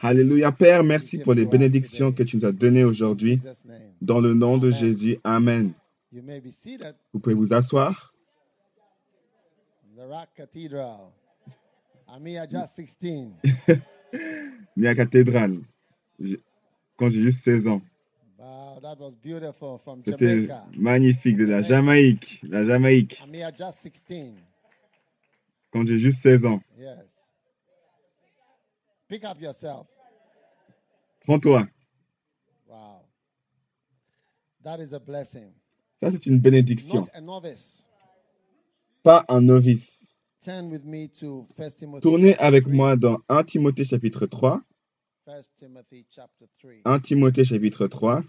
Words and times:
Alléluia. 0.00 0.52
Père, 0.52 0.84
merci 0.84 1.18
pour 1.18 1.34
les 1.34 1.44
bénédictions 1.44 2.12
que 2.12 2.22
tu 2.22 2.36
nous 2.36 2.44
as 2.44 2.52
données 2.52 2.84
aujourd'hui. 2.84 3.40
Dans 4.00 4.20
le 4.20 4.34
nom 4.34 4.58
de. 4.58 4.70
Jésus, 4.70 5.18
Amen. 5.24 5.72
You 6.12 6.22
may 6.22 6.40
be 6.40 6.50
seated 6.50 6.94
Vous 7.12 7.20
pouvez 7.20 7.34
vous 7.34 7.52
asseoir. 7.52 8.14
in 9.90 9.96
the 9.96 10.06
Rock 10.08 10.28
Cathedral. 10.36 11.12
Amiya 12.08 12.46
just 12.48 12.74
16. 12.76 13.28
Né 14.76 14.88
à 14.88 14.94
cathédrale. 14.94 15.60
Quand 16.96 17.10
j'ai 17.10 17.22
juste 17.22 17.42
16 17.42 17.68
ans. 17.68 17.82
C'était 20.04 20.48
magnifique 20.76 21.36
de 21.36 21.46
la 21.46 21.62
Jamaïque. 21.62 22.40
La 22.48 22.64
Jamaïque. 22.64 23.20
Amiya 23.24 23.50
just 23.52 23.88
16. 24.06 24.34
Quand 25.72 25.84
j'ai 25.86 25.98
juste 25.98 26.20
16 26.22 26.46
ans. 26.46 26.60
Yes. 29.10 29.20
Pick 29.20 29.24
up 29.24 29.40
yourself. 29.40 29.86
Prends-toi. 31.26 31.66
Wow. 32.68 33.00
That 34.62 34.80
is 34.80 34.92
a 34.94 34.98
blessing. 35.00 35.52
Ça, 36.00 36.10
c'est 36.10 36.26
une 36.26 36.38
bénédiction. 36.38 37.00
Not 37.00 37.08
a 37.14 37.20
novice. 37.20 37.86
Pas 39.02 39.24
un 39.28 39.40
novice. 39.42 40.14
Turn 40.40 40.70
with 40.70 40.84
me 40.84 41.08
to 41.20 41.46
1 41.56 41.70
Timothy. 41.76 42.02
Tournez 42.02 42.36
avec 42.38 42.64
3. 42.64 42.74
moi 42.74 42.96
dans 42.96 43.18
1 43.28 43.44
Timothée 43.44 43.84
chapitre 43.84 44.26
3. 44.26 44.60
1 45.26 45.40
Timothy 45.56 46.06
chapter 46.10 46.46
3, 46.60 46.72
1 46.84 47.00
Timothée 47.00 47.44
chapitre 47.46 47.86
3, 47.86 48.22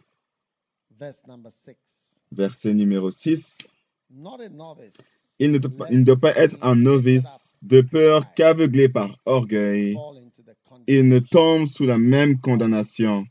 verse 0.97 1.27
number 1.27 1.51
6. 1.51 2.23
verset 2.31 2.73
numéro 2.73 3.11
6. 3.11 3.57
Not 4.09 4.39
a 4.41 4.47
novice. 4.47 5.33
Il 5.39 5.51
ne, 5.51 5.57
doit 5.57 5.71
pas- 5.77 5.91
il 5.91 5.99
ne 5.99 6.05
doit 6.05 6.15
pas 6.15 6.33
être 6.37 6.55
un 6.61 6.75
novice 6.75 7.25
de 7.65 7.81
peur 7.81 8.33
qu'aveuglé 8.35 8.89
par 8.89 9.17
orgueil, 9.25 9.93
fall 9.93 10.17
into 10.17 10.43
the 10.43 10.55
il 10.87 11.07
ne 11.07 11.19
condemnation 11.19 11.29
tombe 11.29 11.67
sous 11.67 11.85
la 11.85 11.97
même 11.97 12.39
condamnation 12.39 13.25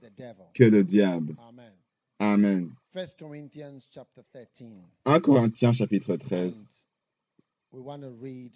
que 0.54 0.64
le 0.64 0.82
diable. 0.82 1.36
Amen. 1.38 1.72
Amen. 2.18 2.70
1 2.94 3.04
Corinthians 3.18 3.88
chapter 3.92 4.22
13. 4.32 4.72
1 5.04 5.20
Corinthiens 5.20 5.72
chapitre 5.72 6.12
And 6.12 6.18
13. 6.18 6.84
we 7.72 7.80
want 7.80 8.02
to 8.02 8.10
read 8.10 8.52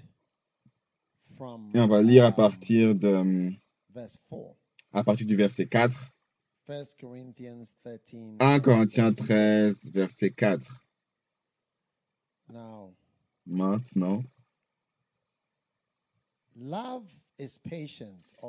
from 1.37 1.71
Et 1.75 1.79
on 1.81 1.89
va 1.89 2.03
lire 2.03 2.25
à 2.25 2.33
partir, 2.33 2.95
de, 2.95 3.53
4. 3.95 4.57
à 4.93 5.05
partir 5.05 5.27
du 5.27 5.37
verset 5.37 5.67
4. 5.67 5.95
1 6.69 6.83
Corinthians 7.01 7.73
13. 7.85 8.37
1 8.41 8.61
and 8.61 8.61
Corinthiens 8.61 9.11
verse 9.11 9.17
13, 9.17 9.91
verset 9.93 10.31
4. 10.37 10.59
4. 10.61 10.79
Now, 12.51 12.91
Maintenant, 13.47 14.25
love 16.48 16.48
is 16.48 16.48
patient. 16.48 16.48
or 16.48 16.48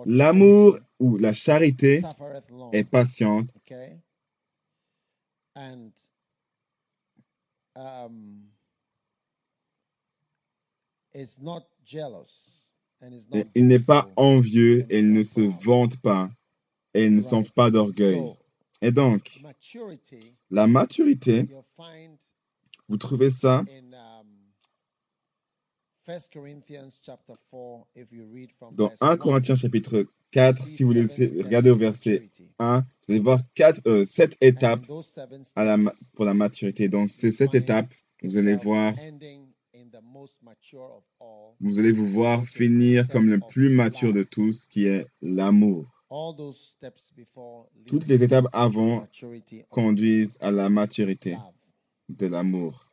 l'amour 0.06 0.80
ou 1.00 1.18
la 1.18 1.34
charité 1.34 2.02
est 2.74 2.84
patiente. 2.84 3.50
Um, 7.76 8.50
et 11.14 11.26
not 11.40 11.64
il 13.56 13.68
n'est 13.68 13.80
pas 13.80 14.10
envieux 14.18 14.86
et 14.90 15.00
il 15.00 15.14
ne 15.14 15.24
se 15.24 15.42
vante 15.64 15.98
pas 15.98 16.30
et 16.94 17.06
il 17.06 17.16
ne 17.16 17.22
s'enfle 17.22 17.52
pas 17.52 17.72
d'orgueil. 17.72 18.22
Et 18.82 18.92
donc, 18.92 19.42
la 20.50 20.68
maturité, 20.68 21.48
vous 22.88 22.98
trouvez 22.98 23.30
ça 23.30 23.64
in 23.70 23.94
um, 23.94 24.28
1 25.99 25.99
Corinthians 25.99 25.99
chapter 25.99 25.99
4, 25.99 25.99
if 25.99 25.99
you 25.99 25.99
read 25.99 25.99
from 25.99 25.99
dans 28.72 28.88
verse 28.88 29.02
1 29.02 29.10
1, 29.12 29.18
Corinthiens 29.18 29.56
chapitre 29.56 29.98
you 30.00 30.08
4. 30.32 30.58
see 30.58 30.76
Si 30.78 30.84
vous 30.84 30.94
regarder 31.44 31.70
au 31.70 31.76
verset 31.76 32.22
maturity. 32.22 32.52
1, 32.58 32.80
vous 32.80 33.14
allez 33.14 33.20
voir 33.20 33.40
quatre, 33.54 33.82
euh, 33.86 34.06
sept 34.06 34.34
And 34.34 34.38
in 34.42 34.48
étapes 34.48 34.86
à 35.56 35.64
la 35.64 35.78
pour 36.16 36.26
la 36.26 36.34
maturité. 36.34 36.90
Donc, 36.90 37.12
ces 37.12 37.28
you 37.28 37.32
sept 37.32 37.52
find 37.52 37.64
étapes, 37.64 37.94
vous 38.24 38.38
allez 38.38 38.56
voir, 38.56 38.96
vous 41.60 41.80
allez 41.80 41.92
vous 41.92 42.08
voir 42.08 42.46
finir 42.46 43.08
comme 43.08 43.30
le 43.30 43.40
plus 43.40 43.70
mature 43.70 44.14
de 44.14 44.24
tous, 44.24 44.66
qui 44.66 44.86
est 44.86 45.06
l'amour. 45.22 46.04
Toutes 47.86 48.08
les 48.08 48.24
étapes 48.24 48.48
avant 48.52 49.08
conduisent 49.70 50.38
à 50.42 50.50
la 50.50 50.70
maturité 50.70 51.38
de 52.10 52.26
l'amour. 52.26 52.90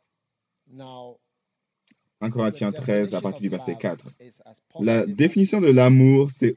Now, 2.19 2.27
1 2.27 2.29
the 2.29 2.33
Corinthiens 2.33 2.71
13 2.71 3.13
à 3.13 3.21
definition 3.21 3.21
partir 3.21 3.37
of 3.37 3.41
du 3.41 3.49
verset 3.49 3.71
love 3.73 3.81
4. 3.81 4.07
is 4.19 4.41
as 4.45 4.61
La 4.79 5.05
définition 5.05 5.59
it 5.59 5.65
de 5.65 5.71
l'amour, 5.71 6.31
c'est 6.31 6.55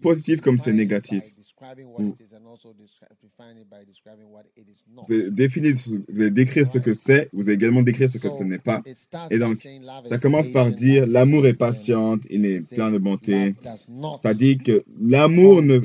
positif 0.00 0.40
comme 0.40 0.58
c'est 0.58 0.72
négatif. 0.72 1.22
Vous, 1.98 2.14
vous 4.96 5.14
allez 5.14 5.30
définir, 5.30 5.74
vous 6.08 6.20
allez 6.20 6.30
décrire 6.30 6.66
ce 6.66 6.78
que 6.78 6.94
c'est, 6.94 7.28
vous 7.32 7.48
allez 7.48 7.54
également 7.54 7.82
décrire 7.82 8.08
ce 8.08 8.18
que 8.18 8.30
ce 8.30 8.42
n'est 8.42 8.58
pas. 8.58 8.82
Et 9.30 9.38
donc, 9.38 9.58
ça 10.06 10.18
commence 10.18 10.48
par 10.48 10.70
dire 10.70 11.06
l'amour 11.06 11.46
est 11.46 11.54
patient, 11.54 12.18
il 12.30 12.46
est 12.46 12.74
plein 12.74 12.90
de 12.90 12.98
bonté. 12.98 13.54
Ça 14.22 14.32
dit 14.32 14.58
que 14.58 14.82
l'amour 14.98 15.62
ne 15.62 15.80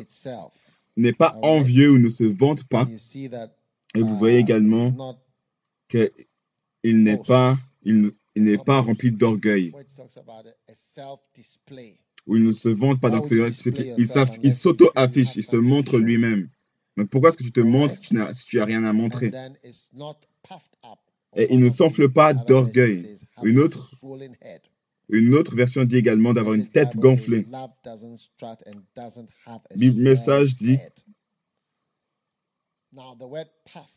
n'est 0.96 1.14
pas 1.14 1.38
envieux 1.42 1.92
ou 1.92 2.00
ne 2.00 2.10
se 2.10 2.24
vante 2.24 2.64
pas. 2.64 2.88
Et 3.96 4.02
vous 4.02 4.18
voyez 4.18 4.38
uh, 4.38 4.42
également 4.42 5.18
qu'il 5.90 7.04
n'est 7.04 7.18
pas, 7.18 7.58
il, 7.84 8.12
il 8.38 8.44
n'est 8.44 8.58
pas 8.58 8.82
rempli 8.82 9.12
d'orgueil, 9.12 9.74
il 12.28 12.44
ne 12.44 12.52
se 12.52 12.70
vante 12.70 13.02
pas. 13.02 13.10
Donc, 13.10 13.26
il 14.44 14.54
s'auto-affiche, 14.54 15.36
il 15.36 15.44
se 15.44 15.56
montre 15.56 15.98
lui-même. 15.98 16.50
Donc, 16.98 17.10
pourquoi 17.10 17.30
est-ce 17.30 17.38
que 17.38 17.44
tu 17.44 17.52
te 17.52 17.60
montres 17.60 17.96
si 17.96 18.02
tu 18.02 18.14
n'as 18.14 18.34
si 18.34 18.60
rien 18.60 18.84
à 18.84 18.94
montrer? 18.94 19.32
Et 21.36 21.48
il 21.54 21.60
ne 21.60 21.70
s'enfle 21.70 22.10
pas 22.10 22.34
d'orgueil. 22.34 23.16
Une 23.44 23.60
autre, 23.60 23.92
une 25.10 25.36
version 25.54 25.84
dit 25.84 25.98
également 25.98 26.34
d'avoir 26.34 26.56
une 26.56 26.68
tête 26.68 26.96
gonflée. 26.96 27.46
swollen 29.76 30.02
message 30.02 30.56
dit 30.56 30.78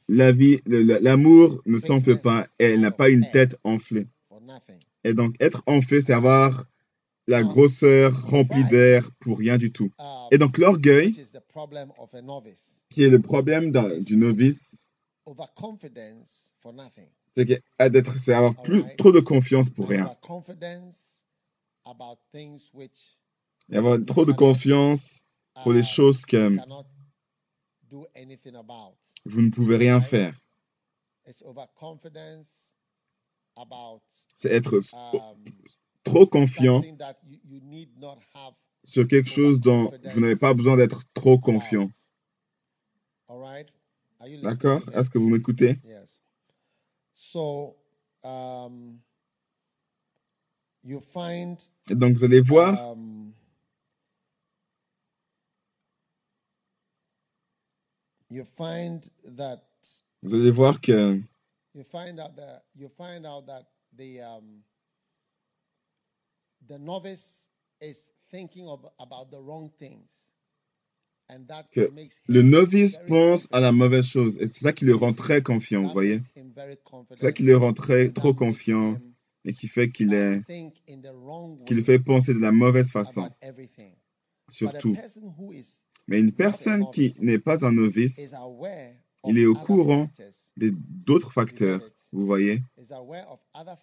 la 0.08 0.32
vie, 0.32 0.60
le- 0.66 0.82
le- 0.82 0.98
l'amour 1.00 1.62
ne 1.66 1.78
s'enfle 1.78 2.18
pas 2.18 2.46
et 2.58 2.64
elle 2.64 2.80
n'a 2.80 2.90
pas 2.90 3.08
une 3.08 3.28
tête 3.30 3.56
enflée. 3.64 4.06
Et 5.04 5.14
donc, 5.14 5.34
être 5.40 5.62
enflé, 5.66 6.00
c'est 6.00 6.12
All 6.12 6.20
right. 6.20 6.34
avoir 6.34 6.64
la 7.26 7.42
Now 7.42 7.48
grosseur 7.48 8.22
remplie 8.26 8.64
d'air 8.64 9.10
pour 9.20 9.38
rien 9.38 9.58
du 9.58 9.72
tout. 9.72 9.92
Et 10.30 10.34
um, 10.34 10.38
donc, 10.38 10.58
l'orgueil, 10.58 11.12
qui 12.90 13.04
est 13.04 13.10
le 13.10 13.20
problème 13.20 13.72
du 14.00 14.16
novice, 14.16 14.90
c'est 17.34 17.46
que- 17.46 17.88
d'être, 17.88 18.18
c'est 18.18 18.34
avoir 18.34 18.60
plus, 18.62 18.84
trop 18.96 19.12
de 19.12 19.20
confiance 19.20 19.70
pour 19.70 19.88
rien. 19.88 20.16
Et 23.72 23.76
avoir 23.76 23.98
trop 24.04 24.24
de 24.24 24.32
confiance 24.32 25.24
pour 25.62 25.72
les 25.72 25.80
uh, 25.80 25.84
choses 25.84 26.26
que 26.26 26.58
vous 29.24 29.42
ne 29.42 29.50
pouvez 29.50 29.76
rien 29.76 30.00
faire. 30.00 30.40
C'est 34.36 34.52
être 34.52 34.80
um, 34.94 35.44
trop 36.04 36.26
confiant 36.26 36.82
sur 38.84 39.06
quelque 39.06 39.30
chose 39.30 39.60
dont 39.60 39.90
vous 40.04 40.20
n'avez 40.20 40.36
pas 40.36 40.54
besoin 40.54 40.76
d'être 40.76 41.02
trop 41.14 41.38
confiant. 41.38 41.90
D'accord? 44.42 44.80
Est-ce 44.92 45.10
que 45.10 45.18
vous 45.18 45.28
m'écoutez? 45.28 45.78
Um, 48.22 49.00
Et 51.88 51.94
donc, 51.94 52.16
vous 52.16 52.24
allez 52.24 52.40
voir, 52.40 52.92
um, 52.92 53.32
vous 60.22 60.34
allez 60.34 60.50
voir 60.50 60.80
que 60.80 61.20
you 61.74 61.84
find 61.84 62.18
out 62.20 62.36
that 62.36 62.62
you 62.74 62.88
find 62.88 63.26
out 63.26 63.46
that 63.46 63.66
the 63.96 64.20
um, 64.20 64.62
the 66.66 66.78
novice 66.78 67.48
is 67.80 68.06
thinking 68.30 68.68
of, 68.68 68.86
about 68.98 69.30
the 69.30 69.40
wrong 69.40 69.70
things 69.78 70.10
and 71.28 71.46
that 71.48 71.70
que 71.72 71.90
makes 71.92 72.18
him 72.18 72.34
le 72.34 72.42
novice 72.42 72.96
very 72.96 73.08
pense 73.08 73.48
à 73.52 73.60
la 73.60 73.72
mauvaise 73.72 74.06
chose. 74.06 74.38
Et 74.38 74.46
c'est 74.46 74.64
ça 74.64 74.72
qui 74.72 74.84
le 74.84 74.94
rend 74.94 75.12
très 75.12 75.42
confiant, 75.42 75.82
vous 75.82 75.92
voyez. 75.92 76.16
makes 76.16 76.36
him 76.36 76.52
very 76.54 76.76
confident. 76.76 77.16
C'est 77.16 77.26
ça 77.26 77.32
qui 77.32 77.42
le 77.44 77.56
rend 77.56 77.72
très, 77.72 78.10
trop 78.10 78.34
confiant 78.34 78.98
et 79.44 79.52
qui 79.52 79.68
fait 79.68 79.90
qu'il 79.90 80.12
est, 80.12 80.42
qui 81.66 81.74
le 81.74 81.82
fait 81.82 81.98
penser 81.98 82.34
de 82.34 82.40
la 82.40 82.52
mauvaise 82.52 82.90
façon, 82.90 83.24
about 83.24 83.36
everything. 83.40 83.94
sur 84.48 84.68
But 84.68 84.76
a 84.76 84.80
tout. 84.80 84.94
person 84.94 85.34
who 85.38 85.52
is 85.52 85.80
Mais 86.08 86.18
une 86.18 86.32
personne 86.32 86.90
qui 86.90 87.14
n'est 87.20 87.38
pas 87.38 87.64
un 87.64 87.72
novice, 87.72 88.34
il 89.26 89.38
est 89.38 89.46
au 89.46 89.54
courant 89.54 90.10
d'autres 90.56 91.32
facteurs, 91.32 91.80
vous 92.12 92.26
voyez? 92.26 92.62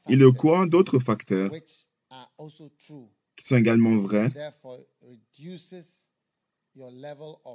Il 0.09 0.21
est 0.21 0.25
au 0.25 0.33
courant 0.33 0.65
d'autres 0.65 0.99
facteurs 0.99 1.51
qui 3.35 3.45
sont 3.45 3.55
également 3.55 3.95
vrais. 3.97 4.31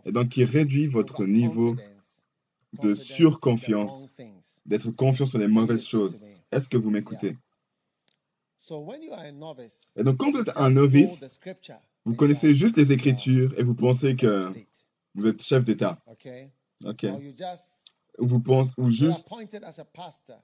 Et 0.04 0.12
donc 0.12 0.28
qui 0.28 0.44
réduit 0.44 0.86
votre 0.86 1.24
niveau 1.26 1.76
de 2.80 2.94
surconfiance, 2.94 4.12
d'être 4.64 4.90
confiant 4.90 5.26
sur 5.26 5.38
les 5.38 5.48
mauvaises 5.48 5.84
choses. 5.84 6.40
Est-ce 6.50 6.68
que 6.68 6.76
vous 6.76 6.90
m'écoutez? 6.90 7.36
Et 9.96 10.04
donc 10.04 10.16
quand 10.16 10.30
vous 10.30 10.38
êtes 10.38 10.52
un 10.56 10.70
novice, 10.70 11.40
vous 12.04 12.14
connaissez 12.14 12.54
juste 12.54 12.76
les 12.76 12.92
Écritures 12.92 13.58
et 13.58 13.64
vous 13.64 13.74
pensez 13.74 14.16
que 14.16 14.50
vous 15.14 15.26
êtes 15.26 15.42
chef 15.42 15.64
d'État? 15.64 16.02
Ok. 16.84 17.06
Vous 18.18 18.40
pensez, 18.40 18.74
ou 18.76 18.90
juste 18.90 19.26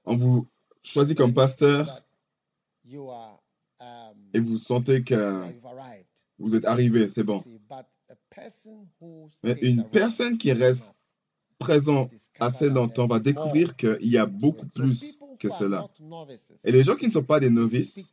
on 0.05 0.17
vous 0.17 0.49
choisit 0.83 1.17
comme 1.17 1.35
pasteur 1.35 2.03
um, 3.81 4.31
et 4.33 4.41
vous 4.41 4.59
sentez 4.59 5.05
que 5.05 5.45
vous 6.39 6.55
êtes 6.55 6.65
arrivé, 6.65 7.09
c'est 7.09 7.25
bon. 7.25 7.43
Mais 9.43 9.53
une 9.61 9.85
personne 9.91 10.39
qui 10.39 10.53
reste 10.53 10.95
présent 11.59 12.09
assez 12.41 12.69
longtemps 12.69 13.07
va 13.07 13.19
découvrir 13.19 13.77
qu'il 13.77 13.99
y 14.03 14.17
a 14.17 14.27
beaucoup 14.27 14.67
plus 14.67 15.19
que 15.39 15.51
cela. 15.51 15.89
Et 16.65 16.73
les 16.73 16.83
gens 16.83 16.97
qui 16.97 17.07
ne 17.07 17.11
sont 17.13 17.23
pas 17.23 17.41
des 17.41 17.51
novices, 17.51 18.11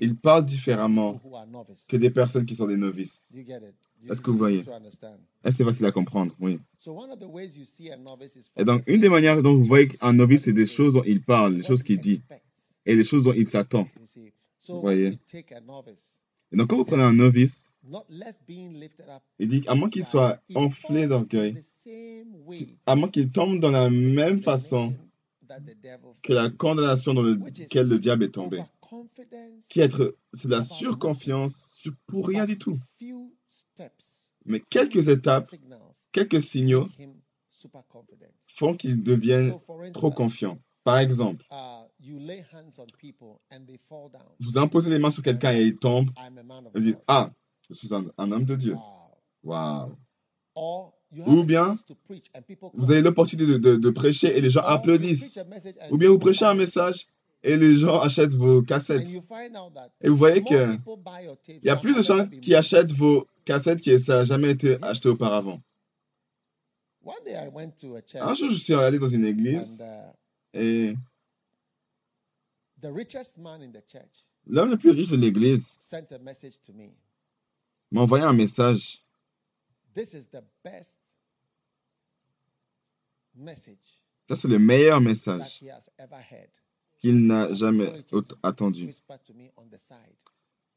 ils 0.00 0.16
parlent 0.16 0.44
différemment 0.44 1.20
que 1.88 1.96
des 1.96 2.10
personnes 2.10 2.46
qui 2.46 2.54
sont 2.54 2.66
des 2.66 2.76
novices. 2.76 3.34
Est-ce 4.08 4.20
que 4.20 4.30
vous 4.30 4.38
voyez? 4.38 4.64
understand. 4.68 5.16
Et 5.44 5.50
c'est 5.52 5.64
facile 5.64 5.86
à 5.86 5.92
comprendre, 5.92 6.34
oui. 6.40 6.58
So 6.78 6.92
one 6.92 7.10
of 7.10 7.18
the 7.18 7.26
ways 7.26 7.56
you 7.56 7.64
see 7.64 7.90
a 7.90 7.96
novice 7.96 8.36
is 8.36 8.50
Et 8.56 8.64
donc, 8.64 8.82
une 8.86 9.00
des 9.00 9.08
manières 9.08 9.42
dont 9.42 9.54
vous 9.56 9.64
voyez 9.64 9.88
qu'un 9.88 10.12
novice, 10.12 10.44
c'est 10.44 10.52
des 10.52 10.66
choses 10.66 10.94
dont 10.94 11.02
il 11.04 11.22
parle, 11.22 11.54
les 11.54 11.62
choses 11.62 11.82
qu'il 11.82 11.98
dit, 11.98 12.22
et 12.84 12.94
les 12.94 13.04
choses 13.04 13.24
dont 13.24 13.32
il 13.32 13.46
s'attend. 13.46 13.88
when 14.68 14.80
Voyez? 14.80 15.18
Et 16.52 16.56
donc, 16.56 16.68
quand 16.70 16.76
vous 16.76 16.84
prenez 16.84 17.02
un 17.02 17.12
novice, 17.12 17.74
il 19.38 19.48
dit, 19.48 19.62
à 19.66 19.74
moins 19.74 19.90
qu'il 19.90 20.04
soit 20.04 20.40
enflé 20.54 21.06
d'orgueil, 21.08 21.54
à 22.86 22.94
moins 22.96 23.08
qu'il 23.08 23.30
tombe 23.30 23.60
dans 23.60 23.70
la 23.70 23.90
même 23.90 24.40
façon 24.40 24.94
que 26.22 26.32
la 26.32 26.48
condamnation 26.50 27.14
dans 27.14 27.22
laquelle 27.22 27.88
le 27.88 27.98
diable 27.98 28.24
est 28.24 28.30
tombé. 28.34 28.62
Qui 29.68 29.80
être, 29.80 30.16
c'est 30.32 30.48
de 30.48 30.52
la 30.52 30.62
surconfiance 30.62 31.70
sur- 31.72 31.94
pour 32.06 32.26
rien 32.28 32.44
du 32.46 32.58
tout. 32.58 32.78
Mais 34.44 34.60
quelques 34.60 35.08
étapes, 35.08 35.48
quelques 36.12 36.40
signaux 36.42 36.88
font 38.46 38.74
qu'il 38.76 39.02
devienne 39.02 39.54
trop 39.92 40.10
confiant. 40.10 40.58
Par 40.86 40.98
exemple, 40.98 41.44
you 41.98 42.20
lay 42.20 42.44
hands 42.52 42.78
on 42.78 42.86
people 42.96 43.40
and 43.50 43.66
they 43.66 43.76
fall 43.76 44.08
down. 44.08 44.22
vous 44.38 44.56
imposez 44.56 44.88
les 44.88 45.00
mains 45.00 45.10
sur 45.10 45.20
quelqu'un 45.24 45.50
et 45.50 45.62
il 45.64 45.76
tombe, 45.76 46.10
vous 46.72 46.80
dites, 46.80 46.98
ah, 47.08 47.28
je 47.68 47.74
suis 47.74 47.92
un, 47.92 48.04
un 48.16 48.30
homme 48.30 48.44
de 48.44 48.54
Dieu. 48.54 48.76
Wow. 49.42 49.96
Waouh. 50.54 50.92
Ou 51.26 51.42
bien, 51.42 51.74
Vous 52.74 52.90
avez 52.92 53.00
l'opportunité 53.02 53.46
de, 53.50 53.58
de- 53.58 53.76
de 53.76 53.90
prêcher 53.90 54.38
et 54.38 54.40
les 54.40 54.50
gens 54.50 54.60
applaudissent. 54.62 55.40
Ou 55.90 55.98
bien 55.98 56.08
vous 56.08 56.20
prêchez 56.20 56.44
un 56.44 56.54
message 56.54 57.04
et 57.42 57.56
les 57.56 57.74
gens 57.76 57.98
achètent 58.00 58.34
vos 58.34 58.62
cassettes. 58.62 59.08
you 59.10 59.22
find 59.22 59.56
out 59.56 59.74
that 59.74 59.90
Et 60.00 60.08
vous 60.08 60.16
voyez 60.16 60.40
more 60.40 60.48
que 60.50 60.70
people 60.76 60.96
buy 61.04 61.24
your 61.24 61.36
tapes 61.36 61.58
il 61.62 61.66
y 61.66 61.70
a 61.70 61.76
plus 61.76 61.96
de 61.96 62.02
gens 62.02 62.28
qui 62.28 62.54
achètent 62.54 62.92
vos 62.92 63.26
cassettes 63.44 63.82
que 63.82 63.98
ça 63.98 64.18
n'a 64.18 64.24
jamais 64.24 64.50
été 64.52 64.78
acheté 64.82 65.08
auparavant. 65.08 65.60
Un 68.20 68.34
jour, 68.34 68.50
je 68.50 68.56
suis 68.56 68.74
allé 68.74 68.98
dans 69.00 69.08
une 69.08 69.24
église 69.24 69.80
uh, 69.80 69.84
et 70.56 70.96
the 72.80 72.88
richest 72.92 73.38
man 73.38 73.62
in 73.62 73.70
the 73.70 73.86
church 73.86 74.26
l'homme 74.46 74.70
le 74.70 74.76
plus 74.76 74.90
riche 74.90 75.10
de 75.10 75.16
l'église 75.16 75.78
m'a 77.90 78.02
envoyé 78.02 78.24
un 78.24 78.32
message. 78.32 79.02
This 79.94 80.12
is 80.12 80.26
the 80.26 80.42
best 80.64 80.98
message 83.34 84.02
Ça, 84.28 84.36
c'est 84.36 84.48
le 84.48 84.58
meilleur 84.58 85.00
message 85.00 85.64
qu'il 86.98 87.26
n'a 87.26 87.52
jamais 87.52 88.04
attendu. 88.42 88.92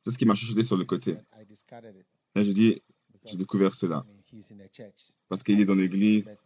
C'est 0.02 0.12
ce 0.12 0.18
qui 0.18 0.26
m'a 0.26 0.36
chuchoté 0.36 0.64
sur 0.64 0.78
le 0.78 0.86
côté. 0.86 1.18
Et 2.36 2.44
je 2.44 2.52
dis, 2.52 2.82
j'ai 3.26 3.38
découvert 3.38 3.74
cela. 3.74 4.06
Parce 5.28 5.44
qu'il 5.44 5.60
est 5.60 5.66
dans 5.66 5.76
l'église. 5.76 6.44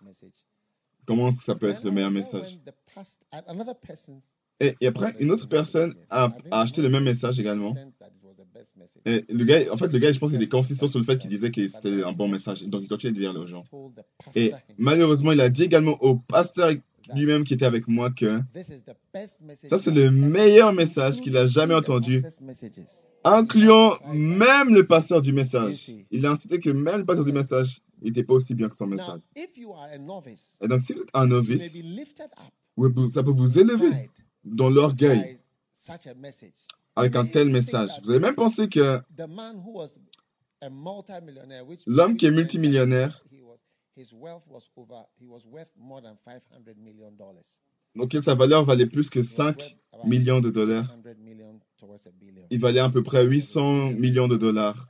Comment 1.06 1.32
ça 1.32 1.56
peut 1.56 1.70
être 1.70 1.84
le 1.84 1.92
meilleur 1.92 2.12
message? 2.12 2.60
Et, 4.60 4.76
et 4.80 4.88
après, 4.88 5.14
une 5.20 5.32
autre 5.32 5.48
personne 5.48 5.96
a, 6.10 6.32
a 6.52 6.62
acheté 6.62 6.82
le 6.82 6.90
même 6.90 7.04
message 7.04 7.40
également. 7.40 7.76
Et 9.06 9.26
le 9.30 9.44
gars, 9.46 9.74
en 9.74 9.78
fait, 9.78 9.92
le 9.92 10.00
gars, 10.00 10.12
je 10.12 10.20
pense 10.20 10.32
qu'il 10.32 10.42
est 10.42 10.48
consistant 10.48 10.88
sur 10.88 11.00
le 11.00 11.06
fait 11.06 11.18
qu'il 11.18 11.30
disait 11.30 11.52
que 11.52 11.68
c'était 11.68 12.04
un 12.04 12.14
bon 12.14 12.28
message. 12.28 12.64
Donc, 12.64 12.84
il 12.84 12.88
continue 12.88 13.14
de 13.14 13.20
dire 13.20 13.36
aux 13.36 13.48
gens. 13.48 13.64
Et 14.36 14.54
malheureusement, 14.78 15.32
il 15.32 15.42
a 15.42 15.50
dit 15.50 15.64
également 15.64 16.02
au 16.04 16.16
pasteur 16.16 16.72
lui-même 17.14 17.44
qui 17.44 17.54
était 17.54 17.66
avec 17.66 17.88
moi 17.88 18.12
que 18.12 18.40
ça, 19.68 19.78
c'est 19.78 19.92
le 19.92 20.10
meilleur 20.12 20.72
message 20.72 21.20
qu'il 21.20 21.36
a 21.36 21.48
jamais 21.48 21.74
entendu, 21.74 22.24
incluant 23.24 23.98
même 24.14 24.74
le 24.74 24.86
pasteur 24.86 25.22
du 25.22 25.34
message. 25.34 25.92
Il 26.12 26.26
a 26.26 26.32
incité 26.32 26.60
que 26.60 26.70
même 26.70 27.00
le 27.00 27.06
pasteur 27.06 27.26
du 27.26 27.34
message 27.34 27.82
n'était 28.02 28.24
pas 28.24 28.34
aussi 28.34 28.54
bien 28.56 28.70
que 28.70 28.76
son 28.76 28.88
message. 28.88 29.20
Et 29.36 29.48
donc, 30.68 30.82
si 30.82 30.94
vous 30.94 31.02
êtes 31.02 31.10
un 31.14 31.28
novice, 31.28 31.82
ça 33.10 33.24
peut 33.24 33.32
vous 33.32 33.60
élever 33.60 34.10
dans 34.44 34.70
l'orgueil 34.70 35.38
avec 36.96 37.16
un 37.16 37.26
tel 37.26 37.50
message. 37.50 37.90
Vous 38.04 38.12
avez 38.12 38.20
même 38.20 38.36
pensé 38.36 38.70
que 38.70 39.02
L'homme 41.86 42.16
qui 42.16 42.26
est 42.26 42.32
multimillionnaire, 42.32 43.24
donc 47.96 48.16
sa 48.22 48.36
valeur 48.36 48.66
valait 48.66 48.88
plus 48.88 49.10
que 49.10 49.24
5 49.24 49.78
millions 50.06 50.40
de 50.40 50.50
dollars. 50.50 50.96
Il 52.50 52.60
valait 52.60 52.80
à 52.80 52.90
peu 52.90 53.04
près 53.04 53.26
800 53.26 53.92
millions 53.92 54.28
de 54.28 54.38
dollars. 54.38 54.88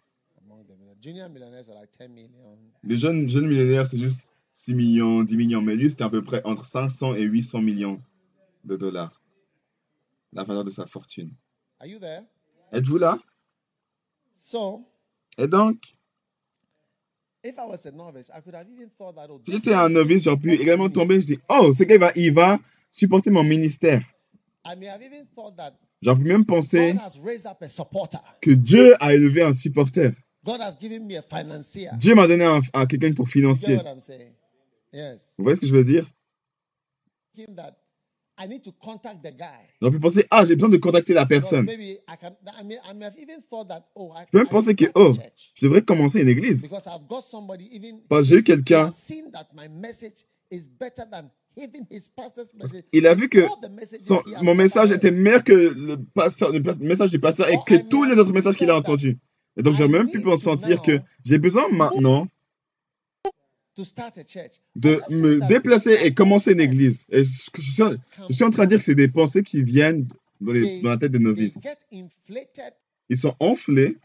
Les 2.84 2.98
jeunes, 2.98 3.28
jeunes 3.28 3.48
millionnaires, 3.48 3.88
c'est 3.88 3.98
juste 3.98 4.34
6 4.54 4.74
millions, 4.74 5.24
10 5.24 5.38
millions. 5.38 5.62
Mais 5.62 5.76
lui, 5.76 5.90
c'était 5.90 6.04
à 6.04 6.10
peu 6.10 6.22
près 6.22 6.42
entre 6.46 6.66
500 6.66 7.16
et 7.16 7.24
800 7.24 7.62
millions 7.62 8.02
de 8.64 8.78
dollars. 8.78 9.22
La 10.32 10.44
valeur 10.44 10.64
de 10.64 10.72
sa 10.72 10.86
fortune. 10.88 11.32
Êtes-vous 12.72 12.98
là? 12.98 13.20
Et 15.38 15.48
donc, 15.48 15.78
si 19.44 19.52
j'étais 19.52 19.74
un 19.74 19.90
novice, 19.90 20.24
j'aurais 20.24 20.38
pu 20.38 20.54
également 20.54 20.90
tomber. 20.90 21.20
Je 21.20 21.26
dis, 21.26 21.40
oh, 21.50 21.74
ce 21.74 21.84
gars, 21.84 21.96
il 21.96 22.00
va, 22.00 22.12
il 22.16 22.34
va 22.34 22.60
supporter 22.94 23.32
mon 23.32 23.44
ministère. 23.44 24.02
J'aurais 26.02 26.18
pu 26.22 26.28
même 26.28 26.46
penser 26.46 26.94
que 28.42 28.52
Dieu 28.52 28.96
a 29.04 29.14
élevé 29.14 29.42
un 29.42 29.54
supporter. 29.54 30.12
Dieu 31.98 32.16
m'a 32.16 32.28
donné 32.28 32.46
un, 32.46 32.60
un- 32.74 32.86
quelqu'un 32.86 33.14
pour 33.14 33.28
financer. 33.30 33.76
Vous 35.38 35.44
voyez 35.44 35.56
ce 35.56 35.62
que 35.62 35.68
je 35.68 35.74
veux 35.74 35.84
dire? 35.84 36.06
J'aurais 39.82 39.92
pu 39.94 40.00
penser, 40.00 40.26
ah, 40.30 40.44
j'ai 40.46 40.56
besoin 40.56 40.70
de 40.70 40.78
contacter 40.78 41.14
la 41.14 41.26
personne. 41.26 41.66
Je 44.26 44.32
peux 44.32 44.38
même 44.40 44.48
penser 44.50 44.76
que, 44.76 44.86
oh, 44.96 45.14
Je 45.56 45.66
devrais 45.66 45.82
commencer 45.82 46.20
une 46.22 46.30
église. 46.30 46.62
Parce 48.10 48.22
que 48.24 48.28
j'ai 48.28 48.36
eu 48.38 48.44
quelqu'un, 48.44 48.90
il 52.92 53.08
a 53.08 53.14
vu 53.16 53.30
que 53.30 53.46
son- 54.00 54.22
mon 54.42 54.56
message 54.56 54.92
était 54.92 55.12
meilleur 55.12 55.44
que 55.44 55.54
le, 55.54 55.98
pasteur- 56.14 56.52
le 56.52 56.62
pas- 56.64 56.76
message 56.80 57.12
du 57.12 57.20
pasteur 57.20 57.50
et 57.50 57.58
que 57.66 57.76
tous 57.76 58.04
les 58.06 58.18
autres 58.18 58.34
messages 58.34 58.56
qu'il 58.56 58.70
a 58.70 58.76
entendus. 58.76 59.18
Et 59.56 59.62
donc, 59.62 59.76
j'ai 59.76 59.88
même 59.88 60.10
pu 60.10 60.22
sentir 60.38 60.82
que 60.82 61.00
j'ai 61.24 61.38
besoin 61.38 61.68
maintenant 61.70 62.28
to 63.76 63.84
start 63.84 64.18
a 64.20 64.24
church. 64.24 64.60
de 64.76 65.02
me 65.10 65.48
déplacer 65.48 65.94
et 66.04 66.14
commencer 66.14 66.52
une 66.54 66.60
église. 66.60 67.06
Et 67.10 67.24
je, 67.24 67.62
suis, 67.62 67.82
en- 67.84 67.96
je 68.30 68.34
suis 68.34 68.44
en 68.44 68.50
train 68.52 68.66
de 68.66 68.70
dire 68.70 68.78
que 68.80 68.84
c'est 68.86 68.94
des 68.96 69.08
pensées 69.08 69.42
qui 69.44 69.64
viennent 69.64 70.08
dans, 70.42 70.52
les- 70.54 70.62
They- 70.62 70.82
dans 70.82 70.90
la 70.90 70.98
tête 70.98 71.12
des 71.12 71.20
novices. 71.20 71.60
Ils 73.10 73.18
sont 73.18 73.36
enflés 73.40 73.98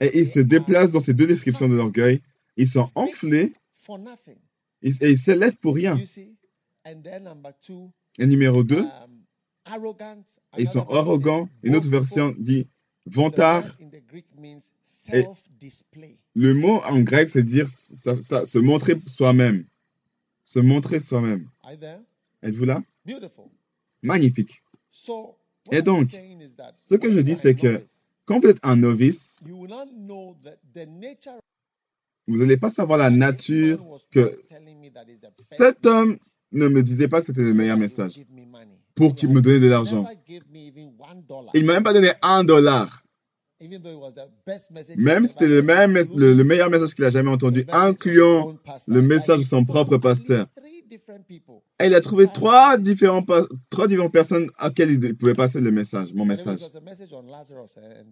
Et 0.00 0.18
ils 0.20 0.26
se 0.26 0.40
déplacent 0.40 0.92
dans 0.92 1.00
ces 1.00 1.14
deux 1.14 1.26
descriptions 1.26 1.68
de 1.68 1.74
l'orgueil. 1.74 2.22
Ils 2.56 2.68
sont 2.68 2.90
enflés 2.94 3.52
et 4.82 5.10
ils 5.10 5.18
s'élèvent 5.18 5.56
pour 5.56 5.74
rien. 5.74 5.98
Et 8.18 8.26
numéro 8.26 8.64
2, 8.64 8.84
ils 10.58 10.68
sont 10.68 10.88
arrogants. 10.88 11.48
Une 11.62 11.76
autre 11.76 11.88
version 11.88 12.34
dit 12.38 12.66
vantard. 13.06 13.64
Et 15.12 15.24
le 16.34 16.54
mot 16.54 16.82
en 16.82 17.00
grec, 17.00 17.30
c'est 17.30 17.42
dire 17.42 17.68
ça, 17.68 18.20
ça, 18.20 18.44
se 18.44 18.58
montrer 18.58 18.98
soi-même. 19.00 19.66
Se 20.42 20.60
montrer 20.60 21.00
soi-même. 21.00 21.48
Êtes-vous 22.42 22.64
là? 22.64 22.82
Magnifique. 24.02 24.62
Et 25.72 25.82
donc, 25.82 26.08
ce 26.88 26.94
que 26.94 27.10
je 27.10 27.18
dis, 27.20 27.34
c'est 27.34 27.54
que 27.54 27.84
quand 28.26 28.40
vous 28.40 28.48
êtes 28.48 28.58
un 28.62 28.76
novice, 28.76 29.40
vous 32.26 32.38
n'allez 32.38 32.56
pas 32.56 32.70
savoir 32.70 32.98
la 32.98 33.10
nature 33.10 33.80
que 34.10 34.42
cet 35.56 35.86
homme 35.86 36.18
ne 36.52 36.68
me 36.68 36.82
disait 36.82 37.08
pas 37.08 37.20
que 37.20 37.26
c'était 37.26 37.42
le 37.42 37.54
meilleur 37.54 37.78
message 37.78 38.20
pour 38.94 39.14
qu'il 39.14 39.30
me 39.30 39.40
donne 39.40 39.60
de 39.60 39.68
l'argent. 39.68 40.06
Il 40.28 40.42
ne 41.62 41.66
m'a 41.66 41.74
même 41.74 41.82
pas 41.82 41.92
donné 41.92 42.12
un 42.22 42.44
dollar. 42.44 43.05
Même 44.96 45.24
si 45.24 45.32
c'était 45.32 45.46
le, 45.46 45.62
même, 45.62 45.94
le, 45.94 46.34
le 46.34 46.44
meilleur 46.44 46.68
message 46.68 46.94
qu'il 46.94 47.04
a 47.04 47.10
jamais 47.10 47.30
entendu, 47.30 47.64
incluant 47.72 48.58
le 48.86 49.00
message 49.00 49.38
de 49.38 49.44
son 49.44 49.64
propre 49.64 49.96
pasteur. 49.96 50.46
Et 51.80 51.86
il 51.86 51.94
a 51.94 52.00
trouvé 52.02 52.26
trois, 52.26 52.76
différents, 52.76 53.24
trois 53.70 53.86
différentes 53.88 54.12
personnes 54.12 54.50
à 54.58 54.70
qui 54.70 54.82
il 54.82 55.16
pouvait 55.16 55.34
passer 55.34 55.60
le 55.60 55.70
message, 55.70 56.12
mon 56.12 56.26
message. 56.26 56.60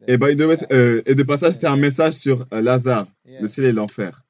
Et, 0.06 0.16
ben, 0.16 0.38
euh, 0.72 1.02
et 1.04 1.14
de 1.14 1.22
passage, 1.22 1.54
c'était 1.54 1.66
un 1.66 1.76
message 1.76 2.14
sur 2.14 2.46
euh, 2.52 2.62
Lazare, 2.62 3.06
le 3.26 3.46
ciel 3.48 3.66
et 3.66 3.72
l'enfer. 3.72 4.24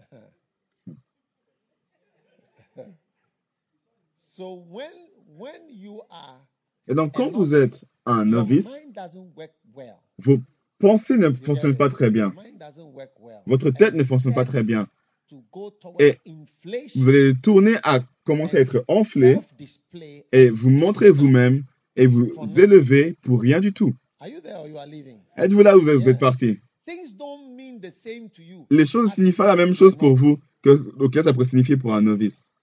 Et 6.88 6.94
donc, 6.94 7.14
quand 7.14 7.30
vous 7.30 7.54
êtes 7.54 7.84
un 8.06 8.24
novice, 8.24 8.68
vos 10.18 10.38
pensées 10.78 11.16
ne 11.16 11.30
fonctionnent 11.30 11.76
pas 11.76 11.88
très 11.88 12.10
bien. 12.10 12.34
Votre 13.46 13.70
tête 13.70 13.94
ne 13.94 14.04
fonctionne 14.04 14.34
pas 14.34 14.44
très 14.44 14.62
bien. 14.62 14.88
Et 15.98 16.18
vous 16.94 17.08
allez 17.08 17.34
tourner 17.40 17.76
à 17.82 18.00
commencer 18.24 18.58
à 18.58 18.60
être 18.60 18.84
enflé 18.88 19.38
et 20.32 20.50
vous 20.50 20.70
montrer 20.70 21.10
vous-même 21.10 21.64
et 21.96 22.06
vous 22.06 22.30
élever 22.58 23.16
pour 23.22 23.40
rien 23.40 23.60
du 23.60 23.72
tout. 23.72 23.94
Êtes-vous 25.36 25.62
là 25.62 25.76
où 25.76 25.80
vous 25.80 26.08
êtes 26.08 26.18
parti? 26.18 26.60
Les 28.70 28.84
choses 28.84 29.10
ne 29.10 29.14
signifient 29.14 29.36
pas 29.36 29.46
la 29.46 29.56
même 29.56 29.74
chose 29.74 29.96
pour 29.96 30.14
vous 30.16 30.38
que 30.62 30.70
auquel 31.02 31.24
ça 31.24 31.32
pourrait 31.32 31.46
signifier 31.46 31.76
pour 31.76 31.94
un 31.94 32.02
novice. 32.02 32.54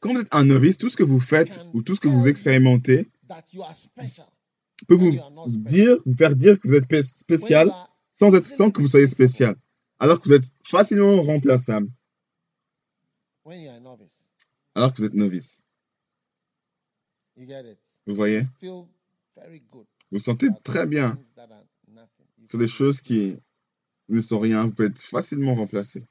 Quand 0.00 0.12
vous 0.12 0.20
êtes 0.20 0.34
un 0.34 0.44
novice, 0.44 0.76
tout 0.76 0.88
ce 0.88 0.96
que 0.96 1.02
vous 1.02 1.20
faites 1.20 1.60
ou 1.74 1.82
tout 1.82 1.94
ce 1.94 2.00
que 2.00 2.08
vous 2.08 2.26
expérimentez 2.26 3.06
peut 4.86 4.94
vous 4.94 5.16
dire, 5.48 5.98
vous 6.04 6.14
faire 6.16 6.34
dire 6.34 6.58
que 6.58 6.68
vous 6.68 6.74
êtes 6.74 7.02
spécial 7.02 7.70
sans, 8.14 8.34
être, 8.34 8.46
sans 8.46 8.70
que 8.70 8.80
vous 8.80 8.88
soyez 8.88 9.06
spécial, 9.06 9.56
alors 9.98 10.20
que 10.20 10.28
vous 10.28 10.34
êtes 10.34 10.52
facilement 10.64 11.22
remplaçable. 11.22 11.88
Alors 14.74 14.92
que 14.92 14.98
vous 14.98 15.04
êtes 15.06 15.14
novice. 15.14 15.60
Vous 18.06 18.14
voyez? 18.14 18.46
Vous 18.62 18.88
vous 20.10 20.18
sentez 20.18 20.48
très 20.64 20.86
bien 20.86 21.18
sur 22.46 22.58
les 22.58 22.66
choses 22.66 23.00
qui 23.00 23.36
ne 24.08 24.20
sont 24.20 24.38
rien. 24.38 24.64
Vous 24.64 24.72
pouvez 24.72 24.88
être 24.88 24.98
facilement 25.00 25.54
remplacé. 25.54 26.04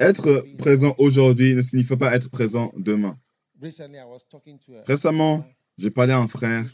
Être 0.00 0.44
présent 0.58 0.94
aujourd'hui 0.98 1.54
ne 1.54 1.62
signifie 1.62 1.96
pas 1.96 2.14
être 2.14 2.28
présent 2.28 2.72
demain. 2.76 3.18
Récemment, 4.86 5.44
j'ai 5.76 5.90
parlé 5.90 6.12
à 6.12 6.18
un 6.18 6.28
frère 6.28 6.64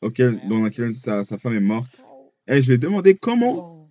auquel, 0.00 0.40
dans 0.48 0.60
lequel 0.60 0.94
sa, 0.94 1.24
sa, 1.24 1.38
femme 1.38 1.54
est 1.54 1.60
morte. 1.60 2.02
Et 2.46 2.62
je 2.62 2.68
lui 2.68 2.74
ai 2.74 2.78
demandé 2.78 3.16
comment, 3.16 3.88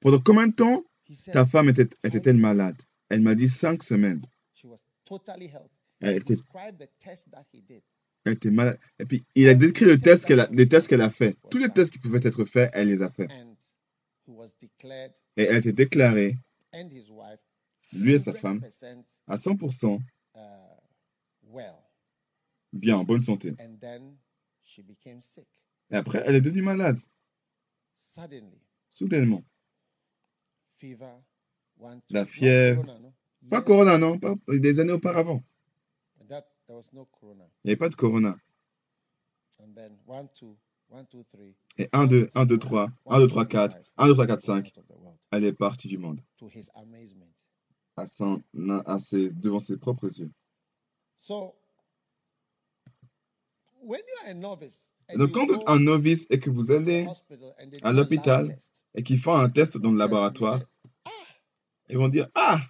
pendant 0.00 0.20
combien 0.20 0.46
de 0.46 0.54
temps 0.54 0.84
ta 1.32 1.46
femme 1.46 1.68
était-elle 1.68 2.16
était 2.16 2.32
malade? 2.32 2.80
Elle 3.08 3.20
m'a 3.20 3.34
dit 3.34 3.48
cinq 3.48 3.82
semaines. 3.82 4.22
Elle 6.00 6.16
était, 6.16 6.34
elle 8.24 8.32
était 8.34 8.50
malade. 8.50 8.78
Et 8.98 9.04
puis, 9.04 9.24
il 9.34 9.48
a 9.48 9.54
décrit 9.54 9.84
le 9.84 9.96
test 9.96 10.26
qu'elle 10.26 10.40
a, 10.40 10.48
les 10.50 10.68
tests 10.68 10.88
qu'elle 10.88 11.00
a 11.00 11.10
fait. 11.10 11.36
Tous 11.50 11.58
les 11.58 11.68
tests 11.70 11.92
qui 11.92 11.98
pouvaient 11.98 12.20
être 12.22 12.44
faits, 12.44 12.70
elle 12.74 12.88
les 12.88 13.02
a 13.02 13.10
faits. 13.10 13.30
Et 15.36 15.42
elle 15.42 15.54
a 15.54 15.58
été 15.58 15.72
déclarée, 15.72 16.36
lui 17.92 18.12
et 18.12 18.18
sa 18.18 18.34
femme, 18.34 18.60
à 19.26 19.36
100% 19.36 19.98
bien, 22.72 22.96
en 22.96 23.04
bonne 23.04 23.22
santé. 23.22 23.54
Et 25.90 25.96
après, 25.96 26.22
elle 26.26 26.34
est 26.34 26.40
devenue 26.40 26.62
malade. 26.62 26.98
Soudainement. 28.88 29.44
La 32.10 32.26
fièvre. 32.26 32.84
Pas 33.50 33.62
corona, 33.62 33.98
non, 33.98 34.18
pas 34.18 34.34
des 34.48 34.80
années 34.80 34.92
auparavant. 34.92 35.42
Il 37.64 37.68
n'y 37.68 37.70
avait 37.70 37.76
pas 37.76 37.88
de 37.88 37.94
corona. 37.94 38.36
Et 41.78 41.88
1, 41.92 42.06
2, 42.06 42.30
1, 42.34 42.46
2, 42.46 42.58
3, 42.58 42.90
1, 43.06 43.20
2, 43.20 43.26
3, 43.26 43.46
4, 43.46 43.76
1, 43.96 44.06
2, 44.06 44.12
3, 44.14 44.26
4, 44.26 44.40
5. 44.40 44.72
Elle 45.30 45.44
est 45.44 45.52
partie 45.52 45.88
du 45.88 45.98
monde. 45.98 46.20
À 47.96 48.06
son, 48.06 48.42
à 48.86 48.98
ses, 49.00 49.30
devant 49.34 49.60
ses 49.60 49.76
propres 49.76 50.06
yeux. 50.18 50.30
Donc, 55.16 55.32
quand 55.32 55.46
vous 55.46 55.54
êtes 55.54 55.68
un 55.68 55.78
novice 55.80 56.26
et 56.30 56.38
que 56.38 56.50
vous 56.50 56.70
allez 56.70 57.06
à 57.82 57.92
l'hôpital 57.92 58.58
et 58.94 59.02
qu'ils 59.02 59.18
font 59.18 59.34
un 59.34 59.48
test 59.48 59.78
dans 59.78 59.90
le 59.90 59.98
laboratoire, 59.98 60.60
ils 61.88 61.96
vont 61.96 62.08
dire 62.08 62.28
Ah, 62.34 62.60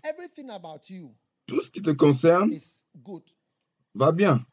tout 1.47 1.61
ce 1.61 1.71
qui 1.71 1.83
te 1.83 1.91
concerne 1.91 2.51
va 3.95 4.13
bien. 4.13 4.45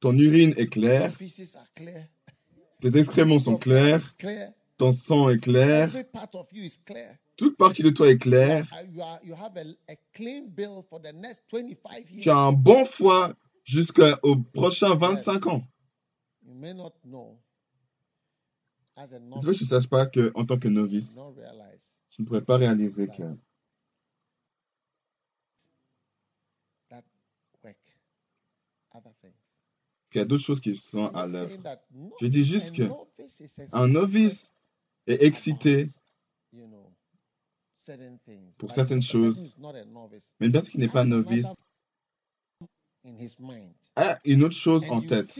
Ton 0.00 0.16
urine 0.16 0.54
est 0.56 0.68
claire. 0.68 1.12
Tes 2.80 2.96
excréments 2.96 3.38
sont 3.38 3.56
clairs. 3.56 4.00
Ton 4.78 4.92
sang 4.92 5.28
est 5.28 5.40
clair. 5.40 5.90
Toute 7.36 7.56
partie 7.56 7.82
de 7.82 7.90
toi 7.90 8.08
est 8.08 8.18
claire. 8.18 8.70
Tu 12.20 12.30
as 12.30 12.36
un 12.36 12.52
bon 12.52 12.84
foie 12.84 13.34
jusqu'aux 13.64 14.36
prochains 14.52 14.94
25 14.94 15.46
ans. 15.46 15.62
C'est 18.96 19.18
vrai 19.20 19.52
que 19.52 19.52
je 19.52 19.64
ne 19.64 19.68
sache 19.68 19.86
pas 19.88 20.06
qu'en 20.06 20.44
tant 20.44 20.58
que 20.58 20.68
novice, 20.68 21.18
je 22.10 22.22
ne 22.22 22.26
pourrais 22.26 22.44
pas 22.44 22.56
réaliser 22.56 23.06
que 23.08 23.22
qu'il 30.10 30.20
y 30.20 30.22
a 30.22 30.24
d'autres 30.24 30.44
choses 30.44 30.60
qui 30.60 30.76
sont 30.76 31.08
à 31.14 31.26
l'œuvre. 31.26 31.56
Je 32.20 32.26
dis 32.26 32.44
juste 32.44 32.74
que 32.74 32.84
un 33.72 33.88
novice 33.88 34.50
est 35.06 35.22
excité 35.22 35.88
pour 38.58 38.72
certaines 38.72 39.02
choses, 39.02 39.54
mais 40.40 40.46
une 40.46 40.52
personne 40.52 40.70
qui 40.70 40.78
n'est 40.78 40.88
pas 40.88 41.04
novice 41.04 41.62
a 43.96 44.18
une 44.24 44.44
autre 44.44 44.56
chose 44.56 44.84
en 44.90 45.00
tête. 45.00 45.38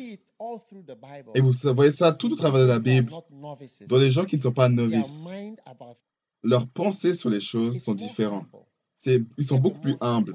Et 1.35 1.41
vous 1.41 1.53
voyez 1.75 1.91
ça 1.91 2.13
tout 2.13 2.33
au 2.33 2.37
travers 2.37 2.63
de 2.63 2.67
la 2.67 2.79
Bible. 2.79 3.13
Dans 3.89 3.99
les 3.99 4.11
gens 4.11 4.25
qui 4.25 4.37
ne 4.37 4.43
sont 4.43 4.53
pas 4.53 4.69
novices, 4.69 5.27
leurs 6.43 6.69
pensées 6.69 7.15
sur 7.15 7.31
les 7.31 7.41
choses 7.41 7.83
sont 7.83 7.95
différentes. 7.95 8.47
Ils 9.05 9.45
sont 9.45 9.59
beaucoup 9.59 9.81
plus 9.81 9.97
humbles. 10.01 10.35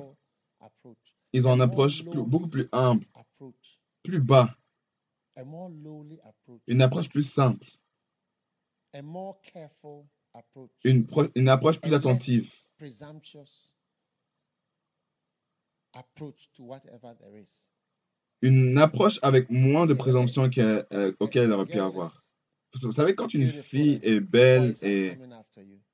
Ils 1.34 1.48
ont 1.48 1.56
une 1.56 1.62
approche 1.62 2.04
beaucoup 2.04 2.48
plus 2.48 2.70
humble, 2.72 3.06
plus 4.04 4.20
bas, 4.20 4.56
une 6.68 6.82
approche 6.82 7.10
plus 7.10 7.28
simple. 7.28 7.66
Une, 10.84 11.08
une 11.36 11.50
approche 11.50 11.80
plus 11.80 11.94
attentive. 11.96 12.52
une 18.42 18.78
approche 18.78 19.20
avec 19.22 19.50
moins 19.50 19.86
de 19.86 19.94
présomption 19.94 20.50
qu'elle- 20.50 20.86
euh, 20.92 21.14
auquel 21.20 21.44
elle 21.46 21.52
aurait 21.54 21.66
pu 21.66 21.78
avoir. 21.80 22.12
Vous 22.74 22.92
savez, 22.92 23.14
quand 23.16 23.34
une 23.34 23.48
fille 23.64 24.00
est 24.04 24.20
belle 24.20 24.74
et 24.88 25.16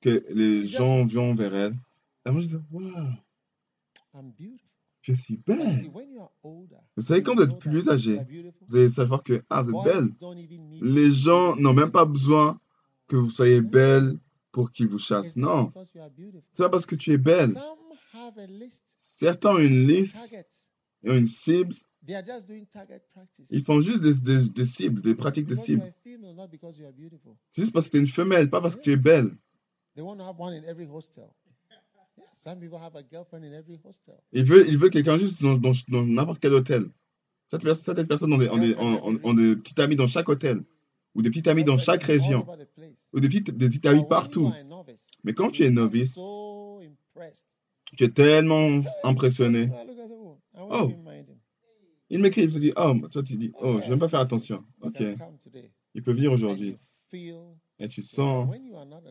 que 0.01 0.25
les 0.29 0.65
gens 0.65 1.05
viennent 1.05 1.35
vers 1.35 1.53
elle, 1.53 1.75
elle 2.25 2.33
va 2.33 2.39
dire 2.41 2.61
Waouh, 2.71 3.13
je 5.01 5.13
suis 5.13 5.37
belle. 5.37 5.59
Vous 6.97 7.03
savez, 7.03 7.23
quand 7.23 7.35
vous 7.35 7.41
êtes 7.43 7.57
plus 7.59 7.89
âgé, 7.89 8.17
vous 8.67 8.75
allez 8.75 8.89
savoir 8.89 9.23
que 9.23 9.41
ah, 9.49 9.61
vous 9.61 9.69
êtes 9.69 9.75
belle. 9.93 10.09
Les 10.81 11.11
gens 11.11 11.55
n'ont 11.55 11.73
même 11.73 11.91
pas 11.91 12.05
besoin 12.05 12.59
que 13.07 13.15
vous 13.15 13.29
soyez 13.29 13.61
belle 13.61 14.19
pour 14.51 14.71
qu'ils 14.71 14.87
vous 14.87 14.97
chassent. 14.99 15.35
Non, 15.35 15.71
c'est 16.51 16.63
pas 16.63 16.69
parce 16.69 16.85
que 16.85 16.95
tu 16.95 17.11
es 17.11 17.17
belle. 17.17 17.53
Certains 19.01 19.55
ont 19.55 19.59
une 19.59 19.87
liste, 19.87 20.17
ils 21.03 21.11
ont 21.11 21.15
une 21.15 21.27
cible, 21.27 21.73
ils 23.49 23.63
font 23.63 23.81
juste 23.81 24.03
des, 24.03 24.13
des- 24.21 24.49
des 24.49 24.65
cibles, 24.65 25.01
des 25.01 25.15
pratiques 25.15 25.45
de 25.47 25.55
cibles. 25.55 25.81
C'est 27.51 27.61
juste 27.61 27.73
parce 27.73 27.87
que 27.87 27.91
tu 27.91 27.97
es 27.97 27.99
une 28.01 28.07
femelle, 28.07 28.49
pas 28.49 28.61
parce 28.61 28.75
que 28.75 28.81
tu 28.81 28.91
es 28.91 28.97
belle. 28.97 29.35
Ils 34.31 34.43
veulent, 34.43 34.65
ils 34.67 34.77
veulent 34.77 34.89
quelqu'un 34.89 35.17
juste 35.17 35.41
dans 35.41 35.57
dans- 35.57 35.71
dans 35.89 36.05
n'importe 36.05 36.39
quel 36.41 36.53
hôtel. 36.53 36.85
Certaines 37.47 38.07
personnes 38.07 38.31
ont 38.33 38.37
des, 38.37 38.47
ont, 38.49 38.57
des, 38.57 38.75
ont- 38.75 39.07
ont- 39.07 39.19
ont 39.23 39.33
des 39.33 39.55
petits 39.55 39.79
amis 39.81 39.95
dans 39.95 40.07
chaque 40.07 40.29
hôtel, 40.29 40.63
ou 41.15 41.21
des 41.21 41.29
petits 41.31 41.49
amis 41.49 41.63
dans 41.63 41.77
chaque 41.77 42.03
région, 42.03 42.45
ou 43.13 43.19
des 43.19 43.27
petits, 43.27 43.41
des 43.41 43.69
petits 43.69 43.87
amis 43.87 44.01
partout. 44.09 44.45
Mais 45.23 45.33
quand 45.33 45.49
tu 45.51 45.63
es 45.63 45.69
novice, 45.71 46.15
tu 47.97 48.03
es 48.03 48.09
tellement 48.09 48.79
impressionné. 49.03 49.67
Oh. 50.69 50.87
Il 52.11 52.19
m'écrit, 52.21 52.43
il 52.43 52.53
te 52.53 52.57
dit, 52.59 52.71
oh, 52.75 52.95
toi 53.11 53.21
tu 53.23 53.35
dis, 53.35 53.51
oh, 53.61 53.73
je 53.77 53.83
vais 53.83 53.89
même 53.89 53.99
pas 53.99 54.09
faire 54.09 54.19
attention. 54.19 54.63
Ok, 54.81 54.93
il 55.95 56.03
peut 56.03 56.13
venir 56.13 56.31
aujourd'hui. 56.31 56.77
Et 57.79 57.87
tu 57.87 58.01
sens. 58.01 58.47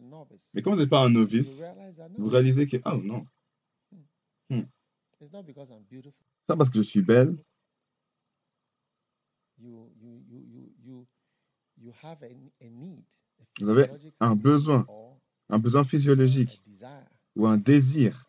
novice, 0.02 0.50
Mais 0.54 0.62
quand 0.62 0.72
vous 0.72 0.78
n'êtes 0.78 0.90
pas 0.90 1.00
un 1.00 1.08
you 1.08 1.20
novice, 1.20 1.64
vous 2.18 2.28
réalisez 2.28 2.66
que, 2.66 2.76
oh 2.84 3.00
non, 3.02 3.26
I'm 4.50 5.84
beautiful. 5.90 6.24
pas 6.46 6.56
parce 6.56 6.70
que 6.70 6.78
je 6.78 6.82
suis 6.82 7.02
belle, 7.02 7.36
Vous 13.60 13.68
avez 13.68 13.88
un 14.20 14.36
besoin, 14.36 14.86
un 15.48 15.58
besoin 15.58 15.84
physiologique 15.84 16.62
ou 17.36 17.46
un 17.46 17.56
désir. 17.56 18.28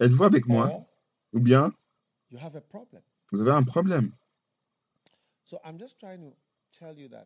Êtes-vous 0.00 0.24
avec 0.24 0.46
moi? 0.46 0.86
Ou 1.32 1.40
bien 1.40 1.72
you 2.30 2.38
have 2.38 2.56
a 2.56 2.60
problem. 2.60 3.02
vous 3.32 3.40
avez 3.40 3.52
un 3.52 3.62
problème. 3.62 4.12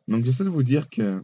Donc 0.09 0.25
j'essaie 0.25 0.45
de 0.45 0.49
vous 0.49 0.62
dire 0.62 0.88
que 0.90 1.23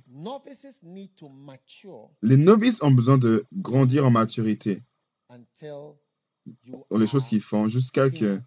les 2.23 2.37
novices 2.37 2.83
ont 2.83 2.90
besoin 2.90 3.19
de 3.19 3.45
grandir 3.52 4.07
en 4.07 4.11
maturité 4.11 4.83
dans 5.28 6.99
les 6.99 7.07
choses 7.07 7.26
qu'ils 7.26 7.40
font 7.40 7.69
jusqu'à 7.69 8.11
que 8.11 8.40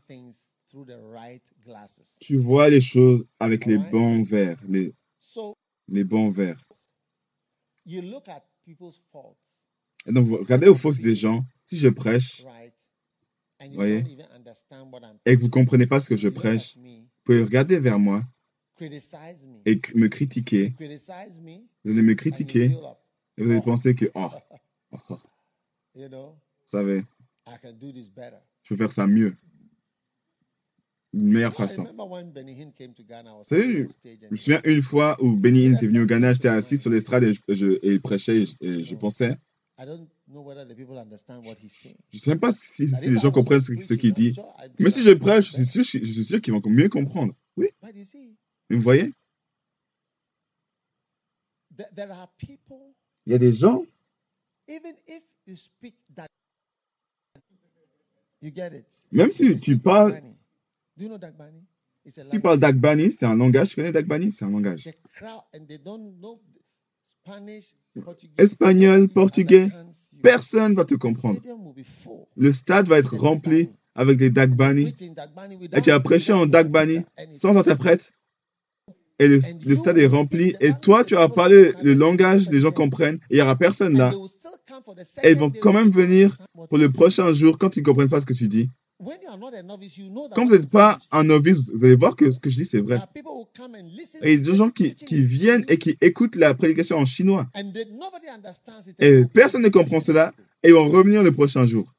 tu 2.22 2.38
vois 2.38 2.69
les 2.69 2.81
choses 2.81 3.25
avec 3.39 3.65
les 3.65 3.77
bons 3.77 4.24
verres, 4.24 4.62
les, 4.67 4.93
les 5.88 6.03
bons 6.03 6.29
verres. 6.29 6.63
you 7.86 8.01
look 8.01 8.27
at 8.27 8.43
people's 8.65 8.98
faults, 9.12 9.63
Et 10.05 10.12
donc 10.12 10.25
vous 10.25 10.38
regardez 10.38 10.67
aux 10.67 10.75
fautes 10.75 11.00
des 11.00 11.15
gens, 11.15 11.46
si 11.65 11.77
je 11.77 11.88
prêche 11.88 12.43
right? 12.43 12.74
And 13.60 13.67
you 13.72 13.75
Voyez. 13.75 14.01
don't 14.03 14.12
even 14.12 14.27
understand 14.36 14.91
what 14.91 15.00
I'm 15.03 15.17
et 15.25 15.36
que 15.36 15.41
vous 15.41 15.50
preaching. 15.50 15.65
comprenez 15.65 15.88
pas 15.88 16.00
ce 16.00 16.10
que 16.10 16.17
je 16.17 16.29
prêche, 16.29 16.75
vous 16.77 17.07
pouvez 17.24 17.41
regarder 17.41 17.79
vers 17.79 17.98
moi. 17.98 18.24
Et 18.81 19.81
me 19.96 20.07
critiquer. 20.07 20.74
Vous 20.79 21.91
allez 21.91 22.01
me 22.01 22.13
critiquer 22.13 22.65
et 23.38 23.43
vous 23.43 23.50
allez 23.50 23.60
Oh. 23.60 23.65
penser 23.65 23.96
que, 23.96 24.05
oh, 24.15 24.29
oh, 24.91 24.97
oh, 25.10 25.19
vous 25.95 26.36
savez, 26.67 27.04
je 27.47 28.69
peux 28.69 28.75
faire 28.75 28.91
ça 28.91 29.08
mieux. 29.08 29.36
D'une 31.13 31.30
meilleure 31.32 31.56
façon. 31.56 31.86
Savez, 33.43 33.88
Je 34.04 34.28
me 34.30 34.36
souviens 34.36 34.62
une 34.65 34.82
fois 34.82 35.17
où 35.21 35.36
Benny 35.36 35.65
Hinn 35.65 35.75
était 35.75 35.88
venu 35.88 36.02
au 36.02 36.06
Ghana, 36.06 36.34
j'étais 36.34 36.49
assis 36.49 36.78
sur 36.78 36.91
l'estrade 36.91 37.23
et, 37.23 37.34
je, 37.56 37.80
il 37.82 38.02
prêchait 38.02 38.41
et 38.41 38.45
je, 38.45 38.56
et 38.62 38.84
je 38.84 38.95
pensais, 38.95 39.38
I 39.80 39.86
don't 39.86 40.08
know 40.28 40.41
whether 40.41 40.65
the 40.65 40.75
people 40.75 40.97
understand 40.97 41.45
what 41.45 41.56
he's 41.62 41.71
saying. 41.71 41.97
je 42.12 42.17
sais 42.17 42.32
même 42.32 42.39
pas 42.39 42.52
si, 42.52 42.88
les 42.88 43.19
gens 43.19 43.32
comprennent 43.32 43.62
ce, 43.62 43.93
qu'il 43.93 44.12
dit. 44.13 44.34
Mais 44.80 44.89
si 44.89 45.04
je 45.04 45.12
prêche, 45.12 45.52
je 45.52 45.63
suis 45.63 45.65
sûr, 45.65 45.86
sûr 45.86 46.41
qu'ils 46.41 46.54
vont 46.54 46.62
mieux 46.65 46.89
comprendre. 46.89 47.34
Oui, 47.56 47.69
Vous 48.69 48.82
voyez, 48.82 49.13
there, 51.75 51.88
there 51.95 52.12
are 52.12 52.27
people, 52.38 52.93
il 53.25 53.32
y 53.34 53.36
a 53.36 53.39
des 53.39 53.53
gens, 53.53 53.84
even 54.67 54.93
if 55.08 55.23
you 55.45 55.56
speak 55.56 55.95
that, 56.15 56.27
you 58.41 58.51
get 58.53 58.73
it? 58.73 58.86
même 59.12 59.32
si 59.32 59.58
tu 59.60 59.77
parles, 59.77 60.13
Dagbani. 60.13 60.36
Do 60.97 61.03
you 61.03 61.10
know 61.10 61.17
Dagbani? 61.17 61.63
It's 62.06 62.17
a 62.17 62.23
si 62.23 62.30
tu 62.30 62.36
language. 62.38 62.41
parles 62.43 62.60
d'Agbani, 62.60 63.12
c'est 63.12 63.25
un 63.25 63.36
langage. 63.36 63.69
Tu 63.69 63.75
connais 63.75 63.91
d'Agbani? 63.91 64.32
C'est 64.32 64.45
un 64.45 64.49
langage. 64.49 64.84
The 64.84 64.95
crowd, 65.13 65.43
and 65.53 65.65
they 65.67 65.77
don't 65.77 66.19
know 66.19 66.41
Spanish, 67.03 67.75
Portuguese. 68.03 68.36
Espagnol, 68.38 69.08
portugais. 69.10 69.69
Personne 70.23 70.75
va 70.75 70.84
te 70.86 70.95
The 70.95 70.97
comprendre. 70.97 71.39
Le 72.36 72.51
stade 72.53 72.88
va 72.88 72.99
être 72.99 73.13
with 73.13 73.21
rempli 73.21 73.65
Dagbani. 73.65 73.77
avec 73.95 74.17
des 74.17 74.30
Dagbani 74.30 74.93
et 75.73 75.82
tu 75.82 75.91
as 75.91 75.99
prêché 75.99 76.34
en 76.34 76.45
Dagbani 76.45 76.99
sans 77.32 77.58
interprète 77.58 78.12
et 79.19 79.27
le, 79.27 79.39
stade 79.75 79.97
est 79.97 80.08
rempli. 80.08 80.56
et 80.60 80.71
toi 80.82 81.03
tu 81.03 81.15
parler 81.36 81.67
people 81.67 81.84
le 81.84 81.93
langage 81.93 82.49
les 82.51 82.60
gens 82.60 82.71
comprennent. 82.71 83.19
Et 83.30 83.36
il 83.36 83.36
n'y 83.38 83.41
aura 83.41 83.56
personne 83.56 83.97
là. 83.97 84.12
et 85.23 85.32
ils 85.32 85.38
vont 85.38 85.49
quand 85.49 85.73
même 85.73 85.89
venir 85.89 86.38
pour 86.69 86.77
le 86.77 86.89
prochain 86.89 87.34
jour 87.34 87.58
quand 87.58 87.75
ils 87.75 87.82
ne 87.82 87.86
comprennent 87.86 88.10
pas 88.10 88.21
ce 88.21 88.25
que 88.25 88.34
tu 88.34 88.47
dis. 88.47 88.69
Quand 90.34 90.45
vous 90.45 90.53
n'êtes 90.53 90.69
pas 90.69 90.97
un 91.12 91.23
novice, 91.25 91.69
vous 91.71 91.86
allez 91.86 91.95
voir 91.95 92.15
que 92.15 92.32
ce 92.32 92.39
que 92.39 92.49
je 92.49 92.56
dis 92.56 92.65
c'est 92.65 92.82
vrai. 92.82 92.99
Et 94.23 94.34
il 94.34 94.39
y 94.39 94.41
a 94.41 94.51
des 94.51 94.56
gens 94.56 94.71
qui, 94.71 94.95
viennent 95.23 95.65
et 95.67 95.77
qui 95.77 95.95
écoutent 96.01 96.36
la 96.36 96.53
prédication 96.56 96.97
en 96.97 97.06
chinois. 97.06 97.47
Et 98.99 99.25
personne 99.25 99.62
ne 99.62 99.69
comprend 99.69 99.99
cela. 99.99 100.34
Et 100.63 100.69
ils 100.69 100.73
vont 100.73 100.88
revenir 100.89 101.21
le 101.21 101.32
prochain 101.32 101.65
jour. 101.67 101.93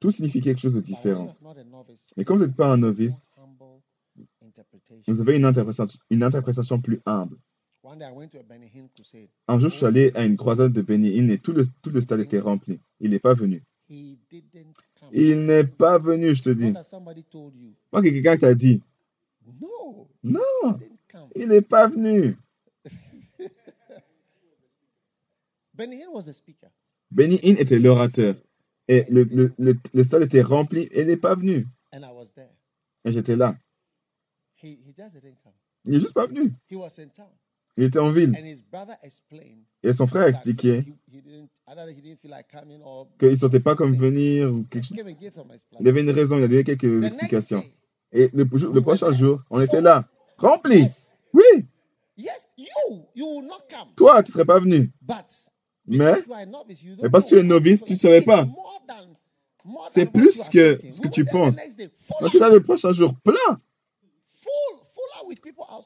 Tout 0.00 0.10
signifie 0.10 0.40
quelque 0.40 0.60
chose 0.60 0.74
de 0.74 0.80
But 0.80 0.88
when 0.90 0.96
différent. 0.96 1.24
you 1.24 1.30
are 1.30 1.54
not 1.54 1.60
a 1.60 1.64
novice, 1.64 2.12
Mais 2.16 2.24
quand 2.24 2.36
vous 2.36 2.44
n'êtes 2.44 2.54
pas 2.54 2.72
un 2.72 2.76
novice, 2.76 3.28
vous 5.06 5.20
avez 5.20 5.36
une 5.36 5.44
interprétation, 5.44 5.98
une 6.10 6.22
interprétation 6.22 6.80
plus 6.80 7.00
humble. 7.04 7.36
Un 9.48 9.58
jour, 9.58 9.70
je 9.70 9.74
suis 9.76 9.86
allé 9.86 10.12
à 10.14 10.24
une 10.24 10.36
croisade 10.36 10.72
de 10.72 10.82
Benny 10.82 11.18
Hinn 11.18 11.30
et 11.30 11.38
tout 11.38 11.52
le, 11.52 11.64
tout 11.82 11.90
le 11.90 12.00
stade 12.00 12.20
était 12.20 12.38
rempli. 12.38 12.80
Il 13.00 13.10
n'est 13.10 13.18
pas 13.18 13.34
venu. 13.34 13.62
Il 13.88 15.44
n'est 15.46 15.64
pas 15.64 15.98
venu, 15.98 16.34
je 16.34 16.42
te 16.42 16.50
dis. 16.50 16.72
que 16.72 18.00
quelqu'un 18.00 18.36
t'a 18.36 18.54
dit. 18.54 18.82
No, 19.60 20.08
Non, 20.22 20.78
il 21.34 21.48
n'est 21.48 21.62
pas 21.62 21.88
venu. 21.88 22.36
Benny 25.78 26.02
Hinn 26.02 26.10
was 26.12 26.24
the 26.24 26.32
speaker. 26.34 26.70
Benny 27.12 27.38
Hinn 27.42 27.56
était 27.56 27.78
l'orateur. 27.78 28.34
Et 28.88 29.04
le, 29.10 29.22
le, 29.24 29.52
le, 29.58 29.76
le 29.94 30.04
stade 30.04 30.22
était 30.22 30.42
rempli 30.42 30.82
et 30.90 31.02
il 31.02 31.06
n'est 31.06 31.16
pas 31.16 31.36
venu. 31.36 31.66
And 31.92 32.02
I 32.02 32.12
was 32.12 32.32
there. 32.34 32.50
Et 33.04 33.12
j'étais 33.12 33.36
là. 33.36 33.56
He, 34.60 34.76
he 34.84 34.92
just 34.96 35.14
didn't 35.14 35.38
come. 35.44 35.52
Il 35.84 35.92
n'est 35.92 36.00
juste 36.00 36.14
pas 36.14 36.26
venu. 36.26 36.52
He 36.68 36.74
was 36.74 36.98
in 36.98 37.08
town. 37.08 37.30
Il 37.76 37.84
était 37.84 38.00
en 38.00 38.10
ville. 38.10 38.34
And 38.36 38.44
his 38.44 38.64
brother 38.68 38.96
explained 39.04 39.62
Et 39.84 39.92
son 39.92 40.08
frère 40.08 40.34
or 40.34 40.42
qu'il 43.18 43.30
ne 43.30 43.36
sentait 43.36 43.60
pas 43.60 43.76
comme 43.76 43.94
venir 43.94 44.52
ou 44.52 44.64
quelque 44.64 44.84
He 44.84 44.88
chose. 44.88 45.54
Il 45.78 45.88
avait 45.88 46.00
une 46.00 46.10
raison, 46.10 46.38
il 46.38 46.42
a 46.44 46.48
donné 46.48 46.64
quelques 46.64 47.04
explications. 47.04 47.62
Et 48.10 48.30
le, 48.32 48.42
le 48.44 48.80
prochain 48.80 49.12
jour, 49.12 49.44
on 49.50 49.60
était 49.60 49.80
là. 49.80 50.08
Rempli. 50.38 50.86
Oui, 51.32 51.66
yes, 52.16 52.48
you, 52.56 52.66
you 53.14 53.26
will 53.26 53.46
not 53.46 53.60
come. 53.70 53.94
toi, 53.94 54.22
tu 54.24 54.30
ne 54.30 54.32
serais 54.32 54.44
pas 54.44 54.58
venu. 54.58 54.90
But 55.88 55.96
Mais, 55.98 56.14
mais 57.02 57.08
parce 57.10 57.24
que 57.24 57.30
tu 57.30 57.40
es 57.40 57.42
novice, 57.42 57.82
tu 57.84 57.94
ne 57.94 57.98
savais 57.98 58.20
pas. 58.20 58.44
more 58.44 58.82
than- 58.86 59.16
more 59.64 59.88
C'est 59.90 60.04
plus 60.06 60.48
que 60.50 60.78
ce 60.90 61.00
que 61.00 61.08
tu 61.08 61.24
penses. 61.24 61.56
up, 61.56 62.26
était 62.26 62.38
là 62.38 62.50
le 62.50 62.62
prochain 62.62 62.92
jour, 62.92 63.14
plein, 63.24 63.60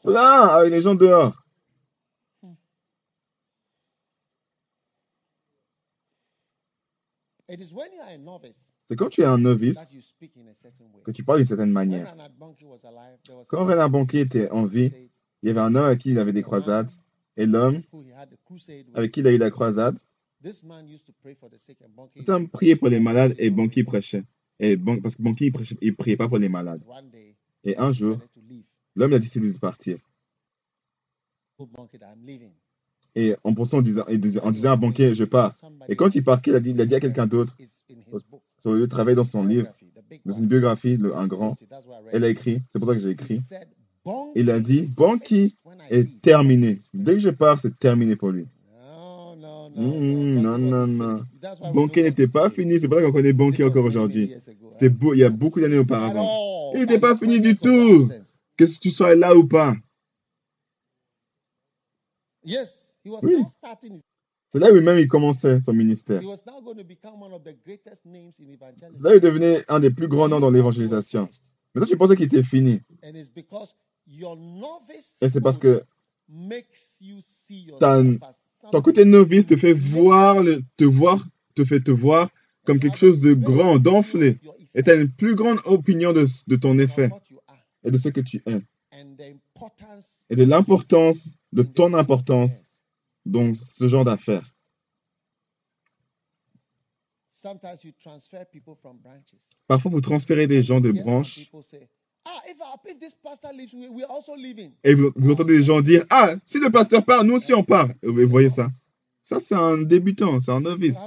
plein, 0.03 0.47
avec 0.49 0.73
les 0.73 0.81
gens 0.81 0.95
dehors. 0.97 1.35
C'est 8.85 8.97
quand 8.97 9.09
tu 9.09 9.23
es 9.23 9.25
un 9.25 9.39
novice 9.39 9.79
que 11.05 11.11
tu 11.11 11.25
parles 11.25 11.39
d'une 11.39 11.47
certaine 11.47 11.71
manière. 11.71 12.15
Quand 13.49 13.65
Renan 13.67 13.89
Banquier 13.89 14.21
était 14.21 14.51
en 14.51 14.67
vie, 14.67 14.93
Il 15.45 15.49
y 15.49 15.51
avait 15.51 15.61
un 15.61 15.75
homme 15.75 15.87
avec 15.87 15.99
qui 15.99 16.11
il 16.11 16.19
avait 16.21 16.33
des 16.33 16.43
croisades. 16.43 16.89
Et 17.37 17.47
l'homme 17.47 17.83
avec 18.95 19.13
qui 19.13 19.21
il 19.21 19.27
a 19.27 19.33
eu 19.33 19.39
la 19.39 19.51
croisade, 19.51 19.99
cet 20.43 22.29
homme 22.29 22.49
priait 22.49 22.77
pour 22.77 22.89
les 22.89 23.01
malades 23.01 23.35
et 23.39 23.51
Banqui 23.51 23.85
prêchait. 23.85 24.25
Et 24.59 24.77
parce 24.77 25.17
que 25.17 25.23
Banqui, 25.23 25.53
il 25.81 25.91
ne 25.91 25.97
priait 25.97 26.17
pas 26.17 26.29
pour 26.29 26.39
les 26.39 26.49
malades. 26.49 26.83
Et 27.65 27.77
un 27.79 27.93
jour, 27.93 28.19
l'homme 28.97 29.13
a 29.13 29.19
décidé 29.19 29.53
de 29.53 29.59
partir. 29.59 29.99
Et 33.15 33.37
en 33.45 33.55
pensant, 33.55 33.79
en 33.79 33.83
disant, 33.83 34.05
en 34.07 34.51
disant 34.51 34.73
à 34.73 34.77
Banquier, 34.77 35.15
je 35.15 35.25
pars. 35.25 35.55
Et 35.89 35.97
quand 35.97 36.15
il 36.15 36.25
part, 36.25 36.41
il 36.47 36.55
a 36.55 36.61
dit, 36.61 36.71
il 36.71 36.81
a 36.81 36.87
dit 36.87 36.95
à 36.95 37.01
quelqu'un 37.01 37.27
d'autre, 37.27 37.57
sur 38.59 38.73
le 38.73 38.89
travail 38.89 39.15
dans 39.15 39.25
son 39.25 39.45
livre, 39.45 39.73
dans 40.25 40.35
une 40.35 40.47
biographie, 40.47 40.99
un 41.15 41.27
grand, 41.27 41.57
elle 42.11 42.25
a 42.25 42.29
écrit, 42.29 42.63
c'est 42.69 42.79
pour 42.79 42.89
ça 42.89 42.95
que 42.95 43.01
j'ai 43.01 43.11
écrit, 43.11 43.41
il 44.35 44.51
a 44.51 44.61
dit, 44.61 44.93
Banqui 44.97 45.57
est 45.91 46.21
terminé. 46.21 46.79
Dès 46.93 47.15
que 47.15 47.19
je 47.21 47.31
pars, 47.31 47.61
c'est 47.61 47.79
terminé 47.79 48.17
pour 48.17 48.31
lui. 48.31 48.47
non, 49.77 50.59
non, 50.59 50.87
non. 50.87 51.17
Banquier 51.73 52.03
n'était 52.03 52.29
pas 52.29 52.51
fini. 52.51 52.79
C'est 52.79 52.89
pour 52.89 52.99
ça 52.99 53.05
qu'on 53.05 53.13
connaît 53.13 53.33
Banquier 53.33 53.65
encore 53.65 53.85
aujourd'hui. 53.85 54.35
C'était 54.71 54.89
beau, 54.91 55.15
il 55.15 55.21
y 55.21 55.25
a 55.25 55.31
beaucoup 55.31 55.61
d'années 55.61 55.79
auparavant. 55.79 56.73
Il 56.75 56.81
n'était 56.81 56.99
pas 56.99 57.17
fini 57.17 57.41
du 57.41 57.57
tout. 57.57 58.09
Que 58.57 58.65
tu 58.65 58.91
sois 58.91 59.15
là 59.15 59.35
ou 59.35 59.47
pas. 59.47 59.75
Oui. 62.45 63.37
C'est 64.49 64.59
là 64.59 64.71
où 64.71 64.81
même 64.81 64.99
il 64.99 65.09
commençait 65.09 65.61
son 65.61 65.73
ministère. 65.73 66.21
C'est 66.21 66.47
là 69.03 69.13
où 69.13 69.15
il 69.15 69.21
devenait 69.21 69.65
un 69.69 69.81
des 69.81 69.91
plus 69.91 70.09
grands 70.09 70.29
noms 70.29 70.41
dans 70.41 70.51
l'évangélisation. 70.51 71.29
Mais 71.75 71.81
toi, 71.81 71.87
tu 71.87 71.97
pensais 71.97 72.17
qu'il 72.17 72.27
était 72.27 72.43
fini. 72.43 72.83
Et 75.21 75.29
c'est 75.29 75.41
parce 75.41 75.59
que 75.59 75.85
ton 78.71 78.83
côté 78.83 79.05
novice 79.05 79.47
te 79.47 79.57
fait 79.57 79.73
voir, 79.73 80.43
te 80.77 80.85
voir, 80.85 81.27
te 81.55 81.65
fait 81.65 81.81
te 81.81 81.91
voir 81.91 82.31
comme 82.65 82.79
quelque 82.79 82.99
chose 82.99 83.21
de 83.21 83.35
grand, 83.35 83.79
d'enflé. 83.79 84.39
Et 84.75 84.83
tu 84.83 84.91
as 84.91 84.95
une 84.95 85.11
plus 85.11 85.35
grande 85.35 85.59
opinion 85.65 86.13
de, 86.13 86.27
de 86.47 86.57
ton 86.57 86.79
effet 86.79 87.11
et 87.85 87.91
de 87.91 87.99
ce 87.99 88.09
que 88.09 88.21
tu 88.21 88.43
es. 88.47 88.61
Et 90.31 90.37
de 90.37 90.45
l'importance, 90.45 91.29
de 91.53 91.63
ton 91.63 91.95
importance 91.95 92.63
dans 93.25 93.53
ce 93.55 93.89
genre 93.89 94.05
d'affaires. 94.05 94.55
Parfois, 99.67 99.91
vous 99.91 100.01
transférez 100.01 100.47
des 100.47 100.63
gens 100.63 100.81
de 100.81 100.93
branches. 100.93 101.51
Et 104.85 104.95
vous, 104.95 105.13
vous, 105.17 105.33
entendez 105.33 105.59
des 105.59 105.65
gens 105.65 105.81
dire, 105.81 106.05
ah, 106.11 106.35
si 106.45 106.59
le 106.61 106.71
pasteur 106.71 107.05
part, 107.05 107.25
nous 107.25 107.35
aussi 107.35 107.53
on 107.55 107.65
part. 107.65 107.89
Vous 108.03 108.29
voyez 108.29 108.51
ça 108.51 108.69
Ça, 109.23 109.41
c'est 109.41 109.55
un 109.55 109.79
débutant, 109.79 110.39
c'est 110.41 110.53
un 110.53 110.61
novice. 110.61 110.99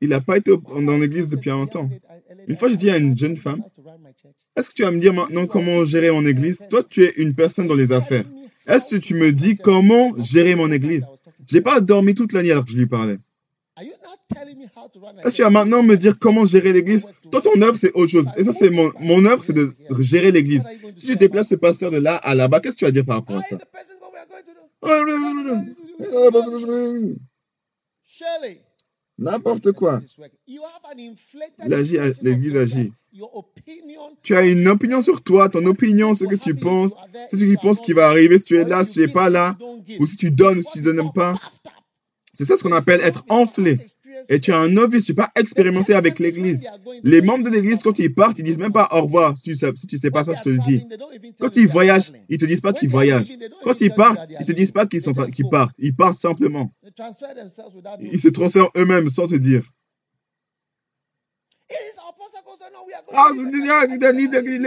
Il 0.00 0.08
n'a 0.08 0.20
pas 0.20 0.36
été 0.38 0.52
dans 0.56 0.98
l'église 0.98 1.30
depuis 1.30 1.50
un 1.50 1.66
temps. 1.66 1.88
Une 2.48 2.56
fois, 2.56 2.68
j'ai 2.68 2.76
dit 2.76 2.90
à 2.90 2.96
une 2.96 3.16
jeune 3.16 3.36
femme, 3.36 3.62
est-ce 4.56 4.70
que 4.70 4.74
tu 4.74 4.82
vas 4.82 4.90
me 4.90 4.98
dire 4.98 5.14
maintenant 5.14 5.46
comment 5.46 5.84
gérer 5.84 6.10
mon 6.10 6.24
église? 6.24 6.64
Toi, 6.70 6.82
tu 6.82 7.04
es 7.04 7.14
une 7.16 7.34
personne 7.34 7.66
dans 7.66 7.74
les 7.74 7.92
affaires. 7.92 8.24
Est-ce 8.66 8.96
que 8.96 9.00
tu 9.00 9.14
me 9.14 9.32
dis 9.32 9.54
comment 9.54 10.14
gérer 10.18 10.56
mon 10.56 10.72
église? 10.72 11.06
Je 11.48 11.56
n'ai 11.56 11.62
pas 11.62 11.80
dormi 11.80 12.14
toute 12.14 12.32
la 12.32 12.42
nuit 12.42 12.50
alors 12.50 12.64
que 12.64 12.72
je 12.72 12.76
lui 12.76 12.86
parlais. 12.86 13.18
Est-ce 13.78 15.24
que 15.24 15.30
tu 15.36 15.42
vas 15.42 15.50
maintenant 15.50 15.82
me 15.82 15.96
dire 15.96 16.18
comment 16.18 16.46
gérer 16.46 16.72
l'église? 16.72 17.06
Toi, 17.30 17.42
ton 17.42 17.60
œuvre, 17.60 17.76
c'est 17.76 17.92
autre 17.92 18.10
chose. 18.10 18.30
Et 18.36 18.44
ça, 18.44 18.52
c'est 18.52 18.70
mon, 18.70 18.90
mon 19.00 19.24
œuvre, 19.26 19.42
c'est 19.44 19.52
de 19.52 19.74
gérer 20.00 20.32
l'église. 20.32 20.66
Si 20.96 21.08
tu 21.08 21.16
déplaces 21.16 21.48
ce 21.48 21.56
pasteur 21.56 21.90
de 21.90 21.98
là 21.98 22.16
à 22.16 22.34
là-bas, 22.34 22.60
qu'est-ce 22.60 22.74
que 22.74 22.78
tu 22.80 22.84
vas 22.86 22.90
dire 22.90 23.04
par 23.04 23.16
rapport 23.16 23.36
à 23.38 23.42
ça? 23.42 23.58
N'importe 29.18 29.72
quoi. 29.72 29.98
L'église 31.66 32.56
agit. 32.56 32.92
Tu 34.22 34.36
as 34.36 34.42
une 34.42 34.68
opinion 34.68 35.00
sur 35.00 35.22
toi, 35.22 35.48
ton 35.48 35.64
opinion, 35.66 36.14
ce 36.14 36.24
que 36.24 36.34
tu 36.34 36.54
penses, 36.54 36.94
ce 37.30 37.36
que 37.36 37.50
tu 37.50 37.56
penses 37.56 37.80
qui 37.80 37.92
va 37.94 38.08
arriver, 38.08 38.38
si 38.38 38.44
tu 38.44 38.58
es 38.58 38.64
là, 38.64 38.84
si 38.84 38.92
tu 38.92 39.00
n'es 39.00 39.08
pas 39.08 39.30
là, 39.30 39.56
ou 39.98 40.06
si 40.06 40.16
tu 40.16 40.30
donnes, 40.30 40.58
ou 40.58 40.62
si 40.62 40.72
tu 40.72 40.78
ne 40.80 40.92
donnes 40.92 41.12
pas. 41.12 41.34
C'est 42.36 42.44
ça 42.44 42.58
ce 42.58 42.62
qu'on 42.62 42.72
appelle 42.72 43.00
être 43.00 43.24
enflé. 43.30 43.78
Et 44.28 44.40
tu 44.40 44.50
es 44.50 44.54
un 44.54 44.68
novice, 44.68 45.06
tu 45.06 45.12
n'es 45.12 45.16
pas 45.16 45.32
expérimenté 45.36 45.94
avec 45.94 46.18
l'Église. 46.18 46.66
Les 47.02 47.22
membres 47.22 47.44
de 47.44 47.48
l'Église, 47.48 47.82
quand 47.82 47.98
ils 47.98 48.12
partent, 48.12 48.38
ils 48.38 48.44
disent 48.44 48.58
même 48.58 48.72
pas 48.72 48.90
au 48.92 49.02
revoir. 49.02 49.34
Si 49.38 49.42
tu 49.44 49.50
ne 49.52 49.54
sais, 49.98 50.10
pas 50.10 50.22
ça, 50.22 50.34
je 50.34 50.42
te 50.42 50.50
le 50.50 50.58
dis. 50.58 50.84
Quand 51.40 51.56
ils 51.56 51.66
voyagent, 51.66 52.12
ils 52.28 52.36
te 52.36 52.44
disent 52.44 52.60
pas 52.60 52.74
qu'ils 52.74 52.90
voyagent. 52.90 53.32
Quand 53.64 53.80
ils 53.80 53.90
partent, 53.90 54.30
ils 54.38 54.44
te 54.44 54.52
disent 54.52 54.72
pas 54.72 54.84
qu'ils 54.84 55.00
partent. 55.50 55.76
Ils 55.78 55.96
partent 55.96 56.18
simplement. 56.18 56.74
Ils 58.00 58.20
se 58.20 58.28
transfèrent 58.28 58.68
eux-mêmes 58.76 59.08
sans 59.08 59.26
te 59.26 59.36
dire. 59.36 59.62
Ah, 63.14 63.30
vous 63.34 63.44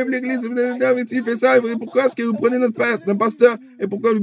l'église, 0.09 0.49
il 1.11 1.23
fait 1.23 1.35
ça, 1.35 1.61
pourquoi 1.79 2.07
est-ce 2.07 2.15
que 2.15 2.23
vous 2.23 2.33
prenez 2.33 2.57
notre 2.57 3.13
pasteur? 3.13 3.57
Et 3.79 3.87
pourquoi 3.87 4.13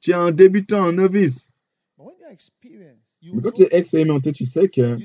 tu 0.00 0.10
es 0.10 0.14
un 0.14 0.30
débutant, 0.30 0.82
un 0.82 0.92
novice. 0.92 1.52
Mais 3.20 3.42
quand 3.42 3.50
tu 3.50 3.62
es 3.62 3.68
expérimenté, 3.72 4.32
tu 4.32 4.46
sais 4.46 4.68
que 4.68 4.96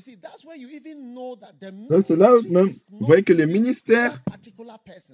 c'est 2.01 2.15
là 2.15 2.35
même, 2.47 2.71
vous 2.89 3.05
voyez 3.05 3.23
que 3.23 3.33
le 3.33 3.45
ministère 3.45 4.21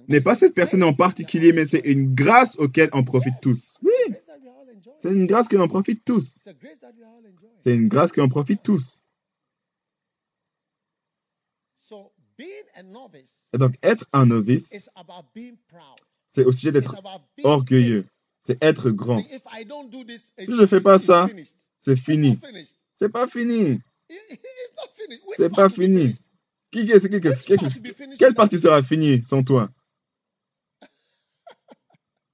n'est 0.08 0.20
pas 0.20 0.34
cette 0.34 0.54
personne 0.54 0.84
en 0.84 0.92
particulier, 0.92 1.52
mais 1.52 1.64
c'est 1.64 1.80
une 1.80 2.14
grâce 2.14 2.56
auquel 2.58 2.90
on 2.92 3.02
profite 3.02 3.34
tous. 3.40 3.78
Oui, 3.82 4.14
c'est 4.98 5.14
une 5.14 5.26
grâce 5.26 5.48
que 5.48 5.56
l'on 5.56 5.68
profite 5.68 6.04
tous. 6.04 6.38
C'est 7.56 7.74
une 7.74 7.88
grâce 7.88 8.12
que 8.12 8.20
l'on 8.20 8.28
profite 8.28 8.62
tous. 8.62 9.02
Et 13.52 13.58
donc, 13.58 13.74
être 13.82 14.06
un 14.12 14.26
novice, 14.26 14.90
c'est 16.26 16.44
au 16.44 16.52
sujet 16.52 16.72
d'être 16.72 16.96
orgueilleux 17.44 18.06
c'est 18.50 18.62
être 18.64 18.90
grand. 18.90 19.22
Si 19.22 19.38
je 20.38 20.50
ne 20.52 20.66
fais 20.66 20.80
pas 20.80 20.98
ça, 20.98 21.28
c'est 21.78 21.96
fini. 21.96 22.36
C'est 22.94 23.08
pas 23.08 23.28
fini. 23.28 23.80
C'est 25.36 25.54
pas 25.54 25.68
fini. 25.68 26.14
Qui, 26.72 26.86
qui, 26.86 26.98
qui, 26.98 28.16
quelle 28.18 28.34
partie 28.34 28.58
sera 28.58 28.82
finie 28.82 29.24
sans 29.24 29.44
toi? 29.44 29.70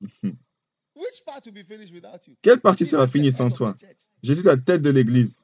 Quelle 2.42 2.60
partie 2.60 2.86
sera 2.86 3.06
finie 3.06 3.32
sans 3.32 3.50
toi? 3.50 3.76
Jésus 4.22 4.40
est 4.40 4.44
la 4.44 4.56
tête 4.56 4.82
de 4.82 4.90
l'Église. 4.90 5.42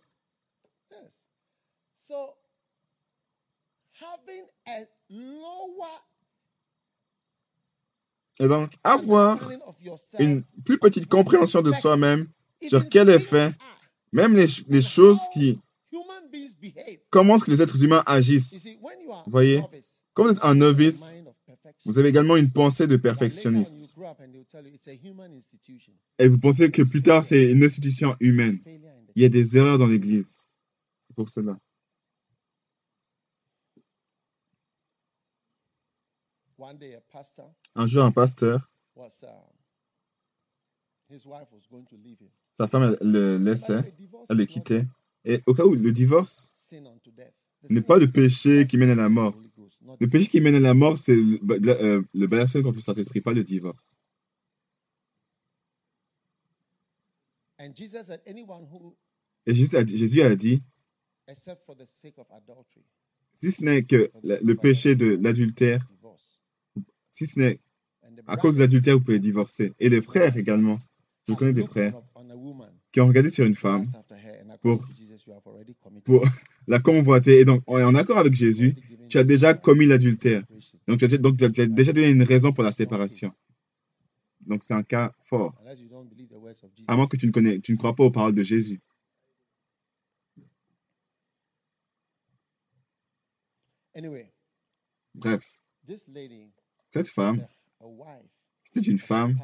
Et 8.43 8.49
donc, 8.49 8.73
avoir 8.83 9.39
une 10.19 10.43
plus 10.65 10.77
petite 10.77 11.07
compréhension 11.07 11.63
de 11.63 11.71
soi-même 11.71 12.27
sur 12.61 12.89
quel 12.89 13.09
effet, 13.09 13.53
même 14.13 14.35
les, 14.35 14.83
choses 14.83 15.21
qui... 15.33 15.61
Comment 17.09 17.37
est-ce 17.37 17.45
que 17.45 17.53
les 17.53 17.63
êtres 17.63 17.81
humains 17.85 18.03
agissent 18.05 18.67
Vous 19.27 19.31
voyez? 19.31 19.63
Quand 20.13 20.25
vous 20.25 20.33
êtes 20.33 20.43
un 20.45 20.57
novice, 20.57 21.05
vous 21.87 22.01
avez 22.01 22.09
également 22.09 22.37
une 22.37 22.51
pensée 22.51 22.89
de 22.89 22.97
perfectionniste. 22.97 23.95
Et 26.19 26.27
vous 26.27 26.39
pensez 26.39 26.73
que 26.73 26.83
plus 26.83 27.03
tard, 27.03 27.23
c'est 27.23 27.53
une 27.53 27.63
institution 27.63 28.17
humaine. 28.19 28.59
Il 29.15 29.23
y 29.23 29.25
a 29.25 29.29
des 29.29 29.57
erreurs 29.57 29.79
dans 29.79 29.87
l'Église. 29.87 30.45
C'est 31.01 31.15
pour 31.15 31.29
cela. 31.29 31.57
Un 37.75 37.87
jour, 37.87 38.05
un 38.05 38.13
pasteur, 38.13 38.71
sa 42.55 42.69
femme 42.69 42.97
le 43.01 43.37
laissait, 43.39 43.95
elle 44.29 44.37
le 44.37 44.47
quittait. 44.47 44.87
Et 45.25 45.41
au 45.47 45.55
cas 45.55 45.65
où 45.65 45.75
le 45.75 45.93
divorce 45.93 46.53
n'est 47.69 47.81
pas 47.83 47.99
le 47.99 48.11
péché 48.11 48.67
qui 48.67 48.77
mène 48.77 48.91
à 48.91 48.95
la 48.95 49.09
mort. 49.09 49.35
Le 50.01 50.07
péché 50.09 50.29
qui 50.29 50.41
mène 50.41 50.55
à 50.55 50.61
la 50.61 50.75
mort, 50.75 50.99
c'est 50.99 51.17
le, 51.17 51.69
euh, 51.69 52.03
le 52.15 52.63
contre 52.63 52.77
le 52.77 52.81
Saint-Esprit, 52.81 53.21
pas 53.21 53.33
le 53.33 53.45
divorce. 53.45 53.97
Et 57.59 59.55
Jésus 59.55 59.77
a 59.77 59.85
dit, 59.85 59.97
Jésus 59.97 60.23
a 60.23 60.35
dit 60.35 60.63
si 63.35 63.51
ce 63.51 63.65
n'est 63.65 63.83
que 63.85 64.11
le 64.23 64.55
péché 64.55 64.97
de 64.97 65.19
l'adultère, 65.23 65.87
si 67.13 67.27
ce 67.27 67.39
n'est 67.39 67.61
à 68.27 68.37
cause 68.37 68.57
de 68.57 68.61
l'adultère, 68.61 68.97
vous 68.99 69.05
pouvez 69.05 69.21
divorcer. 69.21 69.73
Et 69.79 69.89
les 69.89 70.03
frères 70.03 70.37
également. 70.37 70.79
Je 71.29 71.35
connais 71.35 71.53
des 71.53 71.65
frères 71.65 71.95
qui 72.91 73.01
ont 73.01 73.07
regardé 73.07 73.31
sur 73.31 73.47
une 73.47 73.55
femme 73.55 73.85
pour, 74.61 74.85
pour, 76.05 76.25
la 76.67 76.81
convoité. 76.81 77.39
Et 77.39 77.45
donc, 77.45 77.63
en 77.69 77.95
accord 77.95 78.19
avec 78.19 78.35
Jésus, 78.35 78.75
tu 79.09 79.19
as 79.19 79.25
déjà 79.25 79.55
commis 79.55 79.87
l'adultère. 79.87 80.43
Donc, 80.89 80.99
tu 80.99 81.05
as, 81.05 81.19
donc, 81.19 81.37
tu 81.37 81.45
as 81.45 81.67
déjà 81.67 81.93
donné 81.93 82.11
une 82.11 82.23
raison 82.23 82.53
pour 82.53 82.65
la 82.65 82.73
séparation. 82.73 83.33
Donc, 84.41 84.65
c'est 84.65 84.75
un 84.75 84.83
cas 84.83 85.13
fort. 85.23 85.55
À 86.89 86.97
moins 86.97 87.07
que 87.07 87.17
tu 87.17 87.27
ne, 87.27 87.33
connais, 87.33 87.61
tu 87.61 87.73
ne 87.73 87.77
crois 87.77 87.95
pas 87.95 88.05
aux 88.05 88.11
paroles 88.11 88.35
de 88.35 88.43
Jésus. 88.43 88.81
Bref, 95.15 95.45
cette 96.93 97.09
femme, 97.09 97.47
c'était 98.65 98.87
une 98.91 98.99
femme 98.99 99.39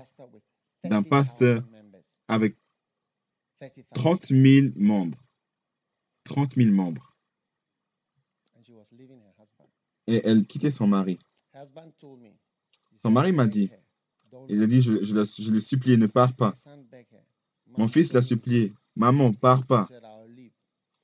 d'un 0.85 1.03
pasteur 1.03 1.63
avec 2.29 2.57
30 3.95 4.27
000 4.27 4.69
membres. 4.77 5.19
30 6.25 6.55
000 6.57 6.71
membres. 6.73 7.17
Et 10.07 10.21
elle 10.25 10.47
quittait 10.47 10.71
son 10.71 10.87
mari. 10.87 11.19
Son 12.97 13.11
mari 13.11 13.33
m'a 13.33 13.47
dit, 13.47 13.71
il 14.49 14.63
a 14.63 14.67
dit, 14.67 14.83
je, 14.83 15.03
je, 15.03 15.43
je 15.43 15.51
l'ai 15.51 15.61
supplié, 15.61 15.97
ne 15.97 16.07
pars 16.07 16.37
pas. 16.37 16.53
Mon 17.79 17.89
fils 17.89 18.13
l'a 18.13 18.21
supplié, 18.21 18.75
maman, 18.95 19.33
pars 19.33 19.67
pas. 19.67 19.89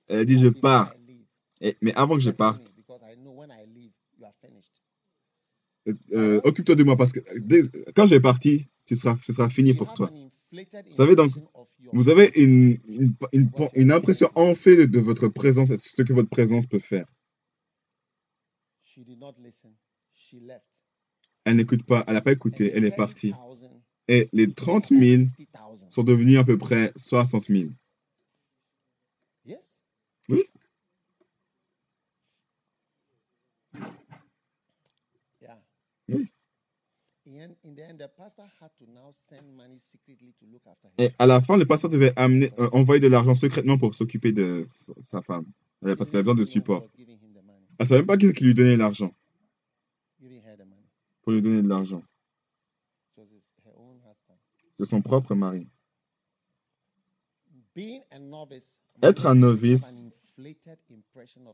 Elle 0.08 0.18
a 0.18 0.24
dit, 0.26 0.38
je 0.38 0.48
pars. 0.48 0.94
Et, 1.62 1.78
mais 1.80 1.94
avant 1.94 2.16
que 2.16 2.20
je 2.20 2.30
parte, 2.30 2.62
euh, 6.12 6.40
occupe-toi 6.44 6.74
de 6.74 6.84
moi 6.84 6.96
parce 6.96 7.12
que 7.12 7.20
dès, 7.38 7.62
quand 7.94 8.06
je 8.06 8.14
vais 8.14 8.20
seras, 8.96 9.16
ce 9.22 9.32
sera 9.32 9.50
fini 9.50 9.74
pour 9.74 9.94
toi. 9.94 10.10
Vous 10.52 10.94
savez 10.96 11.16
donc, 11.16 11.32
vous 11.92 12.08
avez 12.08 12.30
une 12.36 13.92
impression 13.92 14.30
enflée 14.34 14.76
de, 14.76 14.84
de 14.84 15.00
votre 15.00 15.28
présence 15.28 15.70
et 15.70 15.76
ce 15.76 16.02
que 16.02 16.12
votre 16.12 16.28
présence 16.28 16.66
peut 16.66 16.78
faire. 16.78 17.06
Elle 21.44 21.56
n'écoute 21.56 21.82
pas, 21.84 22.04
elle 22.06 22.14
n'a 22.14 22.20
pas 22.20 22.32
écouté, 22.32 22.72
elle 22.74 22.84
est 22.84 22.96
partie. 22.96 23.34
Et 24.08 24.28
les 24.32 24.52
30 24.52 24.88
000 24.88 25.24
sont 25.90 26.02
devenus 26.02 26.38
à 26.38 26.44
peu 26.44 26.58
près 26.58 26.92
60 26.96 27.44
000. 27.46 27.70
Oui. 30.28 30.42
Oui. 36.08 36.30
Et 40.98 41.10
à 41.18 41.26
la 41.26 41.40
fin, 41.40 41.56
le 41.56 41.66
pasteur 41.66 41.90
devait 41.90 42.12
amener, 42.16 42.52
euh, 42.58 42.68
envoyer 42.72 43.00
de 43.00 43.08
l'argent 43.08 43.34
secrètement 43.34 43.78
pour 43.78 43.94
s'occuper 43.94 44.32
de 44.32 44.64
sa 44.66 45.22
femme. 45.22 45.46
Euh, 45.84 45.96
parce 45.96 46.10
qu'elle 46.10 46.18
avait 46.18 46.24
besoin 46.24 46.36
de 46.36 46.44
support. 46.44 46.84
Elle 46.98 47.06
ne 47.80 47.84
savait 47.84 48.00
même 48.00 48.06
pas 48.06 48.16
qui, 48.16 48.32
qui 48.32 48.44
lui 48.44 48.54
donnait 48.54 48.76
l'argent. 48.76 49.12
Pour 51.22 51.32
lui 51.32 51.42
donner 51.42 51.62
de 51.62 51.68
l'argent. 51.68 52.02
C'est 54.76 54.84
son 54.84 55.02
propre 55.02 55.34
mari. 55.34 55.68
Être 59.02 59.26
un 59.26 59.34
novice 59.34 60.02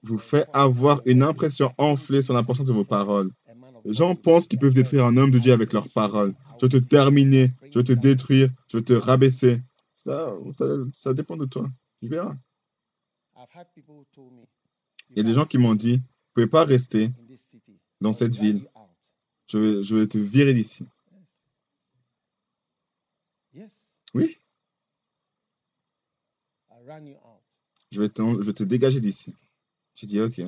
vous 0.03 0.19
fait 0.19 0.47
avoir 0.53 1.03
une 1.05 1.23
impression 1.23 1.75
enflée 1.79 2.23
sur 2.23 2.35
l'importance 2.35 2.67
de 2.67 2.73
vos 2.73 2.85
paroles. 2.85 3.31
Les 3.85 3.93
gens 3.93 4.15
pensent 4.15 4.47
qu'ils 4.47 4.59
peuvent 4.59 4.75
détruire 4.75 5.07
un 5.07 5.17
homme 5.17 5.31
de 5.31 5.39
Dieu 5.39 5.53
avec 5.53 5.73
leurs 5.73 5.89
paroles. 5.89 6.35
Je 6.61 6.67
vais 6.67 6.81
te 6.81 6.85
terminer, 6.89 7.53
je 7.71 7.79
vais 7.79 7.85
te 7.85 7.93
détruire, 7.93 8.51
je 8.69 8.79
vais 8.79 8.85
te 8.85 8.93
rabaisser. 8.93 9.61
Ça, 9.95 10.35
ça, 10.55 10.65
ça 10.99 11.15
dépend 11.15 11.37
de 11.37 11.47
toi. 11.47 11.69
Tu 12.01 12.09
verras. 12.09 12.37
Il 15.11 15.17
y 15.17 15.21
a 15.21 15.23
des 15.23 15.35
gens 15.35 15.45
qui 15.45 15.59
m'ont 15.59 15.75
dit, 15.75 15.97
vous 15.97 16.03
ne 16.03 16.33
pouvez 16.35 16.47
pas 16.47 16.65
rester 16.65 17.11
dans 18.01 18.13
cette 18.13 18.37
ville. 18.37 18.69
Je 19.49 19.59
vais, 19.59 19.83
je 19.83 19.97
vais 19.97 20.07
te 20.07 20.19
virer 20.19 20.55
d'ici. 20.55 20.87
Oui. 24.15 24.37
Je 27.91 28.01
vais 28.01 28.09
te, 28.09 28.23
je 28.23 28.47
vais 28.47 28.53
te 28.53 28.63
dégager 28.63 29.01
d'ici. 29.01 29.35
J'ai 29.97 30.07
dit, 30.07 30.21
OK. 30.21 30.41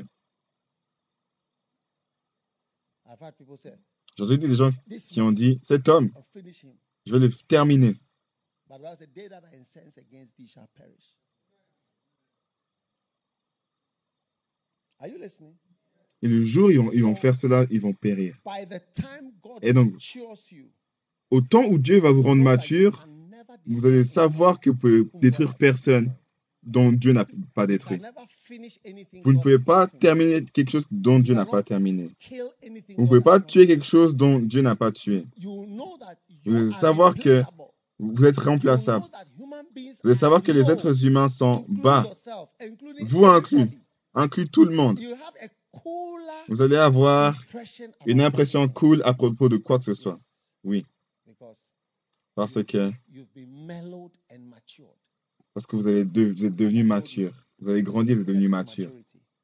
J'ai 4.17 4.25
entendu 4.25 4.39
des 4.39 4.55
gens 4.55 4.71
qui 5.11 5.21
ont 5.21 5.33
dit, 5.33 5.59
cet 5.63 5.89
homme, 5.89 6.13
je 7.05 7.13
vais 7.13 7.19
le 7.19 7.33
terminer. 7.49 7.95
Et 16.23 16.29
le 16.29 16.45
jour 16.45 16.67
où 16.67 16.71
ils 16.71 16.79
vont, 16.79 16.93
ils 16.93 17.03
vont 17.03 17.17
faire 17.17 17.35
cela, 17.35 17.67
ils 17.71 17.81
vont 17.81 17.93
périr. 17.93 18.41
Et 19.63 19.73
donc, 19.73 19.95
au 21.31 21.41
temps 21.41 21.65
où 21.65 21.79
Dieu 21.79 21.99
va 21.99 22.13
vous 22.13 22.23
rendre 22.23 22.43
mature, 22.43 23.09
vous 23.67 23.85
allez 23.85 24.05
savoir 24.05 24.61
que 24.61 24.71
vous 24.71 24.77
pouvez 24.77 25.05
détruire 25.15 25.57
personne 25.57 26.15
dont 26.63 26.93
Dieu 26.93 27.13
n'a 27.13 27.27
pas 27.55 27.67
détruit. 27.67 28.01
Vous 29.25 29.33
ne 29.33 29.41
pouvez 29.41 29.59
pas 29.59 29.87
terminer 29.87 30.45
quelque 30.45 30.71
chose 30.71 30.87
dont 30.91 31.19
Dieu 31.19 31.35
n'a 31.35 31.47
pas 31.47 31.63
terminé. 31.63 32.11
Vous 32.97 33.03
ne 33.03 33.07
pouvez 33.07 33.21
pas 33.21 33.41
tuer 33.41 33.67
quelque 33.67 33.87
chose 33.87 34.17
dont 34.17 34.39
Dieu 34.39 34.63
n'a 34.63 34.77
pas 34.77 34.93
tué. 34.93 35.27
Vous 36.45 36.57
allez 36.57 36.73
savoir 36.73 37.15
que 37.15 37.43
vous 37.99 38.25
êtes 38.25 38.39
remplaçable. 38.39 39.05
Vous 39.75 40.11
allez 40.11 40.15
savoir 40.15 40.43
que 40.43 40.53
les 40.53 40.71
êtres 40.71 41.05
humains 41.05 41.29
sont 41.29 41.65
bas, 41.69 42.05
vous 43.01 43.27
inclus, 43.27 43.69
inclus 44.15 44.49
tout 44.49 44.65
le 44.65 44.75
monde. 44.75 45.01
Vous 46.49 46.63
allez 46.63 46.77
avoir 46.77 47.41
une 48.07 48.21
impression 48.21 48.69
cool 48.69 49.03
à 49.05 49.15
propos 49.15 49.49
de 49.49 49.57
quoi 49.57 49.79
que 49.79 49.85
ce 49.85 49.95
soit. 49.95 50.19
Oui. 50.65 50.85
Parce 52.35 52.63
que 52.65 52.91
parce 55.55 55.67
que 55.67 55.77
vous, 55.77 55.87
avez 55.87 56.05
vous 56.05 56.45
êtes 56.45 56.57
devenu 56.57 56.85
mature. 56.85 57.33
Vous 57.59 57.69
avez 57.69 57.83
grandi, 57.83 58.15
vous 58.15 58.23
êtes 58.23 58.29
devenu 58.29 58.49
mature. 58.49 58.91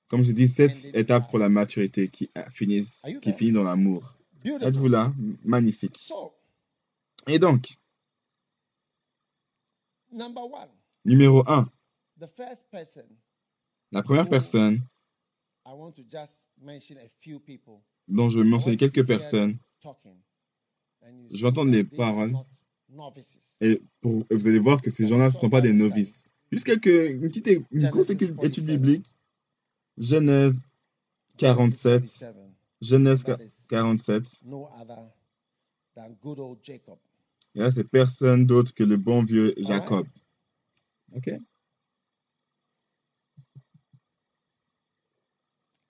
Comme 0.08 0.22
je 0.22 0.32
dis, 0.32 0.48
cette 0.48 0.94
étape 0.94 1.28
pour 1.28 1.38
la 1.38 1.48
maturité 1.48 2.08
qui 2.08 2.30
finit, 2.50 2.82
qui 3.20 3.32
finit 3.32 3.52
dans 3.52 3.62
l'amour. 3.62 4.14
Êtes-vous 4.44 4.88
là? 4.88 5.12
Magnifique. 5.44 6.10
Et 7.26 7.38
donc, 7.38 7.68
numéro 11.04 11.48
un, 11.50 11.68
la 13.92 14.02
première 14.02 14.28
personne 14.28 14.82
dont 18.08 18.30
je 18.30 18.38
vais 18.38 18.44
mentionner 18.44 18.76
quelques 18.78 19.06
personnes, 19.06 19.58
je 21.30 21.36
vais 21.36 21.46
entendre 21.46 21.70
les 21.70 21.84
paroles 21.84 22.32
et, 23.60 23.82
pour, 24.00 24.24
et 24.30 24.34
vous 24.34 24.48
allez 24.48 24.58
voir 24.58 24.80
que 24.80 24.90
ces 24.90 25.06
gens-là 25.06 25.26
ne 25.26 25.32
sont 25.32 25.50
pas 25.50 25.60
des 25.60 25.72
novices. 25.72 26.30
Juste 26.50 26.64
quelques, 26.64 26.86
une 26.86 27.20
petite 27.20 27.48
une 27.70 27.90
courte 27.90 28.10
étude 28.10 28.66
biblique. 28.66 29.06
Genèse 29.98 30.66
47. 31.36 32.24
Genèse 32.80 33.24
47. 33.68 34.42
Et 37.54 37.58
là, 37.60 37.70
c'est 37.70 37.84
personne 37.84 38.46
d'autre 38.46 38.72
que 38.74 38.84
le 38.84 38.96
bon 38.96 39.22
vieux 39.24 39.54
Jacob. 39.58 40.06
OK? 41.14 41.30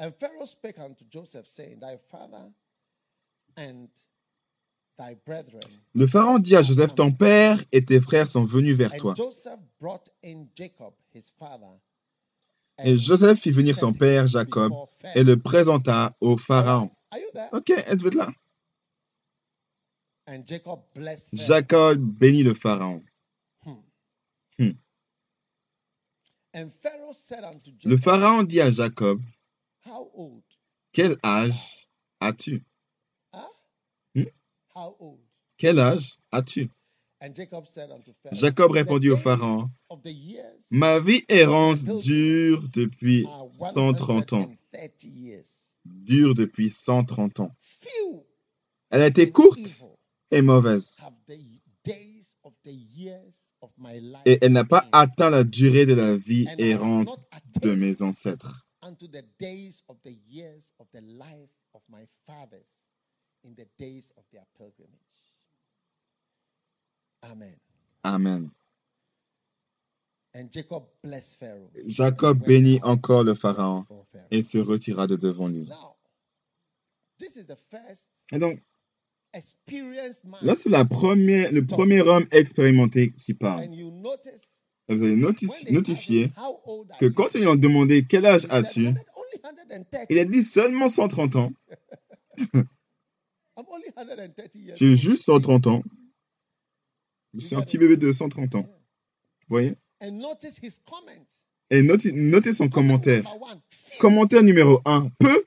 And 0.00 0.12
Pharaoh 0.12 0.46
spake 0.46 0.78
unto 0.78 1.04
Joseph, 1.10 1.46
saying, 1.46 1.80
Thy 1.80 1.96
father 1.96 2.52
and 3.56 3.88
le 5.94 6.06
pharaon 6.06 6.38
dit 6.38 6.56
à 6.56 6.62
Joseph, 6.62 6.94
ton 6.94 7.12
père 7.12 7.62
et 7.72 7.84
tes 7.84 8.00
frères 8.00 8.26
sont 8.28 8.44
venus 8.44 8.76
vers 8.76 8.94
toi. 8.96 9.14
Et 12.84 12.96
Joseph 12.96 13.40
fit 13.40 13.50
venir 13.50 13.76
son 13.76 13.92
père 13.92 14.26
Jacob 14.26 14.72
et 15.14 15.24
le 15.24 15.36
présenta 15.38 16.16
au 16.20 16.36
pharaon. 16.36 16.90
Ok, 17.52 17.70
êtes-vous 17.70 18.10
là? 18.10 18.30
Jacob 21.32 22.00
bénit 22.00 22.42
le 22.42 22.54
pharaon. 22.54 23.02
Hmm. 24.58 24.72
Le 27.84 27.96
pharaon 27.96 28.42
dit 28.42 28.60
à 28.60 28.70
Jacob, 28.70 29.20
quel 30.92 31.16
âge 31.24 31.88
as-tu? 32.20 32.64
Quel 35.56 35.78
âge 35.78 36.18
as-tu? 36.30 36.70
Jacob 38.30 38.70
répondit 38.70 39.10
au 39.10 39.16
Pharaon, 39.16 39.66
Ma 40.70 41.00
vie 41.00 41.24
errante 41.28 41.84
dure 42.02 42.68
depuis 42.72 43.26
130 43.72 44.32
ans. 44.34 44.54
Dure 45.84 46.34
depuis 46.34 46.70
130 46.70 47.40
ans. 47.40 47.50
Elle 48.90 49.02
a 49.02 49.06
été 49.06 49.32
courte 49.32 49.58
et 50.30 50.42
mauvaise. 50.42 50.96
Et 54.24 54.38
elle 54.40 54.52
n'a 54.52 54.64
pas 54.64 54.88
atteint 54.92 55.30
la 55.30 55.44
durée 55.44 55.86
de 55.86 55.94
la 55.94 56.16
vie 56.16 56.46
errante 56.58 57.20
de 57.62 57.74
mes 57.74 58.02
ancêtres. 58.02 58.66
In 63.44 63.54
the 63.54 63.66
days 63.78 64.12
of 64.16 64.24
their 64.32 64.44
pilgrimage. 64.56 64.92
Amen. 67.24 67.56
Amen. 68.04 68.50
And 70.34 70.50
Jacob 70.52 70.84
blessed 71.02 71.38
Pharaoh. 71.40 71.70
Jacob 71.86 72.36
and 72.36 72.46
went 72.46 72.48
bénit 72.48 72.80
encore 72.82 73.24
le 73.24 73.34
Pharaon 73.34 73.86
et 74.30 74.42
se 74.42 74.58
retira 74.58 75.06
de 75.06 75.16
devant 75.16 75.48
lui. 75.48 75.66
Now, 75.66 75.96
this 77.18 77.36
is 77.36 77.46
the 77.46 77.56
first 77.70 78.08
Et 78.32 78.38
donc, 78.38 78.60
là, 80.42 80.54
c'est 80.54 80.68
la 80.68 80.84
première, 80.84 81.50
le 81.50 81.64
premier 81.66 82.00
homme 82.02 82.26
expérimenté 82.30 83.10
qui 83.12 83.34
parle. 83.34 83.64
and 83.64 83.72
you 83.74 83.90
notice 83.90 84.62
Et 84.88 84.94
vous 84.94 85.02
allez 85.02 85.16
notifier 85.16 86.30
que 87.00 87.06
you?" 87.06 87.12
quand 87.14 87.34
ils 87.34 87.40
lui 87.40 87.46
ont 87.48 87.56
demandé 87.56 88.06
quel 88.08 88.24
âge 88.26 88.46
as-tu, 88.50 88.84
"100 88.84 88.90
only 89.16 89.40
130. 89.42 90.06
il 90.10 90.18
a 90.18 90.24
dit 90.24 90.42
seulement 90.42 90.88
130 90.88 91.36
ans. 91.36 91.52
I'm 92.54 92.54
only 92.54 92.66
130 92.66 92.66
years 92.66 93.47
J'ai 94.76 94.94
juste 94.94 95.24
130 95.24 95.66
ans. 95.66 95.82
C'est 97.38 97.54
un 97.56 97.62
petit 97.62 97.78
bébé 97.78 97.96
de 97.96 98.12
130 98.12 98.54
ans. 98.54 98.62
Vous 98.62 99.48
voyez? 99.48 99.76
Et 101.70 101.82
notez, 101.82 102.12
notez 102.12 102.52
son 102.52 102.68
Comment 102.68 102.98
commentaire. 102.98 103.24
Commentaire 104.00 104.42
numéro 104.42 104.80
1. 104.84 105.08
Peu, 105.18 105.44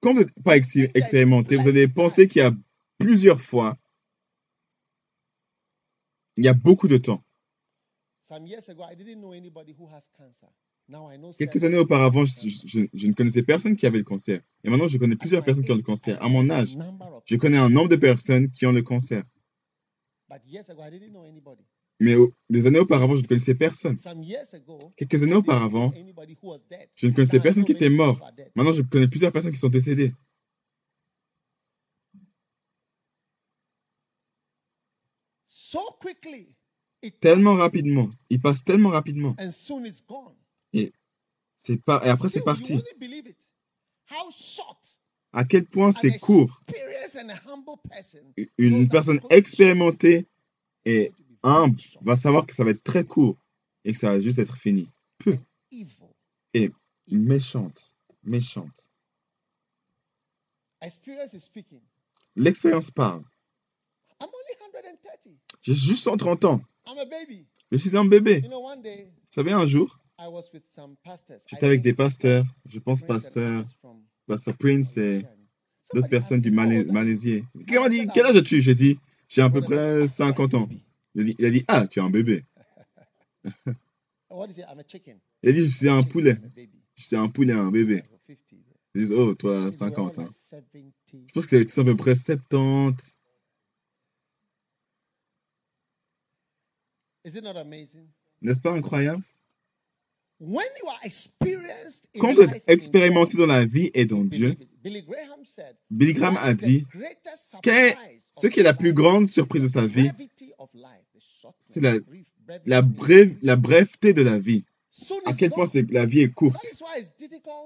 quand 0.00 0.12
vous 0.14 0.20
n'êtes 0.20 0.32
pas 0.44 0.56
expé- 0.56 0.90
expérimenté, 0.94 1.56
vous 1.56 1.68
allez 1.68 1.88
penser 1.88 2.28
qu'il 2.28 2.42
y 2.42 2.44
a 2.44 2.52
plusieurs 2.98 3.40
fois, 3.40 3.78
il 6.36 6.44
y 6.44 6.48
a 6.48 6.54
beaucoup 6.54 6.88
de 6.88 6.98
temps. 6.98 7.22
Quelques 11.38 11.64
années 11.64 11.78
auparavant, 11.78 12.24
je, 12.24 13.06
ne 13.06 13.12
connaissais 13.14 13.42
personne 13.42 13.76
qui 13.76 13.86
avait 13.86 13.98
le 13.98 14.04
cancer. 14.04 14.40
Et 14.64 14.70
maintenant, 14.70 14.86
je 14.88 14.98
connais 14.98 15.16
plusieurs 15.16 15.42
personnes 15.44 15.64
qui 15.64 15.72
ont 15.72 15.76
le 15.76 15.82
cancer. 15.82 16.22
À 16.22 16.28
mon 16.28 16.50
âge, 16.50 16.76
je 17.24 17.36
connais 17.36 17.56
un 17.58 17.70
nombre 17.70 17.88
de 17.88 17.96
personnes 17.96 18.50
qui 18.50 18.66
ont 18.66 18.72
le 18.72 18.82
cancer. 18.82 19.22
Mais 22.00 22.14
au- 22.16 22.32
des 22.50 22.66
années 22.66 22.78
auparavant, 22.80 23.14
je 23.14 23.22
ne 23.22 23.26
connaissais 23.26 23.54
personne. 23.54 23.96
Quelques 24.96 25.22
années 25.22 25.34
auparavant, 25.34 25.92
je 26.96 27.06
ne 27.06 27.12
connaissais 27.12 27.38
personne 27.40 27.64
qui 27.64 27.72
était 27.72 27.88
mort. 27.90 28.18
Maintenant, 28.56 28.72
je 28.72 28.82
connais 28.82 29.08
plusieurs 29.08 29.32
personnes 29.32 29.52
qui 29.52 29.58
sont 29.58 29.68
décédées. 29.68 30.12
Tellement 37.20 37.54
rapidement. 37.54 38.08
Il 38.30 38.40
passe 38.40 38.64
tellement 38.64 38.90
rapidement. 38.90 39.34
Gone. 40.72 40.90
C'est 41.56 41.76
pas... 41.76 42.04
Et 42.04 42.08
après, 42.08 42.28
c'est 42.28 42.42
parti. 42.42 42.82
À 45.32 45.44
quel 45.44 45.64
point 45.64 45.92
c'est 45.92 46.18
court? 46.18 46.62
Une 48.58 48.88
personne 48.88 49.20
expérimentée 49.30 50.26
et 50.84 51.12
humble 51.42 51.80
va 52.02 52.16
savoir 52.16 52.46
que 52.46 52.54
ça 52.54 52.64
va 52.64 52.70
être 52.70 52.82
très 52.82 53.04
court 53.04 53.36
et 53.84 53.92
que 53.92 53.98
ça 53.98 54.10
va 54.10 54.20
juste 54.20 54.38
être 54.38 54.56
fini. 54.56 54.88
Evil. 55.70 56.08
Et 56.54 56.70
méchante. 57.08 57.94
Méchante. 58.24 58.90
Experience 60.80 61.32
is 61.32 61.40
speaking. 61.40 61.80
L'expérience 62.34 62.90
parle. 62.90 63.24
I'm 64.20 64.28
only 64.28 64.54
130. 64.58 65.38
J'ai 65.62 65.74
juste 65.74 66.04
130 66.04 66.44
ans. 66.44 66.60
I'm 66.86 66.98
a 66.98 67.04
baby. 67.04 67.46
Je 67.70 67.78
suis 67.78 67.96
un 67.96 68.04
bébé. 68.04 68.40
Vous 68.40 69.12
savez, 69.30 69.52
un 69.52 69.64
jour, 69.64 70.01
J'étais 71.48 71.66
avec 71.66 71.82
des 71.82 71.94
pasteurs, 71.94 72.44
je 72.66 72.78
pense 72.78 73.02
pasteur, 73.02 73.64
pasteur 74.26 74.56
Prince 74.56 74.96
et 74.96 75.24
d'autres 75.94 76.08
personnes 76.08 76.40
du 76.40 76.50
me, 76.50 76.56
"How 76.58 76.64
Malais- 76.64 76.78
old 76.78 76.86
are 76.86 76.86
you?" 76.86 76.92
Malaisier. 76.92 77.44
Qui 77.66 77.74
m'a 77.78 77.88
dit, 77.88 78.06
quel 78.14 78.26
âge 78.26 78.36
as-tu? 78.36 78.60
J'ai 78.60 78.74
dit, 78.74 78.98
j'ai 79.28 79.42
à 79.42 79.50
peu 79.50 79.60
près 79.60 79.76
that's- 79.76 79.98
I'm 79.98 80.02
a 80.04 80.08
50 80.08 80.54
ans. 80.54 80.68
Il 81.14 81.44
a 81.44 81.50
dit, 81.50 81.64
ah, 81.68 81.86
tu 81.88 81.98
es 81.98 82.02
un 82.02 82.10
bébé. 82.10 82.44
Il 85.42 85.48
a 85.48 85.52
dit, 85.52 85.66
je 85.68 85.76
suis 85.76 85.88
un 85.88 86.02
poulet. 86.02 86.38
Je 86.96 87.04
suis 87.04 87.16
un 87.16 87.28
poulet, 87.28 87.52
un 87.52 87.70
bébé. 87.70 87.96
I 87.96 88.02
go 88.08 88.18
50. 88.26 88.58
Ils 88.94 89.00
disent, 89.02 89.12
oh, 89.12 89.34
toi, 89.34 89.70
think 89.70 89.78
they 89.78 89.88
were 89.88 89.94
50 89.94 90.18
all 90.18 90.20
ans. 90.20 90.24
like 90.24 90.32
70. 90.32 90.92
Je 91.28 91.32
pense 91.32 91.46
que 91.46 91.68
c'est 91.68 91.80
à 91.80 91.84
peu 91.84 91.96
près 91.96 92.14
70. 92.14 93.16
Is 97.24 97.36
it 97.36 97.44
not 97.44 97.56
amazing? 97.56 98.08
N'est-ce 98.40 98.60
pas 98.60 98.72
incroyable 98.72 99.20
When 99.20 99.20
you 99.20 99.20
are 99.20 99.20
experienced 99.20 100.31
in 100.31 100.31
Quand 102.18 102.34
vous 102.34 102.42
êtes 102.42 102.62
expérimenté 102.66 103.36
dans 103.36 103.46
la 103.46 103.64
vie 103.64 103.90
et 103.94 104.04
dans 104.06 104.24
Dieu. 104.24 104.56
Billy 104.82 105.02
Graham 105.02 105.44
said, 105.44 105.76
Billy 105.90 106.12
Graham 106.12 106.34
"What 106.34 106.40
a 106.42 106.54
dit, 106.54 106.84
of 107.62 107.96
ce 108.32 108.46
qui 108.48 108.58
est 108.60 108.64
la 108.64 108.74
plus 108.74 108.88
life 108.88 108.96
grande 108.96 109.26
is 109.26 109.28
surprise 109.28 109.62
de 109.62 109.68
the 109.68 109.70
sa 109.70 109.86
vie, 109.86 110.08
brevity 110.08 110.52
of 110.58 110.70
life, 110.74 111.06
the 111.14 111.20
shortness, 111.20 111.54
c'est 111.60 111.80
la- 111.80 111.98
la, 112.66 112.82
brève, 112.82 113.28
life. 113.28 113.38
la 113.42 113.54
breveté 113.56 114.12
de 114.12 114.22
la 114.22 114.38
vie. 114.40 114.64
À 115.24 115.32
quel 115.34 115.50
point 115.50 115.66
la 115.90 116.04
vie 116.04 116.20
est 116.22 116.32
courte? 116.32 116.56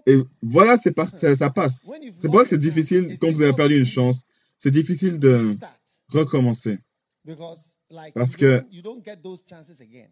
Et 0.06 0.18
voilà, 0.42 0.76
c'est 0.76 0.92
ça, 1.16 1.34
ça 1.34 1.50
passe. 1.50 1.90
C'est 2.16 2.28
pour 2.28 2.38
ça 2.40 2.44
que 2.44 2.50
c'est 2.50 2.58
difficile, 2.58 3.16
quand 3.18 3.32
vous 3.32 3.42
avez 3.42 3.54
perdu 3.54 3.78
une 3.78 3.86
chance, 3.86 4.24
c'est 4.58 4.70
difficile 4.70 5.18
de 5.18 5.56
recommencer. 6.08 6.78
Parce 8.14 8.36
que-. 8.36 8.64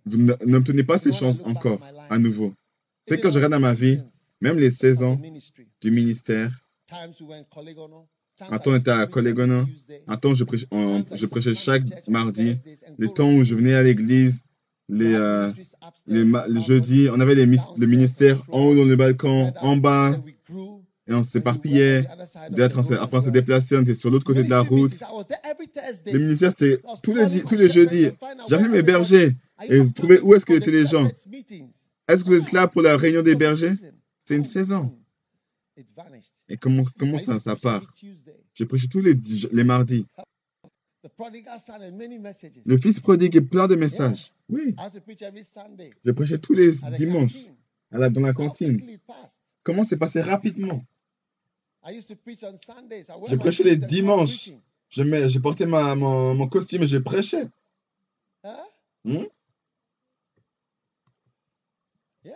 Vous 0.06 0.16
n- 0.18 0.36
n'obtenez 0.46 0.82
pas 0.84 0.98
ces 0.98 1.12
chances 1.12 1.38
encore, 1.44 1.80
à 2.10 2.18
nouveau. 2.18 2.54
C'est 3.08 3.20
quand 3.20 3.30
je 3.30 3.34
regarde 3.36 3.52
dans 3.52 3.60
ma 3.60 3.74
vie, 3.74 4.00
même 4.40 4.58
les 4.58 4.68
of 4.68 4.72
16 4.72 4.98
the 4.98 5.02
ans 5.02 5.16
ministry, 5.16 5.66
du 5.80 5.90
ministère, 5.90 6.50
un 8.50 8.56
I 8.56 8.60
temps 8.60 8.72
on 8.72 8.76
était 8.76 8.90
à 8.90 9.06
Collegono, 9.06 9.64
un 10.06 10.16
temps 10.16 10.34
je 10.34 10.44
prêchais, 10.44 10.66
je 11.14 11.26
prêchais 11.26 11.54
chaque 11.54 12.08
mardi, 12.08 12.56
les 12.98 13.08
temps 13.08 13.32
où 13.32 13.44
je 13.44 13.54
venais 13.54 13.74
à 13.74 13.82
l'église, 13.82 14.44
les, 14.88 15.14
euh, 15.14 15.50
les, 16.06 16.24
ma- 16.24 16.46
le 16.46 16.54
balcony, 16.54 16.66
jeudi, 16.66 17.08
on 17.10 17.20
avait 17.20 17.34
les 17.34 17.46
le 17.46 17.86
ministère 17.86 18.42
en 18.50 18.60
haut 18.64 18.74
dans 18.74 18.84
le 18.84 18.96
balcon, 18.96 19.52
en 19.60 19.76
bas, 19.76 20.20
et 21.06 21.12
on 21.12 21.22
s'éparpillait. 21.22 22.06
D'être 22.50 22.78
après 23.00 23.16
on 23.18 23.20
se 23.22 23.30
déplaçait, 23.30 23.76
on 23.76 23.82
était 23.82 23.94
sur 23.94 24.10
l'autre 24.10 24.24
côté 24.24 24.42
de 24.42 24.50
la 24.50 24.60
route. 24.60 24.92
Les 26.06 26.18
ministères, 26.18 26.50
c'était 26.50 26.80
tous 27.02 27.14
les, 27.14 27.42
tous 27.42 27.56
les 27.56 27.70
jeudis. 27.70 28.08
J'appelais 28.48 28.68
mes 28.68 28.82
bergers 28.82 29.36
et 29.68 29.92
trouvais 29.92 30.16
coming 30.18 30.30
où 30.30 30.34
est-ce 30.34 30.46
que 30.46 30.52
étaient 30.54 30.70
les 30.70 30.86
gens? 30.86 31.06
Est-ce 32.08 32.24
que 32.24 32.28
vous 32.28 32.34
êtes 32.36 32.52
là 32.52 32.66
pour 32.68 32.82
la 32.82 32.96
réunion 32.96 33.22
des 33.22 33.34
bergers? 33.34 33.74
C'était 34.18 34.36
une 34.36 34.44
saison. 34.44 34.96
Et 36.48 36.56
comment, 36.56 36.84
comment 36.98 37.18
ça, 37.18 37.38
ça 37.38 37.56
part? 37.56 37.82
Je 38.54 38.64
prêchais 38.64 38.86
tous 38.86 39.00
les, 39.00 39.14
les 39.52 39.64
mardis. 39.64 40.06
Le 42.64 42.78
fils 42.78 43.00
prodigue 43.00 43.36
et 43.36 43.40
plein 43.42 43.66
de 43.68 43.74
messages. 43.74 44.32
Oui, 44.48 44.74
I 44.78 44.86
used 44.86 44.94
to 44.94 45.00
preach 45.00 45.22
every 45.22 45.44
Sunday 45.44 45.90
je 46.04 46.10
prêchais 46.12 46.38
tous 46.38 46.52
les 46.54 46.70
dimanches 46.96 47.32
canteen. 47.34 47.54
à 47.90 47.98
la- 47.98 48.10
dans 48.10 48.20
la 48.20 48.32
cantine. 48.32 48.80
Comment 49.64 49.82
c'est 49.82 49.96
passé 49.96 50.20
rapidement? 50.20 50.84
I 51.82 51.92
used 51.92 52.08
to 52.08 52.16
preach 52.16 52.42
on 52.44 52.56
Sundays. 52.56 53.10
I 53.10 53.16
wear 53.16 53.28
Je 53.28 53.34
my 53.34 53.38
prêchais 53.40 53.62
suit 53.62 53.70
les 53.70 53.76
dimanches. 53.76 54.50
J'ai 54.90 55.40
porté 55.40 55.66
ma, 55.66 55.94
mon, 55.94 56.34
mon 56.34 56.48
costume 56.48 56.82
et 56.82 56.86
je 56.86 56.98
prêchais. 56.98 57.48
Huh? 58.44 58.50
Hmm? 59.04 59.24
Yeah. 62.22 62.34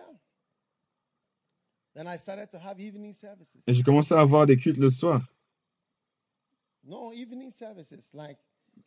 Then 1.95 2.07
I 2.09 2.17
started 2.19 2.51
to 2.51 2.59
have 2.59 2.81
evening 2.81 3.13
services. 3.13 3.63
Et 3.67 3.75
j'ai 3.75 3.83
commencé 3.83 4.15
à 4.15 4.21
avoir 4.21 4.47
des 4.47 4.57
cultes 4.57 4.79
le 4.79 4.91
soir. 4.91 5.23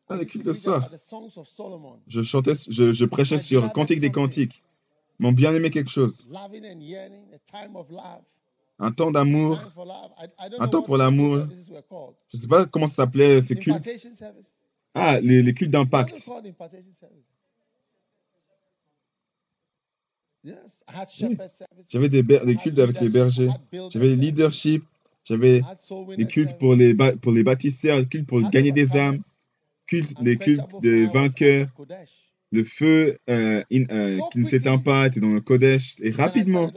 Ah, 0.10 0.17
des 0.17 0.25
cultes 0.25 0.45
le 0.45 0.54
soir. 0.54 0.89
Je 2.08 2.23
chantais, 2.23 2.54
je, 2.67 2.93
je 2.93 3.06
prêchais 3.06 3.39
sur 3.39 3.71
Cantique 3.73 3.99
des 3.99 4.12
Sunday. 4.12 4.62
Cantiques. 5.21 5.23
Mon 5.23 5.31
bien-aimé 5.31 5.69
quelque 5.69 5.91
chose. 5.91 6.27
Un 8.79 8.91
temps 8.91 9.12
d'amour. 9.12 9.60
Un 10.60 10.67
temps 10.67 10.82
pour 10.82 10.97
l'amour. 10.97 11.45
Je 12.34 12.39
sais 12.39 12.47
pas 12.47 12.65
comment 12.65 12.88
ça 12.88 12.95
s'appelait 12.95 13.41
ces 13.41 13.55
cultes. 13.55 13.88
Ah, 14.93 15.19
les, 15.22 15.41
les 15.41 15.53
cultes 15.53 15.72
d'impact. 15.72 16.28
J'avais 21.89 22.09
des, 22.09 22.24
cultes 22.55 22.80
avec 22.80 22.99
les 22.99 23.09
bergers. 23.09 23.49
J'avais 23.72 23.89
service, 23.91 24.19
leadership. 24.19 24.84
J'avais 25.24 25.61
des 26.17 26.26
cultes 26.26 26.57
pour 26.57 26.74
les, 26.74 26.95
pour 26.95 27.32
les 27.32 27.43
bâtisseurs, 27.43 28.07
cultes 28.09 28.28
pour 28.28 28.41
gagner 28.49 28.72
des 28.72 28.97
âmes, 28.97 29.19
cultes, 29.86 30.19
les 30.19 30.38
cultes 30.38 30.82
des 30.82 31.05
vainqueurs. 31.05 31.67
Le 32.52 32.64
feu 32.64 33.18
euh, 33.30 33.64
in- 33.72 33.84
euh, 33.91 34.18
qui 34.32 34.39
ne 34.39 34.43
s'éteint 34.45 34.78
pas, 34.78 35.08
était 35.08 35.20
dans 35.20 35.34
le 35.34 35.41
Kodesh. 35.41 35.95
Et 36.02 36.12
rapidement, 36.12 36.72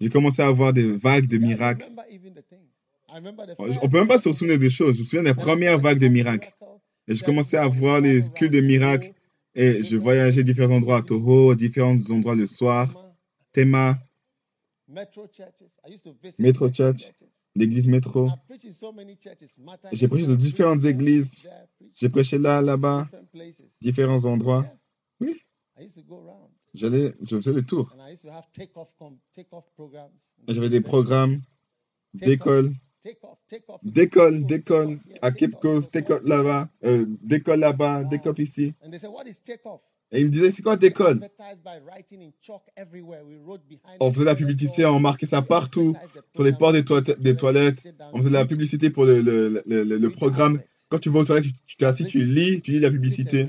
j'ai 0.00 0.10
commencé 0.10 0.42
à 0.42 0.46
avoir 0.46 0.72
des 0.72 0.90
vagues 0.90 1.26
de 1.26 1.38
miracles. 1.38 1.86
On 3.58 3.66
ne 3.66 3.88
peut 3.90 3.98
même 3.98 4.08
pas 4.08 4.18
se 4.18 4.32
souvenir 4.32 4.58
des 4.58 4.70
choses. 4.70 4.96
Je 4.96 5.00
me 5.02 5.06
souviens 5.06 5.22
des 5.22 5.34
premières 5.34 5.78
vagues 5.78 5.98
de 5.98 6.08
miracles. 6.08 6.50
miracle 6.60 6.82
Et 7.08 7.14
je 7.14 7.24
commençais 7.24 7.58
à 7.58 7.68
voir 7.68 8.00
les 8.00 8.22
cultes 8.34 8.52
de 8.52 8.60
miracles. 8.60 9.12
Et 9.54 9.82
je 9.82 9.96
voyageais 9.96 10.42
différents 10.44 10.76
endroits, 10.76 10.98
à 10.98 11.02
Toho, 11.02 11.54
différents 11.54 11.98
endroits 12.10 12.34
le 12.34 12.46
soir. 12.46 12.88
Metro 14.88 15.28
metro 16.38 16.72
Church. 16.72 17.02
L'église 17.54 17.88
métro. 17.88 18.28
J'ai 19.92 20.08
prêché 20.08 20.26
dans 20.26 20.34
différentes 20.34 20.84
églises. 20.84 21.48
J'ai 21.94 22.08
prêché 22.08 22.38
là, 22.38 22.62
là-bas, 22.62 23.08
différents 23.80 24.24
endroits. 24.24 24.66
Oui. 25.20 25.40
J'allais, 26.74 27.14
je 27.22 27.36
faisais 27.36 27.54
des 27.54 27.64
tours. 27.64 27.94
J'avais 30.48 30.68
des 30.70 30.80
programmes 30.80 31.42
d'école, 32.14 32.72
d'école, 33.82 34.44
d'école, 34.44 34.98
à 35.22 35.32
Cape. 35.32 35.52
Coast, 35.60 35.92
d'école 35.92 36.22
là-bas, 36.24 36.68
euh, 36.84 37.06
d'école 37.22 37.60
là-bas, 37.60 38.04
d'école 38.04 38.40
ici. 38.40 38.74
Et 40.12 40.20
il 40.20 40.26
me 40.26 40.30
disait, 40.30 40.50
c'est 40.50 40.60
quoi 40.60 40.76
behind 40.76 41.26
On 43.98 44.08
it, 44.08 44.14
faisait 44.14 44.24
la 44.26 44.34
publicité, 44.34 44.84
on 44.84 45.00
marquait 45.00 45.24
ça 45.24 45.40
partout, 45.40 45.96
sur 46.34 46.44
les 46.44 46.52
portes 46.52 46.74
des, 46.74 46.84
toilettes- 46.84 47.18
des 47.18 47.34
On 48.12 48.18
faisait 48.18 48.28
de 48.28 48.34
la 48.34 48.44
publicité 48.44 48.90
pour 48.90 49.06
le, 49.06 49.22
le, 49.22 49.62
le, 49.64 50.10
programme. 50.10 50.60
Quand 50.90 50.98
tu 50.98 51.08
vas 51.08 51.20
aux 51.20 51.24
toilettes, 51.24 51.46
tu 51.66 51.76
t'es 51.76 51.86
assis, 51.86 52.04
tu 52.04 52.24
lis, 52.24 52.60
tu 52.60 52.72
lis 52.72 52.80
la 52.80 52.90
publicité. 52.90 53.46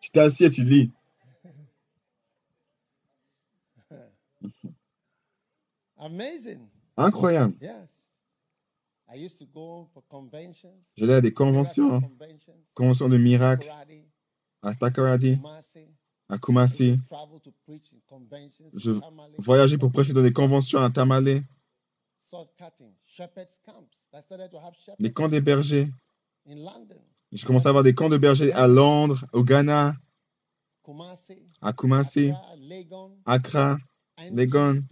Tu 0.00 0.10
t'es 0.10 0.20
assis 0.20 0.44
et 0.44 0.50
tu 0.50 0.64
lis. 0.64 0.90
Amazing. 5.96 6.66
Incroyable. 6.96 7.54
Yes. 7.60 8.10
I 9.12 9.16
used 9.16 9.38
to 9.38 9.44
go 9.44 9.88
for 9.92 10.02
conventions. 10.08 10.80
J'allais 10.96 11.14
à 11.14 11.20
des 11.20 11.32
conventions, 11.32 11.96
hein. 11.96 12.00
conventions. 12.74 13.08
de 13.08 13.18
miracles, 13.18 13.68
à 14.62 14.74
Takoradi, 14.74 15.36
Kumasi. 15.36 15.88
À 16.30 16.38
Kumasi. 16.38 16.98
Je 18.74 18.92
voyageais 19.38 19.78
pour 19.78 19.90
prêcher 19.90 20.12
dans 20.12 20.22
des 20.22 20.32
conventions 20.32 20.78
à 20.78 20.88
Tamale, 20.90 21.42
shepherds 23.04 23.60
camps. 23.64 25.28
Des 25.28 25.40
bergers. 25.40 25.88
Je 27.32 27.46
commençais 27.46 27.66
à 27.66 27.70
avoir 27.70 27.84
des 27.84 27.94
camps 27.94 28.08
de 28.08 28.16
bergers 28.16 28.52
à 28.52 28.68
Londres, 28.68 29.26
au 29.32 29.42
Ghana, 29.44 29.96
à 31.60 31.72
Kumasi, 31.72 32.32
Accra, 33.26 33.78
Legon, 34.30 34.84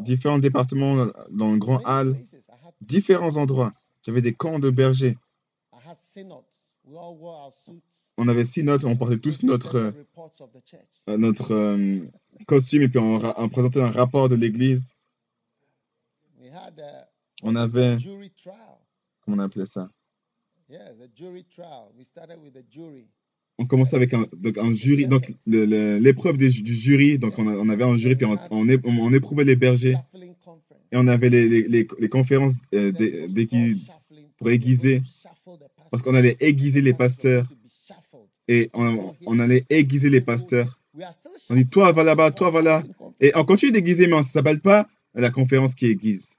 différents 0.00 0.38
départements 0.38 1.06
dans 1.30 1.52
le 1.52 1.58
grand 1.58 1.80
hall, 1.84 2.16
différents 2.80 3.36
endroits. 3.36 3.72
J'avais 4.02 4.22
des 4.22 4.34
camps 4.34 4.58
de 4.58 4.70
bergers. 4.70 5.16
On 8.16 8.28
avait 8.28 8.44
six 8.44 8.62
notes, 8.62 8.84
on 8.84 8.96
portait 8.96 9.18
tous 9.18 9.42
notre, 9.42 9.76
euh, 9.76 11.16
notre 11.16 11.52
euh, 11.52 12.00
costume 12.46 12.82
et 12.82 12.88
puis 12.88 12.98
on, 12.98 13.48
présentait 13.48 13.80
un 13.80 13.90
rapport 13.90 14.28
de 14.28 14.34
l'église. 14.34 14.92
On 17.42 17.56
avait, 17.56 17.96
comment 19.20 19.36
on 19.36 19.38
appelait 19.38 19.66
ça? 19.66 19.90
Yeah, 20.68 20.94
the 20.94 21.10
jury 21.14 21.44
trial. 21.44 21.92
We 21.96 22.06
started 22.06 22.38
with 22.42 22.54
the 22.54 22.64
jury. 22.70 23.06
On 23.58 23.66
commençait 23.66 23.96
avec 23.96 24.14
un, 24.14 24.26
donc 24.32 24.58
un 24.58 24.72
jury, 24.72 25.06
donc 25.06 25.32
l'épreuve 25.46 26.38
du 26.38 26.50
jury. 26.50 27.18
Donc 27.18 27.38
on, 27.38 27.68
avait 27.68 27.84
un 27.84 27.96
jury, 27.96 28.16
puis 28.16 28.26
on, 28.50 29.12
éprouvait 29.12 29.44
les 29.44 29.56
bergers. 29.56 29.96
Et 30.90 30.96
on 30.96 31.06
avait 31.06 31.28
les, 31.28 31.48
les, 31.48 31.62
les, 31.62 31.86
les 31.98 32.08
conférences 32.08 32.54
euh, 32.74 32.92
pour 34.36 34.50
aiguiser. 34.50 35.02
Parce 35.90 36.02
qu'on 36.02 36.14
allait 36.14 36.36
aiguiser 36.40 36.80
les 36.80 36.94
pasteurs 36.94 37.46
et 38.48 38.70
on, 38.74 39.14
on 39.26 39.38
allait 39.38 39.64
aiguiser 39.70 40.10
les 40.10 40.20
pasteurs. 40.20 40.80
On 41.50 41.54
dit 41.54 41.66
toi 41.66 41.92
va 41.92 42.04
là-bas, 42.04 42.30
toi 42.30 42.50
va 42.50 42.62
là. 42.62 42.82
Et 43.20 43.32
on 43.34 43.44
continue 43.44 43.72
d'aiguiser, 43.72 44.06
mais 44.06 44.22
ça 44.22 44.30
s'appelle 44.30 44.60
pas 44.60 44.88
la 45.14 45.30
conférence 45.30 45.74
qui 45.74 45.86
aiguise. 45.86 46.36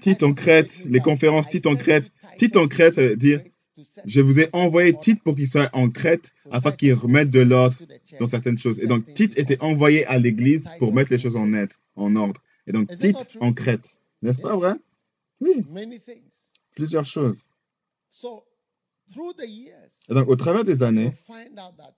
Tite 0.00 0.22
en 0.22 0.32
Crète, 0.32 0.84
les 0.86 1.00
conférences 1.00 1.48
Tite 1.48 1.66
en 1.66 1.76
Crète. 1.76 2.10
Tite 2.36 2.56
en 2.56 2.66
Crète, 2.66 2.94
ça 2.94 3.02
veut 3.02 3.16
dire 3.16 3.42
je 4.04 4.20
vous 4.20 4.40
ai 4.40 4.48
envoyé 4.52 4.92
Tite 4.92 5.22
pour 5.22 5.34
qu'il 5.34 5.48
soit 5.48 5.70
en 5.72 5.88
Crète 5.90 6.32
afin 6.50 6.72
qu'il 6.72 6.92
remette 6.92 7.30
de 7.30 7.40
l'ordre 7.40 7.76
dans 8.18 8.26
certaines 8.26 8.58
choses. 8.58 8.80
Et 8.80 8.86
donc 8.86 9.12
Tite 9.14 9.38
était 9.38 9.60
envoyé 9.60 10.04
à 10.06 10.18
l'église 10.18 10.68
pour 10.78 10.92
mettre 10.92 11.12
les 11.12 11.18
choses 11.18 11.36
en 11.36 11.52
ordre. 12.16 12.42
Et 12.70 12.72
donc 12.72 12.88
Tite 12.96 13.36
en 13.40 13.52
Crète. 13.52 14.00
N'est-ce 14.22 14.40
pas 14.42 14.56
vrai 14.56 14.74
Oui, 15.40 15.64
Many 15.68 15.98
things. 16.00 16.52
plusieurs 16.76 17.04
choses. 17.04 17.44
So, 18.10 18.44
through 19.12 19.34
the 19.34 19.48
years, 19.48 20.04
Et 20.08 20.14
donc 20.14 20.28
au 20.28 20.36
travers 20.36 20.64
des 20.64 20.82
années, 20.84 21.12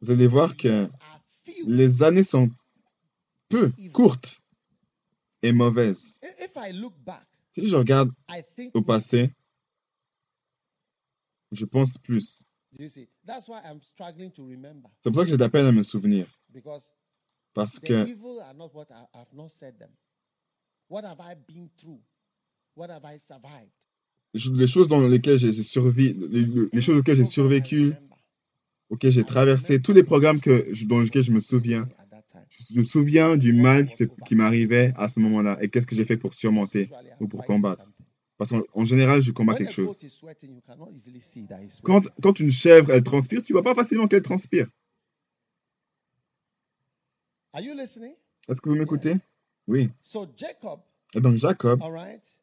vous 0.00 0.10
allez 0.10 0.26
voir 0.26 0.52
the 0.54 0.56
que 0.56 0.86
les 1.66 2.02
années 2.02 2.22
sont 2.22 2.50
peu, 3.50 3.70
courtes 3.92 4.40
et 5.42 5.52
mauvaises. 5.52 6.18
I- 6.22 6.44
If 6.44 6.52
I 6.56 6.72
look 6.72 6.94
back, 7.04 7.26
Si 7.54 7.66
je 7.66 7.76
regarde 7.76 8.10
au 8.72 8.80
passé, 8.82 9.30
je 11.50 11.64
pense 11.66 11.98
plus. 11.98 12.44
C'est 12.74 13.06
pour 15.04 15.16
ça 15.16 15.24
que 15.24 15.28
j'ai 15.28 15.36
de 15.36 15.42
la 15.42 15.50
peine 15.50 15.66
à 15.66 15.72
me 15.72 15.82
souvenir. 15.82 16.26
Parce 17.52 17.78
que 17.78 18.06
what 20.92 21.04
have 21.04 21.20
I 21.20 21.34
been 21.34 21.70
through? 21.78 22.00
What 22.76 22.90
have 22.90 23.04
I 23.04 23.18
survived? 23.18 23.72
les 24.34 24.66
choses- 24.66 24.88
dans 24.88 25.06
lesquelles 25.06 25.38
j'ai 25.38 25.52
survécu, 25.52 26.16
les, 26.30 26.46
les 26.72 26.80
choses 26.80 26.98
auxquelles 26.98 27.16
j'ai 27.16 27.24
survécu, 27.24 27.92
auxquelles 28.88 29.12
j'ai 29.12 29.24
traversé, 29.24 29.80
tous 29.80 29.92
les 29.92 30.04
programmes 30.04 30.40
que, 30.40 30.66
je- 30.72 30.86
dans 30.86 31.00
lesquels 31.00 31.22
je 31.22 31.32
me 31.32 31.40
souviens, 31.40 31.86
je 32.70 32.78
me 32.78 32.82
souviens 32.82 33.36
du 33.36 33.52
mal 33.52 33.86
qui, 34.26 34.34
m'arrivait 34.34 34.92
à 34.96 35.08
ce 35.08 35.20
moment-là 35.20 35.58
et 35.60 35.68
qu'est-ce 35.68 35.86
que 35.86 35.94
j'ai 35.94 36.04
fait 36.04 36.16
pour 36.16 36.34
surmonter 36.34 36.90
ou 37.20 37.28
pour 37.28 37.44
combattre. 37.44 37.86
Parce 38.38 38.50
qu'en 38.50 38.62
en 38.72 38.84
général, 38.84 39.20
je 39.22 39.32
combats 39.32 39.54
quelque 39.54 39.72
chose. 39.72 39.98
Quand, 41.82 42.02
quand 42.22 42.40
une 42.40 42.52
chèvre, 42.52 42.90
elle 42.90 43.02
transpire, 43.02 43.42
tu 43.42 43.52
vois 43.52 43.62
pas 43.62 43.74
facilement 43.74 44.08
qu'elle 44.08 44.22
transpire. 44.22 44.66
Are 47.54 47.60
you 47.60 47.74
listening? 47.74 48.14
Est-ce 48.48 48.62
que 48.62 48.70
vous 48.70 48.76
m'écoutez? 48.76 49.16
Oui. 49.66 49.90
So 50.00 50.26
Jacob, 50.36 50.80
Et 51.14 51.20
donc 51.20 51.36
Jacob, 51.36 51.80
right, 51.82 52.42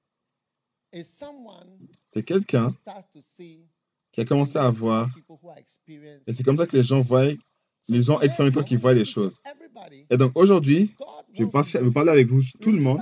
c'est 2.09 2.23
quelqu'un 2.23 2.65
who 2.65 2.69
starts 2.71 3.09
to 3.11 3.19
see 3.21 3.65
qui 4.11 4.21
a 4.21 4.25
commencé 4.25 4.57
à 4.57 4.69
voir, 4.71 5.09
et 6.25 6.33
c'est 6.33 6.43
comme 6.43 6.57
ça 6.57 6.65
que 6.65 6.75
les 6.75 6.83
gens 6.83 7.01
voient, 7.01 7.27
les 7.87 8.01
gens 8.01 8.19
I 8.21 8.29
qui 8.65 8.75
voient 8.75 8.93
les 8.93 9.05
choses. 9.05 9.39
Et 10.09 10.17
donc 10.17 10.31
aujourd'hui, 10.35 10.95
je 11.33 11.43
vais 11.43 11.91
parler 11.91 12.11
avec 12.11 12.27
vous, 12.27 12.41
tout 12.59 12.71
le 12.71 12.81
monde. 12.81 12.99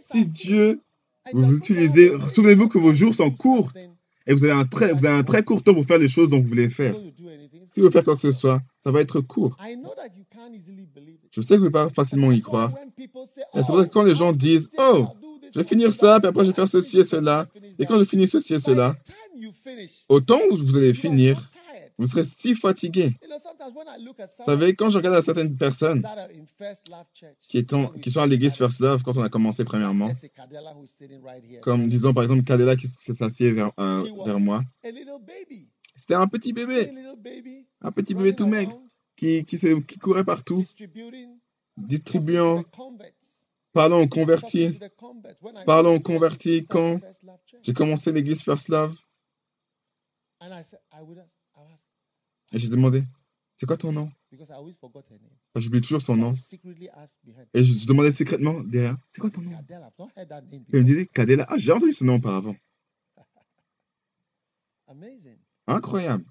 Si 0.00 0.26
Dieu, 0.26 0.80
and 1.26 1.30
vous 1.32 1.46
vous 1.46 1.56
utilisez, 1.56 2.12
souvenez-vous 2.28 2.68
que 2.68 2.78
vos 2.78 2.92
jours 2.92 3.14
sont 3.14 3.30
courts 3.30 3.72
et 4.26 4.34
vous 4.34 4.44
avez 4.44 4.52
un 4.52 4.66
très, 4.66 4.92
vous 4.92 5.06
avez 5.06 5.16
un 5.16 5.24
très 5.24 5.42
court 5.42 5.62
temps 5.62 5.74
pour 5.74 5.84
faire 5.84 5.98
les 5.98 6.08
choses 6.08 6.30
dont 6.30 6.40
vous 6.40 6.46
voulez 6.46 6.68
faire. 6.68 6.94
Si 6.94 7.80
vous 7.80 7.86
voulez 7.86 7.90
faire 7.90 8.04
quoi 8.04 8.16
que 8.16 8.22
ce 8.22 8.32
soit, 8.32 8.60
ça 8.80 8.90
va 8.90 9.00
être 9.00 9.20
court. 9.20 9.56
Je 11.34 11.40
sais 11.40 11.54
que 11.54 11.58
vous 11.60 11.64
ne 11.64 11.70
pouvez 11.70 11.84
pas 11.86 11.90
facilement 11.90 12.30
y 12.30 12.40
croire. 12.40 12.72
Et 12.96 13.08
c'est 13.54 13.66
pour 13.66 13.78
ça 13.78 13.86
que 13.86 13.92
quand 13.92 14.04
les 14.04 14.14
gens 14.14 14.32
disent, 14.32 14.70
Oh, 14.78 15.08
je 15.52 15.58
vais 15.58 15.64
finir 15.64 15.92
ça, 15.92 16.20
puis 16.20 16.28
après 16.28 16.44
je 16.44 16.50
vais 16.50 16.54
faire 16.54 16.68
ceci 16.68 17.00
et 17.00 17.04
cela. 17.04 17.48
Et 17.78 17.86
quand 17.86 17.98
je 17.98 18.04
finis 18.04 18.28
ceci 18.28 18.54
et 18.54 18.60
cela, 18.60 18.94
au 20.08 20.20
temps 20.20 20.40
où 20.50 20.56
vous 20.56 20.76
allez 20.76 20.94
finir, 20.94 21.40
vous 21.98 22.06
serez 22.06 22.24
si 22.24 22.54
fatigué. 22.54 23.14
Vous 23.22 24.44
savez, 24.44 24.74
quand 24.74 24.90
je 24.90 24.98
regarde 24.98 25.16
à 25.16 25.22
certaines 25.22 25.56
personnes 25.56 26.06
qui, 27.48 27.64
qui 28.00 28.10
sont 28.10 28.20
à 28.20 28.26
l'église 28.26 28.56
First 28.56 28.80
Love 28.80 29.02
quand 29.02 29.16
on 29.16 29.22
a 29.22 29.28
commencé 29.28 29.64
premièrement, 29.64 30.10
Cadella, 30.34 30.74
comme 31.62 31.88
disons 31.88 32.14
par 32.14 32.24
exemple 32.24 32.44
Kadela 32.44 32.76
qui 32.76 32.88
s'assied 32.88 33.52
vers, 33.52 33.72
euh, 33.78 34.04
vers 34.24 34.40
moi, 34.40 34.62
c'était 35.96 36.14
un 36.14 36.26
petit 36.26 36.52
bébé, 36.52 36.92
un 37.80 37.92
petit 37.92 38.14
bébé 38.14 38.34
tout 38.34 38.46
maigre, 38.46 38.80
qui, 39.16 39.44
qui, 39.44 39.58
se- 39.58 39.80
qui 39.80 39.98
courait 39.98 40.24
partout, 40.24 40.62
distribuant, 41.76 42.62
parlant 43.72 44.00
aux 44.00 44.08
convertis. 44.08 44.78
Parlons 45.66 45.96
aux 45.96 46.00
convertis 46.00 46.66
quand 46.66 47.00
J'ai 47.62 47.72
commencé 47.72 48.12
l'église 48.12 48.42
First 48.42 48.68
Love 48.68 48.96
et 52.52 52.58
j'ai 52.58 52.68
demandé, 52.68 53.04
c'est 53.56 53.66
quoi 53.66 53.76
ton 53.76 53.92
nom? 53.92 54.10
J'oublie 55.56 55.80
toujours 55.80 56.02
son 56.02 56.16
nom. 56.16 56.34
Et 57.54 57.64
je, 57.64 57.86
demandais 57.86 58.10
secrètement 58.10 58.60
derrière, 58.60 58.96
c'est 59.12 59.20
quoi 59.20 59.30
ton 59.30 59.42
nom? 59.42 59.52
Et 59.52 59.56
il 60.72 60.78
me 60.80 60.84
disait, 60.84 61.06
Kadela. 61.06 61.46
Ah, 61.48 61.56
j'ai 61.56 61.72
entendu 61.72 61.92
ce 61.92 62.04
nom 62.04 62.16
auparavant. 62.16 62.56
Incroyable. 65.66 66.16
It 66.16 66.16
passes 66.16 66.18
so 66.18 66.22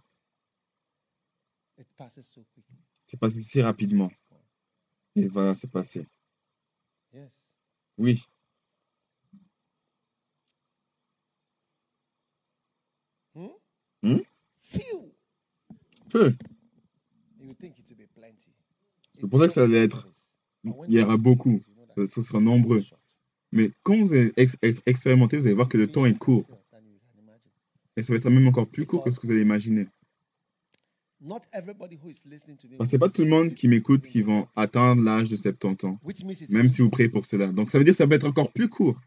quickly. 1.72 1.72
C'est 3.05 3.19
passé 3.19 3.41
si 3.41 3.61
rapidement. 3.61 4.11
Et 5.15 5.27
voilà, 5.27 5.53
c'est 5.55 5.69
passé. 5.69 6.07
Oui. 7.97 8.23
Hmm? 13.35 13.47
Hmm? 14.01 14.19
Few. 14.61 15.13
peu. 16.09 16.35
You 17.39 17.47
would 17.47 17.57
think 17.59 17.79
it 17.79 17.89
would 17.89 17.97
be 17.97 18.07
plenty. 18.13 18.51
Je 19.19 19.25
pensais 19.27 19.47
que 19.47 19.53
ça 19.53 19.63
allait 19.63 19.83
être, 19.83 20.07
il 20.63 20.93
y 20.93 21.01
aura 21.01 21.17
beaucoup, 21.17 21.61
euh, 21.97 22.07
ce 22.07 22.21
sera 22.21 22.39
nombreux. 22.39 22.83
Mais 23.51 23.71
quand 23.83 23.95
vous 23.97 24.13
allez 24.13 24.33
ex- 24.37 24.55
ex- 24.61 24.81
expérimenter, 24.85 25.37
vous 25.37 25.45
allez 25.45 25.55
voir 25.55 25.69
que 25.69 25.77
le 25.77 25.91
temps 25.91 26.05
est 26.05 26.17
court. 26.17 26.45
Et 27.95 28.01
ça 28.01 28.13
va 28.13 28.17
être 28.17 28.29
même 28.29 28.47
encore 28.47 28.67
plus 28.67 28.85
court 28.87 29.03
que 29.03 29.11
ce 29.11 29.19
que 29.19 29.27
vous 29.27 29.33
allez 29.33 29.41
imaginer. 29.41 29.87
Not 29.89 29.89
everybody 29.89 29.89
who 29.89 29.89
is 29.89 29.89
listening 29.89 31.12
to 31.12 31.12
me 31.12 31.12
Parce 31.12 31.12
que 32.79 32.85
c'est 32.85 32.99
pas 32.99 33.09
tout 33.09 33.21
le 33.23 33.29
monde 33.29 33.53
qui 33.53 33.67
m'écoute 33.67 34.03
qui 34.07 34.21
vont 34.21 34.47
atteindre 34.55 35.01
l'âge 35.03 35.29
de 35.29 35.35
70 35.35 35.85
ans, 35.85 35.99
même 36.49 36.69
si 36.69 36.81
vous 36.81 36.89
priez 36.89 37.09
pour 37.09 37.25
cela. 37.25 37.47
Donc 37.51 37.71
ça 37.71 37.77
veut 37.77 37.83
dire 37.83 37.93
que 37.93 37.97
ça 37.97 38.05
va 38.05 38.15
être 38.15 38.27
encore 38.27 38.51
plus 38.51 38.69
court. 38.69 38.99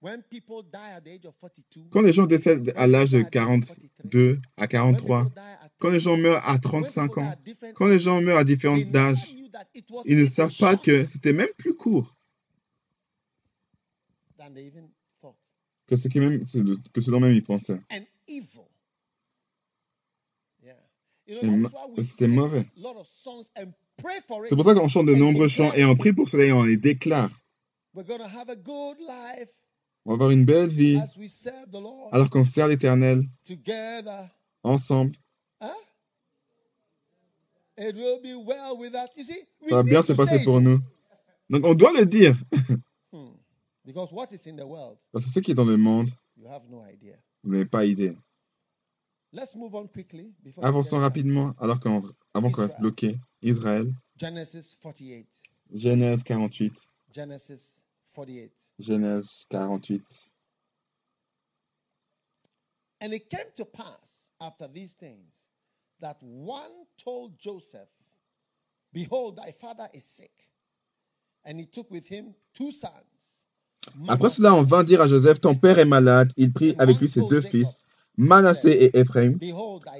when 0.00 0.22
people 0.28 0.62
die 0.70 0.76
at 0.94 1.00
the 1.00 1.08
age 1.08 1.24
of 1.24 1.34
42 1.40 1.88
Quand 1.90 2.02
les 2.02 2.12
gens 2.12 2.26
décèdent 2.26 2.72
à 2.76 2.86
l'âge 2.86 3.12
de 3.12 3.22
42, 3.22 4.38
à 4.58 4.62
when 4.62 4.68
43, 4.68 5.22
people 5.24 5.34
die 5.34 5.40
at 5.40 5.70
quand 5.78 5.90
les 5.90 5.98
gens 5.98 6.10
30, 6.12 6.20
meurent 6.22 6.44
à 6.46 6.52
when 6.52 6.60
35 6.60 7.08
people 7.08 7.22
die 7.22 7.66
ans, 7.66 7.72
quand 7.74 7.86
les 7.86 7.98
gens 7.98 8.20
meurent 8.20 8.38
à 8.38 8.44
différents 8.44 8.76
âges, 8.94 9.34
ils 10.04 10.18
ne 10.18 10.26
savent 10.26 10.54
pas 10.58 10.76
que 10.76 11.06
c'était 11.06 11.32
même 11.32 11.48
plus 11.56 11.74
court 11.74 12.14
que 15.86 15.96
ce, 15.96 16.08
qui 16.08 16.20
même, 16.20 16.40
que 16.92 17.00
ce 17.00 17.10
dont 17.10 17.20
même 17.20 17.32
ils 17.32 17.42
pensaient. 17.44 17.80
and 17.90 18.04
evil 18.28 18.66
yeah 20.62 20.72
you 20.72 20.76
Et 20.76 20.76
know 20.76 20.76
ma- 20.76 20.82
that's 20.82 20.82
why 20.82 20.82
we 20.84 21.12
C'était 21.12 21.13
sing 22.04 22.34
mauvais. 22.34 22.66
C'est 24.48 24.56
pour 24.56 24.64
ça 24.64 24.74
qu'on 24.74 24.88
chante 24.88 25.06
de 25.06 25.14
nombreux 25.14 25.48
chants 25.48 25.72
et 25.72 25.84
on 25.84 25.94
prie 25.94 26.12
pour 26.12 26.28
cela 26.28 26.44
et 26.44 26.52
on 26.52 26.62
les 26.62 26.76
déclare. 26.76 27.30
On 27.94 28.02
va 30.10 30.14
avoir 30.14 30.30
une 30.30 30.44
belle 30.44 30.68
vie 30.68 31.00
alors 32.12 32.28
qu'on 32.30 32.44
sert 32.44 32.68
l'Éternel 32.68 33.24
ensemble. 34.62 35.16
Ça 39.68 39.76
va 39.76 39.82
bien 39.82 40.02
se 40.02 40.12
passer 40.12 40.44
pour 40.44 40.60
nous. 40.60 40.80
Donc 41.50 41.64
on 41.64 41.74
doit 41.74 41.92
le 41.92 42.04
dire. 42.06 42.36
Hmm. 43.12 43.30
Parce 45.12 45.24
que 45.26 45.30
ce 45.30 45.38
qui 45.40 45.50
est 45.52 45.54
dans 45.54 45.64
le 45.64 45.76
monde, 45.76 46.08
vous 46.36 47.52
n'avez 47.52 47.66
pas 47.66 47.84
idée. 47.84 48.16
Avançons 50.62 50.98
rapidement 50.98 51.54
alors 51.58 51.80
qu'on 51.80 52.02
avant 52.34 52.50
qu'on 52.50 52.62
reste 52.62 52.80
bloqué. 52.80 53.18
Israël, 53.42 53.92
Genesis 54.16 54.76
48. 54.80 55.26
Genèse 55.72 56.22
48. 56.22 56.72
Genesis 57.12 57.82
48. 58.14 58.72
Genèse 58.78 59.44
48. 59.50 60.02
And 63.00 63.12
it 63.12 63.28
came 63.28 63.50
to 63.56 63.64
pass 63.64 64.30
after 64.40 64.66
these 64.68 64.94
things 64.94 65.48
that 66.00 66.16
one 66.22 66.86
told 66.96 67.38
Joseph, 67.38 67.88
Behold, 68.92 69.36
thy 69.36 69.50
father 69.50 69.88
is 69.92 70.04
sick. 70.04 70.30
And 71.44 71.58
he 71.58 71.66
took 71.66 71.90
with 71.90 72.06
him 72.06 72.34
two 72.54 72.70
sons. 72.70 73.46
Après 74.08 74.30
cela, 74.30 74.54
on 74.54 74.62
vint 74.62 74.84
dire 74.84 75.02
à 75.02 75.06
Joseph, 75.06 75.40
ton 75.40 75.54
père 75.54 75.78
est 75.78 75.84
malade. 75.84 76.32
Il 76.36 76.52
prit 76.52 76.74
avec 76.78 76.98
lui 76.98 77.08
ses 77.08 77.20
deux 77.28 77.42
fils, 77.42 77.84
Manassé 78.16 78.70
et 78.70 78.98
Éphraim. 78.98 79.32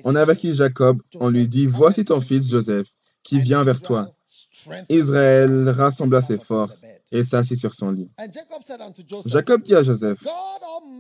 On 0.05 0.15
avertit 0.15 0.55
Jacob, 0.55 1.01
on 1.21 1.31
lui 1.31 1.49
dit, 1.49 1.67
voici 1.67 2.05
ton 2.05 2.21
fils 2.21 2.49
Joseph, 2.49 2.87
qui 3.23 3.41
vient 3.41 3.65
vers 3.65 3.81
toi. 3.81 4.11
Israël 4.89 5.69
rassembla 5.71 6.23
ses 6.23 6.39
forces 6.39 6.83
et 7.13 7.23
s'assit 7.25 7.59
sur 7.59 7.75
son 7.75 7.91
lit. 7.93 8.09
Jacob 9.27 9.63
dit 9.63 9.75
à 9.75 9.83
Joseph, 9.83 10.19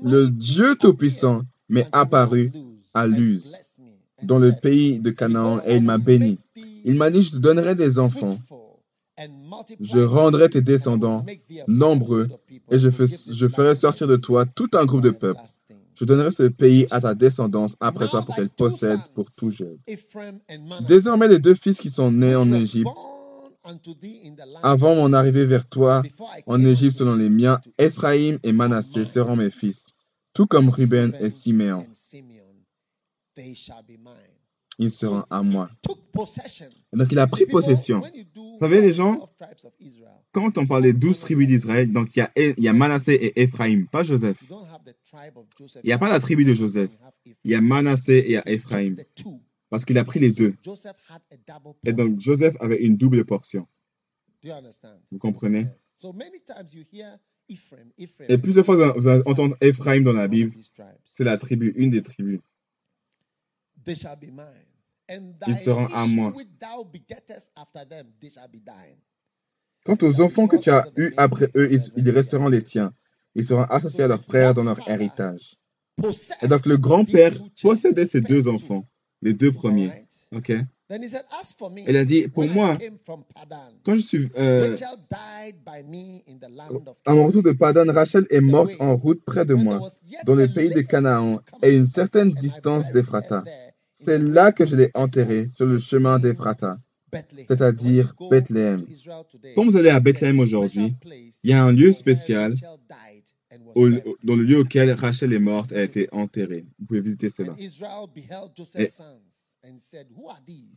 le 0.02 0.28
Dieu 0.28 0.76
Tout-Puissant 0.76 1.42
m'est 1.68 1.88
apparu 1.92 2.52
à 2.94 3.06
Luz, 3.06 3.54
dans 4.22 4.38
le 4.38 4.52
pays 4.52 4.98
de 5.00 5.10
Canaan, 5.10 5.60
et 5.66 5.76
il 5.76 5.82
m'a 5.82 5.98
béni. 5.98 6.38
Il 6.84 6.94
m'a 6.96 7.10
dit, 7.10 7.22
je 7.22 7.30
te 7.32 7.36
donnerai 7.36 7.74
des 7.74 7.98
enfants, 7.98 8.38
je 9.80 9.98
rendrai 10.00 10.48
tes 10.50 10.60
descendants 10.60 11.24
nombreux, 11.68 12.28
et 12.70 12.78
je, 12.78 12.90
fais- 12.90 13.06
je 13.32 13.48
ferai 13.48 13.74
sortir 13.74 14.06
de 14.06 14.16
toi 14.16 14.44
tout 14.46 14.68
un 14.74 14.84
groupe 14.84 15.02
de 15.02 15.10
peuples. 15.10 15.40
Je 15.94 16.04
donnerai 16.04 16.30
ce 16.30 16.44
pays 16.44 16.86
à 16.90 17.00
ta 17.00 17.14
descendance 17.14 17.76
après 17.80 18.08
toi 18.08 18.22
pour 18.22 18.34
qu'elle 18.34 18.48
possède 18.48 19.00
pour 19.14 19.30
tout 19.30 19.50
jeune. 19.50 19.78
Désormais, 20.86 21.28
les 21.28 21.38
deux 21.38 21.54
fils 21.54 21.78
qui 21.78 21.90
sont 21.90 22.10
nés 22.10 22.34
en 22.34 22.52
Égypte, 22.52 22.90
avant 24.62 24.94
mon 24.94 25.12
arrivée 25.12 25.46
vers 25.46 25.66
toi 25.68 26.02
en 26.46 26.62
Égypte 26.64 26.96
selon 26.96 27.14
les 27.16 27.30
miens, 27.30 27.60
Éphraïm 27.78 28.38
et 28.42 28.52
Manassé 28.52 29.04
seront 29.04 29.36
mes 29.36 29.50
fils, 29.50 29.90
tout 30.32 30.46
comme 30.46 30.68
Ruben 30.68 31.16
et 31.20 31.30
Siméon. 31.30 31.86
Ils 34.78 34.90
seront 34.90 35.24
à 35.30 35.42
moi. 35.42 35.70
Et 36.92 36.96
donc 36.96 37.12
il 37.12 37.18
a 37.18 37.26
pris 37.26 37.46
possession. 37.46 38.00
Vous 38.34 38.58
savez, 38.58 38.80
les 38.80 38.92
gens, 38.92 39.30
Quand 40.34 40.58
on 40.58 40.66
parle 40.66 40.82
des 40.82 40.92
douze 40.92 41.20
tribus 41.20 41.46
d'Israël, 41.46 41.90
donc 41.92 42.16
il 42.16 42.18
y, 42.18 42.22
a, 42.22 42.30
il 42.36 42.64
y 42.64 42.66
a 42.66 42.72
Manassé 42.72 43.12
et 43.12 43.40
Éphraïm, 43.42 43.86
pas 43.86 44.02
Joseph. 44.02 44.42
Il 45.84 45.86
n'y 45.86 45.92
a 45.92 45.98
pas 45.98 46.10
la 46.10 46.18
tribu 46.18 46.44
de 46.44 46.54
Joseph. 46.54 46.90
Il 47.44 47.52
y 47.52 47.54
a 47.54 47.60
Manassé 47.60 48.14
et 48.14 48.26
il 48.26 48.32
y 48.32 48.36
a 48.36 48.48
Éphraïm, 48.48 48.96
parce 49.70 49.84
qu'il 49.84 49.96
a 49.96 50.02
pris 50.04 50.18
les 50.18 50.32
deux. 50.32 50.54
Et 51.84 51.92
donc 51.92 52.18
Joseph 52.20 52.56
avait 52.58 52.82
une 52.82 52.96
double 52.96 53.24
portion. 53.24 53.68
Vous 55.12 55.18
comprenez? 55.18 55.66
Et 58.28 58.38
plusieurs 58.38 58.64
fois, 58.66 58.92
vous 58.98 59.06
allez- 59.06 59.22
entendre 59.26 59.56
Éphraïm 59.60 60.02
dans 60.02 60.12
la 60.12 60.26
Bible. 60.26 60.50
C'est 61.04 61.24
la 61.24 61.38
tribu, 61.38 61.72
une 61.76 61.90
des 61.90 62.02
tribus. 62.02 62.40
Ils 65.46 65.56
seront 65.56 65.86
à 65.86 66.06
moi. 66.08 66.32
Quant 69.84 69.98
aux 70.00 70.20
enfants 70.22 70.46
que 70.46 70.56
tu 70.56 70.70
as 70.70 70.86
eus 70.96 71.12
après 71.16 71.50
eux, 71.56 71.70
ils, 71.70 72.10
resteront 72.10 72.48
les 72.48 72.62
tiens. 72.62 72.92
Ils 73.34 73.44
seront 73.44 73.64
associés 73.64 74.04
à 74.04 74.08
leurs 74.08 74.24
frères 74.24 74.54
dans 74.54 74.64
leur 74.64 74.78
héritage. 74.88 75.56
Et 76.42 76.48
donc 76.48 76.66
le 76.66 76.76
grand-père 76.78 77.32
possédait 77.60 78.06
ces 78.06 78.20
deux 78.20 78.48
enfants, 78.48 78.86
les 79.22 79.34
deux 79.34 79.52
premiers. 79.52 80.06
Ok? 80.34 80.52
Il 81.86 81.96
a 81.96 82.04
dit, 82.04 82.28
pour 82.28 82.46
moi, 82.48 82.76
quand 83.84 83.94
je 83.94 84.00
suis... 84.00 84.30
euh, 84.38 84.76
à 87.06 87.14
mon 87.14 87.26
retour 87.26 87.42
de 87.42 87.52
Padan, 87.52 87.90
Rachel 87.92 88.26
est 88.30 88.40
morte 88.40 88.72
en 88.80 88.96
route 88.96 89.22
près 89.24 89.44
de 89.44 89.54
moi, 89.54 89.80
dans 90.26 90.34
le 90.34 90.46
pays 90.46 90.70
de 90.70 90.82
Canaan, 90.82 91.40
et 91.62 91.74
une 91.74 91.86
certaine 91.86 92.32
distance 92.34 92.90
d'Ephrata. 92.90 93.44
C'est 93.94 94.18
là 94.18 94.52
que 94.52 94.66
je 94.66 94.76
l'ai 94.76 94.90
enterrée, 94.94 95.48
sur 95.48 95.64
le 95.66 95.78
chemin 95.78 96.18
d'Ephrata, 96.18 96.76
c'est-à-dire 97.48 98.14
Bethléem. 98.30 98.80
Quand 99.54 99.64
vous 99.64 99.76
allez 99.76 99.90
à 99.90 100.00
Bethléem 100.00 100.38
aujourd'hui, 100.40 100.94
il 101.42 101.50
y 101.50 101.52
a 101.52 101.64
un 101.64 101.72
lieu 101.72 101.92
spécial 101.92 102.54
au- 103.74 103.88
au- 103.88 104.16
dans 104.24 104.36
le 104.36 104.42
lieu 104.44 104.58
auquel 104.58 104.90
Rachel 104.92 105.32
est 105.32 105.38
morte 105.38 105.72
et 105.72 105.76
a 105.76 105.82
été 105.82 106.08
enterrée. 106.12 106.64
Vous 106.78 106.86
pouvez 106.86 107.00
visiter 107.00 107.30
cela. 107.30 107.54
Et- 108.82 108.88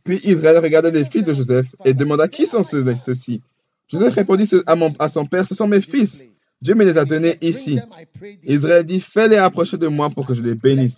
Puis 0.04 0.20
Israël 0.24 0.58
regardait 0.58 0.90
les 0.90 1.04
fils 1.04 1.24
de 1.24 1.34
Joseph 1.34 1.74
et 1.84 1.92
demanda 1.94 2.26
qui 2.28 2.46
sont 2.46 2.62
ceux- 2.62 2.94
ceux-ci? 3.04 3.42
Joseph 3.90 4.14
répondit 4.14 4.48
à, 4.66 4.76
mon- 4.76 4.94
à 4.98 5.08
son 5.08 5.26
père, 5.26 5.46
ce 5.46 5.54
sont 5.54 5.66
mes 5.68 5.80
fils. 5.82 6.26
Dieu 6.60 6.74
me 6.74 6.84
les 6.84 6.96
a 6.98 7.04
donnés 7.04 7.38
ici. 7.40 7.78
Israël 8.44 8.84
dit, 8.86 9.00
fais-les 9.00 9.36
approcher 9.36 9.76
de 9.78 9.86
moi 9.88 10.10
pour 10.10 10.26
que 10.26 10.34
je 10.34 10.42
les 10.42 10.54
bénisse. 10.54 10.96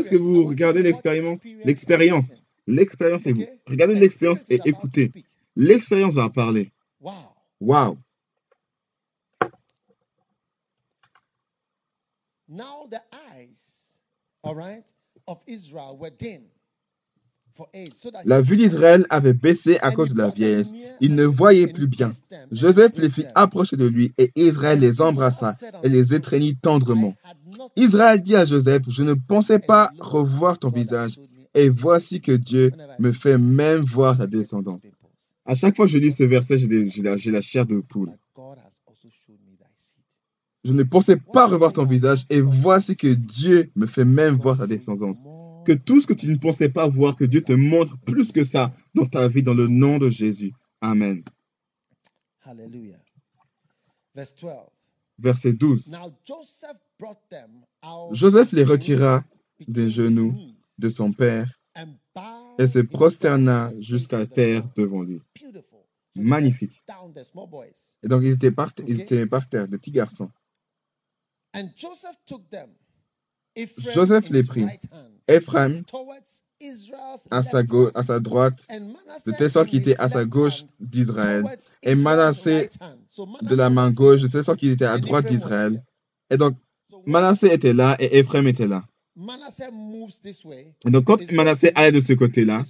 Est-ce 0.00 0.10
que 0.10 0.16
vous 0.16 0.44
regardez 0.46 0.82
l'expérience? 1.64 2.42
L'expérience. 2.68 3.26
Et 3.26 3.32
vous. 3.32 3.46
Regardez 3.66 3.94
l'expérience 3.94 4.44
et 4.50 4.60
écoutez. 4.66 5.10
L'expérience 5.56 6.14
va 6.14 6.28
parler. 6.28 6.70
Waouh. 7.60 7.98
Now 12.50 12.86
the 12.88 13.00
eyes, 13.12 14.00
all 14.42 14.54
right, 14.54 14.84
of 15.26 15.42
Israel 15.46 15.98
were 15.98 16.10
dim 16.10 16.44
La 18.24 18.40
vue 18.40 18.56
d'Israël 18.56 19.04
avait 19.10 19.32
baissé 19.32 19.78
à 19.80 19.90
cause 19.90 20.12
de 20.12 20.18
la 20.18 20.28
vieillesse. 20.28 20.72
Il 21.00 21.16
ne 21.16 21.24
voyait 21.24 21.66
plus 21.66 21.88
bien. 21.88 22.12
Joseph 22.52 22.96
les 22.98 23.10
fit 23.10 23.26
approcher 23.34 23.76
de 23.76 23.86
lui 23.86 24.12
et 24.16 24.30
Israël 24.36 24.78
les 24.78 25.00
embrassa 25.00 25.56
et 25.82 25.88
les 25.88 26.14
étreignit 26.14 26.56
tendrement. 26.56 27.14
Israël 27.76 28.22
dit 28.22 28.36
à 28.36 28.44
Joseph, 28.44 28.82
je 28.88 29.02
ne 29.02 29.14
pensais 29.14 29.58
pas 29.58 29.90
revoir 29.98 30.58
ton 30.58 30.70
visage 30.70 31.18
et 31.54 31.68
voici 31.68 32.20
que 32.20 32.32
Dieu 32.32 32.72
me 32.98 33.12
fait 33.12 33.38
même 33.38 33.84
voir 33.84 34.18
ta 34.18 34.26
descendance. 34.26 34.86
À 35.44 35.54
chaque 35.54 35.76
fois 35.76 35.86
que 35.86 35.92
je 35.92 35.98
lis 35.98 36.12
ce 36.12 36.24
verset, 36.24 36.58
j'ai 36.58 37.30
la, 37.30 37.40
chair 37.40 37.66
de 37.66 37.80
poule. 37.80 38.12
Je 40.64 40.72
ne 40.72 40.82
pensais 40.82 41.16
pas 41.16 41.46
revoir 41.46 41.72
ton 41.72 41.86
visage 41.86 42.24
et 42.28 42.40
voici 42.40 42.96
que 42.96 43.08
Dieu 43.08 43.70
me 43.74 43.86
fait 43.86 44.04
même 44.04 44.36
voir 44.36 44.58
ta 44.58 44.66
descendance. 44.66 45.24
Que 45.64 45.72
tout 45.72 46.00
ce 46.00 46.06
que 46.06 46.14
tu 46.14 46.28
ne 46.28 46.36
pensais 46.36 46.68
pas 46.68 46.88
voir, 46.88 47.16
que 47.16 47.24
Dieu 47.24 47.42
te 47.42 47.52
montre 47.52 47.98
plus 48.00 48.32
que 48.32 48.44
ça 48.44 48.74
dans 48.94 49.06
ta 49.06 49.28
vie, 49.28 49.42
dans 49.42 49.54
le 49.54 49.68
nom 49.68 49.98
de 49.98 50.10
Jésus. 50.10 50.52
Amen. 50.80 51.22
Hallelujah. 52.44 52.98
Verse 54.14 54.34
12. 54.34 54.52
Verset 55.18 55.52
12. 55.54 55.90
Now 55.90 56.12
Joseph 58.12 58.52
les 58.52 58.64
retira 58.64 59.24
des 59.66 59.90
genoux 59.90 60.34
de 60.78 60.88
son 60.88 61.12
père 61.12 61.60
et 62.58 62.66
se 62.66 62.80
prosterna 62.80 63.70
jusqu'à 63.80 64.26
terre 64.26 64.68
devant 64.76 65.02
lui. 65.02 65.20
Magnifique. 66.16 66.82
Et 68.02 68.08
donc 68.08 68.22
ils 68.24 68.32
étaient 68.32 68.50
par, 68.50 68.72
ils 68.86 69.00
étaient 69.00 69.26
par 69.26 69.48
terre, 69.48 69.68
des 69.68 69.78
petits 69.78 69.92
garçons. 69.92 70.30
Joseph 73.92 74.28
les 74.30 74.42
prit. 74.42 74.66
Ephraim 75.26 75.82
à 77.30 77.42
sa, 77.42 77.62
gauche, 77.62 77.92
à 77.94 78.02
sa 78.02 78.18
droite, 78.18 78.66
de 79.26 79.32
telle 79.32 79.50
sorte 79.50 79.68
qu'il 79.68 79.80
était 79.80 79.96
à 79.98 80.08
sa 80.08 80.24
gauche 80.24 80.64
d'Israël, 80.80 81.44
et 81.82 81.94
Manassé 81.94 82.70
de 83.42 83.54
la 83.54 83.70
main 83.70 83.90
gauche, 83.90 84.22
de 84.22 84.28
telle 84.28 84.44
sorte 84.44 84.58
qu'il 84.58 84.70
était 84.70 84.84
à 84.84 84.98
droite 84.98 85.26
d'Israël. 85.26 85.82
Et 86.30 86.36
donc, 86.36 86.56
Manassé 87.06 87.48
était 87.48 87.72
là 87.72 87.96
et 88.00 88.18
Ephraim 88.18 88.46
était 88.46 88.66
là. 88.66 88.84
Et 90.86 90.90
donc, 90.90 91.04
quand 91.04 91.32
Manassé 91.32 91.72
allait 91.74 91.90
de 91.92 92.00
ce 92.00 92.12
côté-là, 92.12 92.62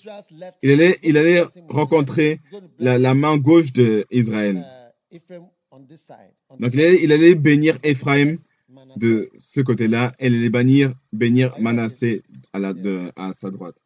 il 0.62 0.70
allait, 0.70 0.98
il 1.02 1.16
allait 1.18 1.44
rencontrer 1.68 2.40
la, 2.78 2.98
la 2.98 3.12
main 3.14 3.36
gauche 3.36 3.70
d'Israël. 3.72 4.64
Donc, 6.58 6.70
il 6.74 6.80
allait, 6.80 7.02
il 7.02 7.12
allait 7.12 7.34
bénir 7.34 7.78
Ephraim 7.82 8.34
de 8.96 9.30
ce 9.36 9.60
côté-là. 9.60 10.12
Et 10.18 10.30
les 10.30 10.48
bénir, 10.50 10.94
bénir 11.12 11.54
Manassé 11.60 12.22
à, 12.54 12.58
la, 12.58 12.72
de, 12.72 13.12
à 13.16 13.34
sa 13.34 13.50
droite. 13.50 13.76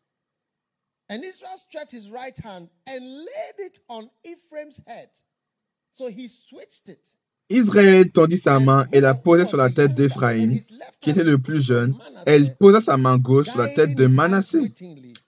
Israël 7.50 8.10
tendit 8.10 8.38
sa 8.38 8.58
main 8.60 8.86
et 8.92 9.00
la 9.00 9.14
posa 9.14 9.44
sur 9.44 9.56
la 9.56 9.70
tête 9.70 9.94
d'Éphraïm, 9.94 10.58
qui 11.00 11.10
était 11.10 11.24
le 11.24 11.38
plus 11.38 11.60
jeune, 11.62 11.94
il 12.26 12.54
posa 12.56 12.80
sa 12.80 12.96
main 12.96 13.18
gauche 13.18 13.48
sur 13.48 13.58
la 13.58 13.68
tête 13.68 13.94
de 13.94 14.06
Manassé. 14.06 14.72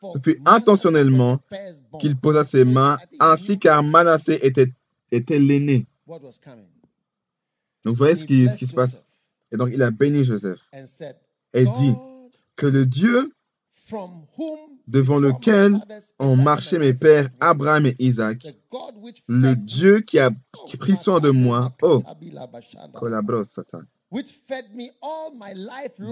Ce 0.03 0.19
fut 0.23 0.41
intentionnellement 0.47 1.41
qu'il 2.01 2.17
posa 2.17 2.45
ses 2.45 2.65
mains, 2.65 2.99
ainsi 3.21 3.59
car 3.59 3.83
Manassé 3.83 4.39
était, 4.43 4.73
était 5.11 5.39
l'aîné. 5.39 5.87
Donc 7.85 7.93
vous 7.93 7.95
voyez 7.95 8.17
ce 8.17 8.25
qui, 8.25 8.49
ce 8.49 8.57
qui 8.57 8.67
se 8.67 8.75
passe. 8.75 9.07
Et 9.53 9.57
donc 9.57 9.71
il 9.73 9.83
a 9.83 9.91
béni 9.91 10.25
Joseph 10.25 10.61
et 11.53 11.65
dit 11.65 11.95
que 12.57 12.67
le 12.67 12.87
Dieu 12.87 13.33
devant 14.87 15.19
lequel 15.19 15.79
ont 16.19 16.37
marché 16.37 16.79
mes 16.79 16.95
pères 16.95 17.29
Abraham 17.41 17.87
et 17.87 17.97
Isaac, 17.99 18.47
le 19.29 19.55
Dieu 19.55 20.01
qui 20.01 20.19
a 20.19 20.31
pris 20.79 20.97
soin 20.97 21.21
de 21.21 21.31
moi, 21.31 21.73
oh, 21.83 22.01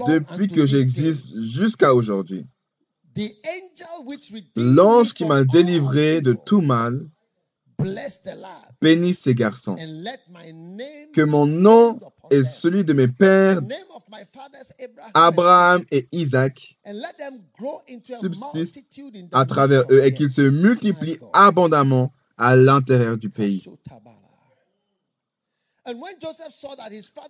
depuis 0.07 0.47
que 0.47 0.65
j'existe 0.65 1.39
jusqu'à 1.41 1.93
aujourd'hui. 1.93 2.45
L'ange 4.55 5.13
qui 5.13 5.25
m'a 5.25 5.43
délivré 5.43 6.21
de 6.21 6.33
tout 6.33 6.61
mal, 6.61 7.07
bénisse 8.81 9.21
ces 9.21 9.35
garçons. 9.35 9.75
Que 11.13 11.21
mon 11.21 11.45
nom 11.45 11.99
et 12.33 12.43
celui 12.43 12.83
de 12.83 12.93
mes 12.93 13.07
pères, 13.07 13.61
Abraham 15.13 15.83
et 15.91 16.07
Isaac, 16.11 16.77
subsistent 18.19 18.79
à 19.31 19.45
travers 19.45 19.83
eux 19.91 20.03
et 20.03 20.13
qu'ils 20.13 20.29
se 20.29 20.41
multiplient 20.41 21.19
abondamment 21.31 22.11
à 22.37 22.55
l'intérieur 22.55 23.17
du 23.17 23.29
pays. 23.29 23.65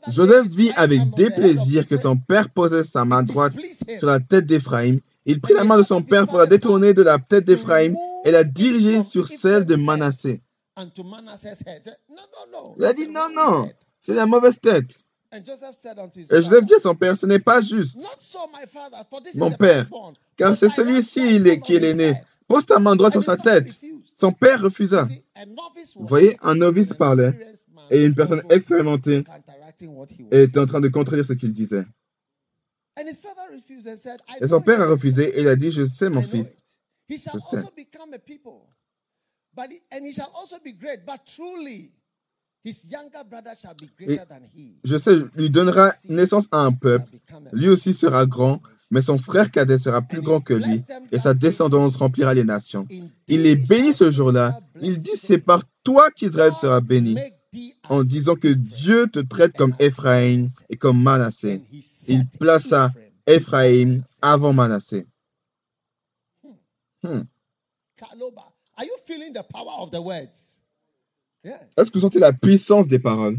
Joseph 0.09 0.47
vit 0.47 0.71
avec 0.75 1.13
déplaisir 1.15 1.87
que 1.87 1.97
son 1.97 2.17
père 2.17 2.49
posait 2.49 2.83
sa 2.83 3.03
main 3.03 3.23
droite 3.23 3.53
sur 3.97 4.07
la 4.07 4.19
tête 4.19 4.45
d'Éphraïm. 4.45 4.99
Il 5.25 5.41
prit 5.41 5.53
la 5.53 5.63
main 5.63 5.77
de 5.77 5.83
son 5.83 6.03
père 6.03 6.27
pour 6.27 6.37
la 6.37 6.45
détourner 6.45 6.93
de 6.93 7.01
la 7.01 7.17
tête 7.17 7.45
d'Éphraïm 7.45 7.95
et 8.25 8.31
la 8.31 8.43
diriger 8.43 9.01
sur 9.01 9.27
celle 9.27 9.65
de 9.65 9.75
Manassé. 9.75 10.41
Il 12.77 12.85
a 12.85 12.93
dit 12.93 13.07
non, 13.07 13.29
non, 13.33 13.69
c'est 14.03 14.13
la 14.13 14.25
mauvaise 14.25 14.59
tête. 14.59 14.99
Et 15.31 15.43
Joseph 15.45 16.65
dit 16.65 16.73
à 16.75 16.79
son 16.79 16.93
père, 16.93 17.17
ce 17.17 17.25
n'est 17.25 17.39
pas 17.39 17.61
juste. 17.61 17.97
Mon 19.35 19.51
père, 19.51 19.89
car 20.37 20.55
c'est 20.55 20.69
celui-ci 20.69 21.41
qui 21.61 21.75
est 21.75 21.79
l'aîné. 21.79 22.13
Pose 22.47 22.65
ta 22.65 22.79
main 22.79 22.95
droite 22.95 23.13
sur 23.13 23.23
sa 23.23 23.37
tête. 23.37 23.69
Son 24.15 24.31
père 24.31 24.61
refusa. 24.61 25.07
Vous 25.95 26.05
voyez, 26.05 26.37
un 26.41 26.55
novice 26.55 26.93
parlait 26.93 27.47
et 27.89 28.03
une 28.05 28.13
personne 28.13 28.43
expérimentée 28.49 29.23
était 30.31 30.59
en 30.59 30.65
train 30.65 30.81
de 30.81 30.89
contredire 30.89 31.25
ce 31.25 31.33
qu'il 31.33 31.53
disait. 31.53 31.85
Et 32.97 34.47
son 34.47 34.61
père 34.61 34.81
a 34.81 34.87
refusé 34.87 35.35
et 35.37 35.41
il 35.41 35.47
a 35.47 35.55
dit, 35.55 35.71
je 35.71 35.85
sais 35.85 36.09
mon 36.09 36.21
fils. 36.21 36.61
Je 37.09 37.17
sais. 37.17 37.63
Et 42.65 44.19
je 44.83 44.97
sais, 44.97 45.17
lui 45.35 45.49
donnera 45.49 45.93
naissance 46.07 46.47
à 46.51 46.59
un 46.59 46.71
peuple. 46.71 47.05
Lui 47.51 47.67
aussi 47.67 47.93
sera 47.93 48.25
grand, 48.25 48.61
mais 48.89 49.01
son 49.01 49.17
frère 49.17 49.51
cadet 49.51 49.77
sera 49.77 50.01
plus 50.01 50.21
grand 50.21 50.39
que 50.39 50.53
lui, 50.53 50.81
et 51.11 51.19
sa 51.19 51.33
descendance 51.33 51.97
remplira 51.97 52.33
les 52.33 52.43
nations. 52.45 52.87
Il 53.27 53.45
est 53.45 53.55
béni 53.67 53.93
ce 53.93 54.11
jour-là. 54.11 54.59
Il 54.81 55.01
dit, 55.01 55.17
c'est 55.21 55.39
par 55.39 55.63
toi 55.83 56.09
qu'Israël 56.11 56.53
sera 56.53 56.79
béni, 56.79 57.17
en 57.89 58.03
disant 58.03 58.35
que 58.35 58.47
Dieu 58.47 59.07
te 59.07 59.19
traite 59.19 59.57
comme 59.57 59.75
Éphraïm 59.79 60.47
et 60.69 60.77
comme 60.77 61.01
Manassé. 61.01 61.61
Il 62.07 62.27
plaça 62.29 62.91
Éphraïm 63.27 64.03
avant 64.21 64.53
Manassé. 64.53 65.05
Hmm. 67.03 67.23
Est-ce 71.43 71.89
que 71.89 71.95
vous 71.95 72.01
sentez 72.01 72.19
la 72.19 72.33
puissance 72.33 72.87
des 72.87 72.99
paroles? 72.99 73.37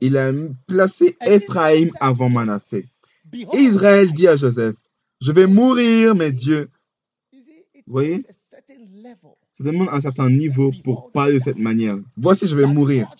Il 0.00 0.16
a 0.16 0.32
placé 0.66 1.16
Ephraim 1.20 1.88
avant 2.00 2.28
Manassé. 2.28 2.86
Israël 3.54 4.12
dit 4.12 4.28
à 4.28 4.36
Joseph, 4.36 4.76
je 5.20 5.32
vais 5.32 5.46
mourir, 5.46 6.14
mais 6.14 6.30
Dieu. 6.30 6.70
Vous 7.32 7.92
voyez? 7.92 8.22
Ça 9.52 9.64
demande 9.64 9.88
un 9.90 10.00
certain 10.00 10.30
niveau 10.30 10.72
pour 10.84 11.10
parler 11.10 11.34
de 11.34 11.38
cette 11.38 11.58
manière. 11.58 11.96
Voici, 12.16 12.46
je 12.46 12.54
vais 12.54 12.66
mourir, 12.66 13.10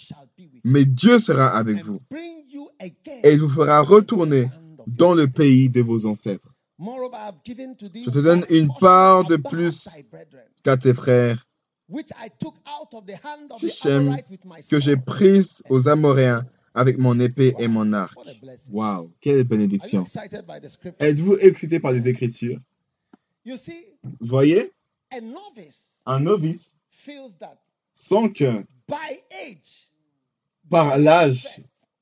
mais 0.63 0.85
Dieu 0.85 1.19
sera 1.19 1.49
avec 1.49 1.83
vous. 1.85 2.01
Et 2.81 3.33
il 3.33 3.41
vous 3.41 3.49
fera 3.49 3.81
retourner 3.81 4.49
dans 4.87 5.15
le 5.15 5.27
pays 5.27 5.69
de 5.69 5.81
vos 5.81 6.07
ancêtres. 6.07 6.49
Je 6.79 8.11
te 8.11 8.19
donne 8.19 8.45
une 8.51 8.69
part 8.79 9.25
de 9.25 9.37
plus 9.37 9.89
qu'à 10.63 10.77
tes 10.77 10.95
frères 10.95 11.48
Sichem 13.59 14.17
que 14.71 14.81
j'ai 14.81 14.97
prise 14.97 15.63
aux 15.69 15.89
Amoréens 15.89 16.47
avec 16.75 16.99
mon 16.99 17.19
épée 17.19 17.55
et 17.59 17.67
mon 17.67 17.93
arc. 17.93 18.19
Waouh, 18.71 19.11
quelle 19.21 19.45
bénédiction. 19.45 20.05
Êtes-vous 20.99 21.37
excité 21.39 21.81
par 21.81 21.93
les 21.93 22.09
Écritures? 22.09 22.61
Voyez, 24.21 24.73
un 26.07 26.21
novice 26.21 26.79
sent 27.93 28.33
que 28.35 28.65
par 30.69 30.99
l'âge, 30.99 31.49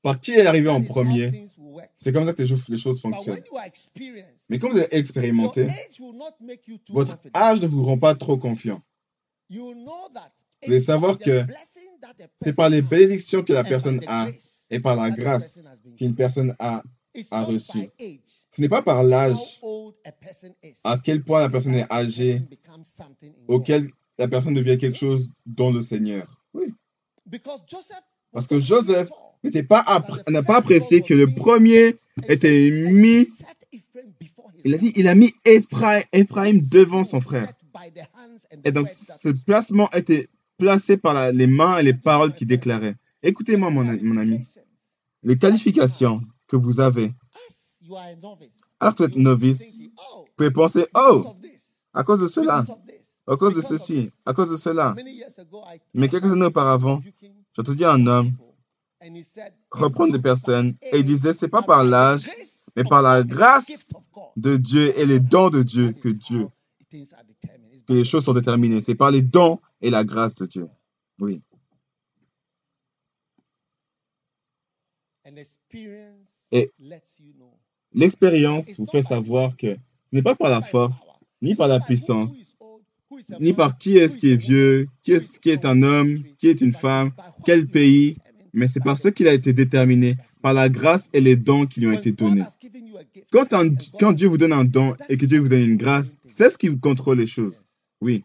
par 0.02 0.20
qui 0.20 0.32
est 0.32 0.46
arrivé 0.46 0.68
en 0.68 0.82
premier, 0.82 1.46
c'est 1.98 2.12
comme 2.12 2.26
ça 2.26 2.32
que 2.32 2.42
les 2.42 2.76
choses 2.76 3.00
fonctionnent. 3.00 3.42
Mais 4.48 4.58
quand 4.58 4.70
vous 4.70 4.78
êtes 4.78 4.92
expérimenté, 4.92 5.68
votre 6.88 7.18
âge 7.34 7.60
ne 7.60 7.66
vous 7.68 7.84
rend 7.84 7.98
pas 7.98 8.16
trop 8.16 8.36
confiant. 8.36 8.82
Vous 9.50 9.74
devez 10.66 10.80
savoir 10.80 11.18
que 11.18 11.44
c'est 12.42 12.54
par 12.54 12.68
les 12.68 12.82
bénédictions 12.82 13.42
que 13.42 13.52
la 13.52 13.64
personne 13.64 14.00
a 14.06 14.28
et 14.70 14.80
par 14.80 14.96
la 14.96 15.10
grâce 15.10 15.68
qu'une 15.96 16.14
personne 16.14 16.54
a, 16.58 16.82
a 17.30 17.44
reçu. 17.44 17.88
Ce 18.50 18.60
n'est 18.60 18.68
pas 18.68 18.82
par 18.82 19.02
l'âge 19.02 19.60
à 20.84 20.98
quel 20.98 21.22
point 21.22 21.40
la 21.40 21.50
personne 21.50 21.74
est 21.74 21.92
âgée 21.92 22.42
auquel 23.48 23.90
la 24.18 24.28
personne 24.28 24.54
devient 24.54 24.78
quelque 24.78 24.98
chose 24.98 25.30
dans 25.44 25.70
le 25.70 25.82
Seigneur. 25.82 26.26
Oui. 26.54 26.74
Parce 28.32 28.46
que 28.46 28.60
Joseph 28.60 29.10
n'était 29.44 29.62
pas 29.62 29.84
n'a 30.28 30.42
pas 30.42 30.56
apprécié 30.56 31.02
que 31.02 31.14
le 31.14 31.32
premier 31.32 31.94
était 32.28 32.70
mis. 32.70 33.26
Il 34.64 34.74
a 34.74 34.78
dit, 34.78 34.92
il 34.96 35.06
a 35.06 35.14
mis 35.14 35.32
Ephraim 35.44 36.58
devant 36.70 37.04
son 37.04 37.20
frère. 37.20 37.52
Et 38.64 38.72
donc, 38.72 38.88
ce 38.90 39.28
placement 39.44 39.90
était 39.92 40.28
placé 40.58 40.96
par 40.96 41.32
les 41.32 41.46
mains 41.46 41.78
et 41.78 41.82
les 41.82 41.94
paroles 41.94 42.34
qui 42.34 42.46
déclaraient. 42.46 42.96
Écoutez-moi, 43.22 43.70
mon, 43.70 43.84
mon 44.02 44.16
ami. 44.16 44.42
Les 45.22 45.38
qualifications 45.38 46.20
que 46.46 46.56
vous 46.56 46.80
avez, 46.80 47.12
alors 48.80 48.94
que 48.94 49.02
vous 49.02 49.08
êtes 49.08 49.16
novice, 49.16 49.76
vous 49.78 50.26
pouvez 50.36 50.50
penser, 50.50 50.86
oh, 50.94 51.24
à 51.92 52.04
cause 52.04 52.20
de 52.20 52.26
cela, 52.26 52.64
à 53.26 53.36
cause 53.36 53.54
de 53.54 53.60
ceci, 53.60 54.10
à 54.24 54.32
cause 54.32 54.50
de 54.50 54.56
cela. 54.56 54.94
Mais 55.94 56.08
quelques 56.08 56.32
années 56.32 56.46
auparavant, 56.46 57.00
j'ai 57.22 57.60
entendu 57.60 57.84
un 57.84 58.06
homme 58.06 58.32
reprendre 59.70 60.12
des 60.12 60.22
personnes 60.22 60.76
et 60.92 60.98
il 60.98 61.04
disait, 61.04 61.32
c'est 61.32 61.48
pas 61.48 61.62
par 61.62 61.84
l'âge, 61.84 62.28
mais 62.76 62.84
par 62.84 63.02
la 63.02 63.22
grâce 63.22 63.94
de 64.36 64.56
Dieu 64.56 64.98
et 64.98 65.06
les 65.06 65.20
dons 65.20 65.50
de 65.50 65.62
Dieu 65.62 65.92
que 65.92 66.08
Dieu, 66.08 66.48
que 67.86 67.92
les 67.92 68.04
choses 68.04 68.24
sont 68.24 68.34
déterminées. 68.34 68.80
C'est 68.80 68.94
par 68.94 69.10
les 69.10 69.22
dons 69.22 69.60
et 69.80 69.90
la 69.90 70.04
grâce 70.04 70.34
de 70.34 70.46
Dieu. 70.46 70.68
Oui. 71.18 71.42
Et 76.52 76.70
l'expérience 77.92 78.66
vous 78.78 78.86
fait 78.86 79.02
savoir 79.02 79.56
que 79.56 79.74
ce 79.74 80.14
n'est 80.14 80.22
pas 80.22 80.34
par 80.34 80.50
la 80.50 80.62
force, 80.62 80.98
ni 81.42 81.54
par 81.54 81.68
la 81.68 81.80
puissance, 81.80 82.56
ni 83.40 83.52
par 83.52 83.76
qui 83.76 83.98
est-ce 83.98 84.18
qui 84.18 84.30
est 84.30 84.36
vieux, 84.36 84.86
qui 85.02 85.12
est, 85.12 85.38
qui 85.40 85.50
est 85.50 85.64
un 85.64 85.82
homme, 85.82 86.22
qui 86.38 86.48
est 86.48 86.60
une 86.60 86.72
femme, 86.72 87.12
quel 87.44 87.66
pays, 87.66 88.16
mais 88.52 88.68
c'est 88.68 88.82
par 88.82 88.98
ce 88.98 89.08
qu'il 89.08 89.26
a 89.26 89.34
été 89.34 89.52
déterminé, 89.52 90.16
par 90.42 90.54
la 90.54 90.68
grâce 90.68 91.08
et 91.12 91.20
les 91.20 91.36
dons 91.36 91.66
qui 91.66 91.80
lui 91.80 91.88
ont 91.88 91.92
été 91.92 92.12
donnés. 92.12 92.44
Quand, 93.32 93.48
quand 93.98 94.12
Dieu 94.12 94.28
vous 94.28 94.38
donne 94.38 94.52
un 94.52 94.64
don 94.64 94.94
et 95.08 95.16
que 95.16 95.26
Dieu 95.26 95.40
vous 95.40 95.48
donne 95.48 95.62
une 95.62 95.76
grâce, 95.76 96.12
c'est 96.24 96.50
ce 96.50 96.56
qui 96.56 96.68
vous 96.68 96.78
contrôle 96.78 97.18
les 97.18 97.26
choses. 97.26 97.66
Oui. 98.00 98.24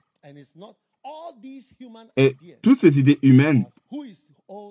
Et 2.18 2.36
toutes 2.62 2.80
ces 2.80 3.00
idées 3.00 3.20
humaines 3.22 3.66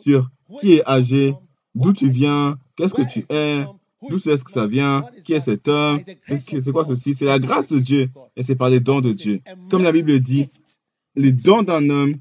sur 0.03 0.31
qui 0.61 0.75
est 0.75 0.87
âgé, 0.87 1.35
d'où 1.75 1.93
tu 1.93 2.09
viens, 2.09 2.59
qu'est-ce 2.77 2.95
que 2.95 3.03
tu 3.03 3.25
es, 3.31 3.65
d'où 4.09 4.17
est-ce 4.17 4.45
que 4.45 4.51
ça 4.51 4.67
vient, 4.67 5.03
qui 5.25 5.33
est 5.33 5.41
cet 5.41 5.69
homme, 5.69 6.01
c'est 6.27 6.73
quoi 6.73 6.85
ceci, 6.85 7.15
c'est 7.15 7.25
la 7.25 7.39
grâce 7.39 7.69
de 7.69 7.79
Dieu 7.79 8.09
et 8.37 8.43
c'est 8.43 8.57
par 8.57 8.71
les 8.71 8.81
dons 8.81 9.01
de 9.01 9.13
Dieu. 9.13 9.41
Comme 9.71 9.83
la 9.83 9.93
Bible 9.93 10.21
dit, 10.21 10.49
les 11.17 11.33
dons 11.33 11.63
d'un 11.63 11.91
homme 11.91 12.17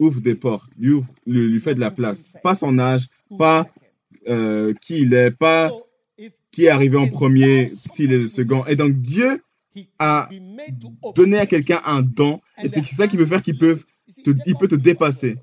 ouvrent 0.00 0.20
des 0.20 0.34
portes, 0.34 0.70
lui, 0.78 1.00
lui, 1.26 1.60
fait 1.60 1.74
de 1.74 1.80
la 1.80 1.90
place. 1.90 2.34
Pas 2.42 2.54
son 2.54 2.78
âge, 2.78 3.08
pas 3.38 3.66
euh, 4.28 4.74
qui 4.80 5.02
il 5.02 5.14
est, 5.14 5.30
pas 5.30 5.70
qui 6.50 6.64
est 6.64 6.68
arrivé 6.68 6.96
en 6.96 7.08
premier, 7.08 7.68
s'il 7.70 8.12
est 8.12 8.18
le 8.18 8.26
second. 8.26 8.64
Et 8.66 8.76
donc 8.76 8.92
Dieu 8.92 9.42
a 9.98 10.28
donné 11.14 11.38
à 11.38 11.46
quelqu'un 11.46 11.80
un 11.84 12.02
don 12.02 12.40
et 12.62 12.68
c'est 12.68 12.84
ça 12.84 13.08
qui 13.08 13.16
veut 13.16 13.26
faire 13.26 13.42
qu'il 13.42 13.58
peut 13.58 13.78
il 14.46 14.56
peut 14.56 14.68
te 14.68 14.74
dépasser. 14.74 15.36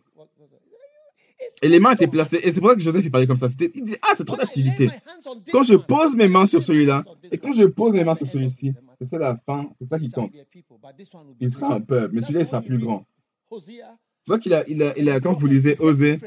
Et 1.63 1.67
les 1.67 1.79
mains 1.79 1.93
étaient 1.93 2.07
placées. 2.07 2.39
Et 2.43 2.51
c'est 2.51 2.59
pour 2.59 2.69
ça 2.69 2.75
que 2.75 2.81
Joseph 2.81 3.05
il 3.05 3.11
parlait 3.11 3.27
comme 3.27 3.37
ça. 3.37 3.47
il 3.59 3.83
dit, 3.83 3.95
ah, 4.01 4.13
c'est 4.15 4.25
trop 4.25 4.35
d'activité. 4.35 4.89
Quand 5.51 5.63
je 5.63 5.75
pose 5.75 6.15
mes 6.15 6.27
mains 6.27 6.45
sur 6.45 6.63
celui-là, 6.63 7.03
et 7.31 7.37
quand 7.37 7.51
je 7.51 7.63
pose 7.63 7.93
mes 7.93 8.03
mains 8.03 8.15
sur 8.15 8.27
celui-ci, 8.27 8.73
c'est 8.99 9.09
ça 9.09 9.17
la 9.17 9.37
fin, 9.45 9.69
c'est 9.79 9.85
ça 9.85 9.99
qui 9.99 10.09
compte. 10.11 10.33
Il 11.39 11.51
sera 11.51 11.75
un 11.75 11.81
peuple, 11.81 12.15
mais 12.15 12.21
celui-là, 12.21 12.41
il 12.41 12.47
sera 12.47 12.61
plus 12.61 12.79
grand. 12.79 13.05
Vois 14.27 14.37
qu'il 14.37 14.53
a, 14.53 14.63
il 14.67 14.81
a, 14.83 14.97
il 14.97 15.09
a, 15.09 15.19
quand 15.19 15.33
vous 15.33 15.47
lisez 15.47 15.75
Osée, 15.79 16.19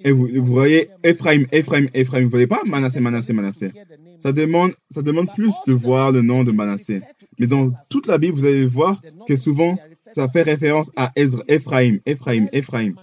et 0.00 0.12
vous, 0.12 0.28
vous 0.28 0.44
voyez 0.52 0.88
Ephraim, 1.02 1.44
Ephraim, 1.52 1.86
Ephraim, 1.92 2.20
vous 2.20 2.26
ne 2.26 2.30
voyez 2.30 2.46
pas 2.46 2.62
Manassé, 2.64 3.00
Manassé, 3.00 3.32
Manassé. 3.34 3.70
Ça 4.18 4.32
demande, 4.32 4.72
ça 4.90 5.02
demande 5.02 5.28
plus 5.34 5.52
de 5.66 5.74
voir 5.74 6.10
le 6.10 6.22
nom 6.22 6.42
de 6.42 6.52
Manassé. 6.52 7.02
Mais 7.38 7.46
dans 7.46 7.70
toute 7.90 8.06
la 8.06 8.16
Bible, 8.16 8.34
vous 8.34 8.46
allez 8.46 8.66
voir 8.66 9.00
que 9.28 9.36
souvent, 9.36 9.76
ça 10.06 10.28
fait 10.28 10.42
référence 10.42 10.90
à 10.96 11.12
Ezra, 11.14 11.42
Ephraim, 11.48 11.98
Ephraim, 12.06 12.46
Ephraim. 12.52 12.94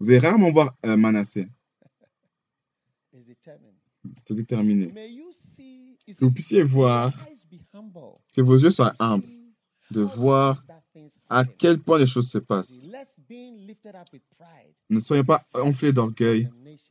Vous 0.00 0.10
allez 0.10 0.18
rarement 0.18 0.50
voir 0.50 0.76
euh, 0.84 0.96
Manassé. 0.96 1.46
C'est 4.26 4.34
déterminé. 4.34 4.92
Que 6.06 6.24
vous 6.24 6.30
puissiez 6.30 6.62
voir, 6.62 7.12
que 8.34 8.42
vos 8.42 8.58
yeux 8.58 8.70
soient 8.70 8.94
humbles, 8.98 9.26
de 9.90 10.02
voir 10.02 10.62
à 11.28 11.44
quel 11.44 11.78
point 11.78 11.98
les 11.98 12.06
choses 12.06 12.30
se 12.30 12.38
passent. 12.38 12.88
Ne 14.90 15.00
soyez 15.00 15.24
pas 15.24 15.44
enflés 15.54 15.92
d'orgueil 15.92 16.48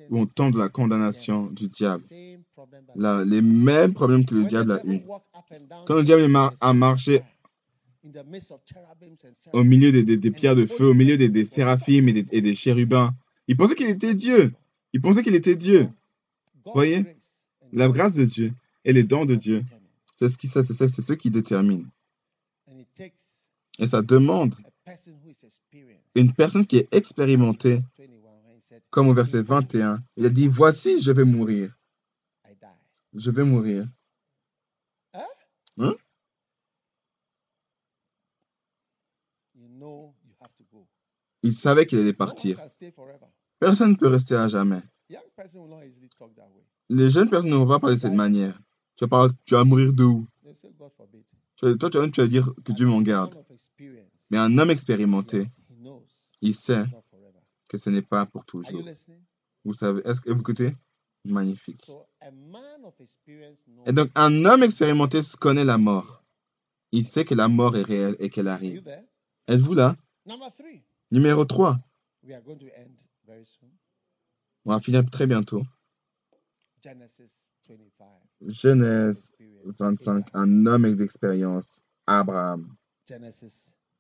ou 0.10 0.20
on 0.20 0.26
tombe 0.26 0.54
de 0.54 0.60
la 0.60 0.70
condamnation 0.70 1.48
du 1.48 1.70
diable. 1.70 2.04
les 2.96 3.42
mêmes 3.42 3.94
problèmes 3.94 4.26
que 4.26 4.36
le 4.36 4.46
diable 4.46 4.72
a 4.72 4.86
eu. 4.86 5.02
Quand 5.86 5.96
le 5.96 6.04
diable 6.04 6.32
a 6.62 6.74
marché 6.74 7.22
au 9.54 9.64
milieu 9.64 9.92
des, 9.92 10.32
pierres 10.32 10.56
de 10.56 10.66
feu, 10.66 10.86
au 10.86 10.94
milieu 10.94 11.18
des, 11.18 11.46
séraphimes 11.46 12.10
et 12.10 12.42
des, 12.42 12.56
chérubins. 12.56 13.16
Il 13.48 13.58
pensait 13.58 13.76
qu'il 13.76 13.90
était 13.90 14.14
Dieu. 14.14 14.54
Il 14.94 15.02
pensait 15.02 15.24
qu'il 15.24 15.36
était 15.36 15.56
Dieu. 15.56 15.90
Vous 16.66 16.72
voyez? 16.74 17.06
La 17.72 17.90
grâce 17.90 18.16
de 18.16 18.26
Dieu 18.26 18.54
et 18.84 18.94
les 18.94 19.04
dons 19.04 19.26
de 19.26 19.36
Dieu, 19.36 19.64
c'est 20.18 20.30
ce 20.30 20.38
qui, 20.38 20.48
c'est 20.48 20.64
ce 20.64 21.14
qui 21.14 21.30
détermine. 21.30 21.90
Et 23.80 23.88
ça 23.88 24.02
demande 24.02 24.56
une 26.16 26.34
personne 26.34 26.66
qui 26.66 26.78
est 26.78 26.94
expérimentée, 26.94 27.80
comme 28.90 29.08
au 29.08 29.14
verset 29.14 29.42
21, 29.42 30.04
il 30.16 30.26
a 30.26 30.30
dit, 30.30 30.48
voici, 30.48 31.00
je 31.00 31.12
vais 31.12 31.24
mourir. 31.24 31.76
Je 33.14 33.32
vais 33.32 33.44
mourir. 33.44 33.88
Hein? 35.78 35.96
Il 41.44 41.54
savait 41.54 41.86
qu'il 41.86 42.00
allait 42.00 42.14
partir. 42.14 42.60
Personne 43.60 43.92
ne 43.92 43.96
peut 43.96 44.08
rester 44.08 44.36
à 44.36 44.48
jamais. 44.48 44.82
Les 46.90 47.10
jeunes 47.10 47.30
personnes 47.30 47.50
ne 47.50 47.56
vont 47.56 47.68
pas 47.68 47.80
parler 47.80 47.96
de 47.96 48.02
cette 48.02 48.14
manière. 48.14 48.60
Tu 48.96 49.06
vas, 49.06 49.30
tu 49.46 49.54
vas 49.54 49.64
mourir 49.64 49.94
de 49.94 50.04
où? 50.04 50.28
Toi, 51.58 51.90
tu 51.90 52.22
vas 52.22 52.28
dire 52.28 52.54
que 52.64 52.72
Dieu 52.72 52.88
m'en 52.88 53.02
garde. 53.02 53.44
Mais 54.32 54.38
un 54.38 54.58
homme 54.58 54.72
expérimenté, 54.72 55.46
il 56.42 56.56
sait 56.56 56.84
que 57.70 57.78
ce 57.78 57.90
n'est 57.90 58.02
pas 58.02 58.26
pour 58.26 58.46
toujours. 58.46 58.84
Vous 59.64 59.74
savez, 59.74 60.02
est-ce 60.06 60.22
que 60.22 60.32
vous 60.32 60.42
écoutez 60.42 60.76
Magnifique. 61.26 61.90
Et 63.88 63.94
donc, 63.94 64.12
un 64.14 64.46
homme 64.46 64.62
expérimenté 64.62 65.22
connaît 65.40 65.66
la 65.66 65.80
mort. 65.80 66.24
Il 66.92 67.08
sait 67.08 67.26
que 67.26 67.34
la 67.34 67.48
mort 67.48 67.76
est 67.76 67.82
réelle 67.82 68.16
et 68.20 68.30
qu'elle 68.30 68.48
arrive. 68.48 68.88
Êtes-vous 69.48 69.74
là? 69.74 69.96
Numéro 71.12 71.46
3. 71.46 71.80
On 74.66 74.72
va 74.72 74.80
finir 74.80 75.04
très 75.10 75.28
bientôt. 75.28 75.64
Genèse 78.42 79.36
25, 79.66 80.28
un 80.34 80.66
homme 80.68 80.96
d'expérience, 80.96 81.82
Abraham. 82.06 82.76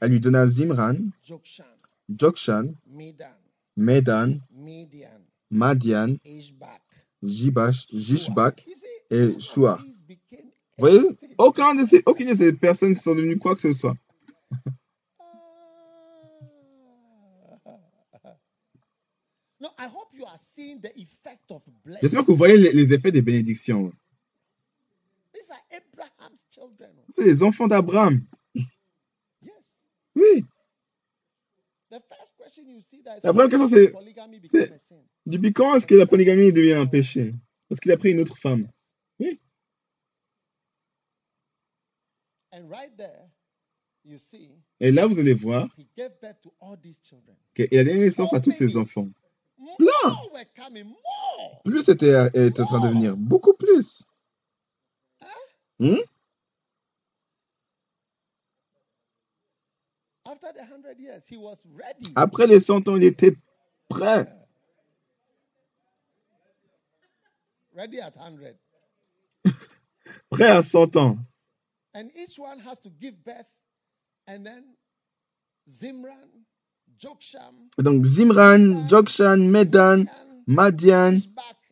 Elle 0.00 0.12
lui 0.12 0.20
donna 0.20 0.46
Zimran, 0.46 0.96
Jokshan, 2.08 2.74
Medan, 3.76 4.38
Madian, 5.50 6.16
Jibash, 7.22 7.86
Jishbak 7.92 8.66
et 9.10 9.38
Shua. 9.40 9.80
Vous 10.78 10.86
voyez, 10.86 11.00
aucun 11.38 11.74
de 11.74 11.84
ces, 11.84 12.02
aucune 12.04 12.28
de 12.28 12.34
ces 12.34 12.52
personnes 12.52 12.90
ne 12.90 12.94
sont 12.94 13.14
devenues 13.14 13.38
quoi 13.38 13.54
que 13.54 13.62
ce 13.62 13.72
soit. 13.72 13.96
J'espère 22.02 22.24
que 22.24 22.30
vous 22.30 22.36
voyez 22.36 22.56
les, 22.56 22.92
effets 22.92 23.12
des 23.12 23.22
bénédictions. 23.22 23.92
C'est 27.08 27.24
les 27.24 27.42
enfants 27.42 27.66
d'Abraham. 27.66 28.22
Oui. 30.16 30.44
La 31.90 32.00
première 33.32 33.48
question, 33.48 33.68
c'est 33.68 33.92
depuis 35.24 35.52
quand 35.52 35.76
est-ce 35.76 35.86
que 35.86 35.94
la 35.94 36.06
polygamie 36.06 36.52
devient 36.52 36.72
un 36.72 36.86
péché? 36.86 37.34
Parce 37.68 37.80
qu'il 37.80 37.92
a 37.92 37.96
pris 37.96 38.10
une 38.10 38.20
autre 38.20 38.36
femme. 38.38 38.68
Oui. 39.20 39.40
Et 44.80 44.90
là, 44.90 45.06
vous 45.06 45.18
allez 45.18 45.34
voir 45.34 45.68
qu'il 47.54 47.78
a 47.78 47.84
donné 47.84 47.94
naissance 47.94 48.32
à 48.32 48.40
tous 48.40 48.50
ses 48.52 48.76
enfants. 48.76 49.08
Plein. 49.78 50.16
Plus 51.64 51.88
était, 51.88 52.30
est 52.34 52.60
en 52.60 52.66
train 52.66 52.80
de 52.80 52.88
venir. 52.88 53.16
Beaucoup 53.16 53.54
plus. 53.54 54.02
Hmm? 55.78 55.96
Après 62.14 62.46
les 62.46 62.60
100 62.60 62.88
ans, 62.88 62.96
il 62.96 63.04
était 63.04 63.36
prêt. 63.88 64.28
près 70.30 70.48
à 70.48 70.62
100 70.62 70.96
ans. 70.96 71.18
And 71.94 72.10
each 72.14 72.38
one 72.38 72.58
has 72.58 72.78
to 72.80 72.90
give 73.00 73.14
birth. 73.24 73.48
And 74.28 74.44
then 74.44 74.64
Zimran, 75.68 76.44
Joksham, 76.98 77.70
donc 77.78 78.04
Zimran, 78.04 78.86
Jokshan, 78.88 79.48
Medan, 79.50 80.06
Madian, 80.46 81.18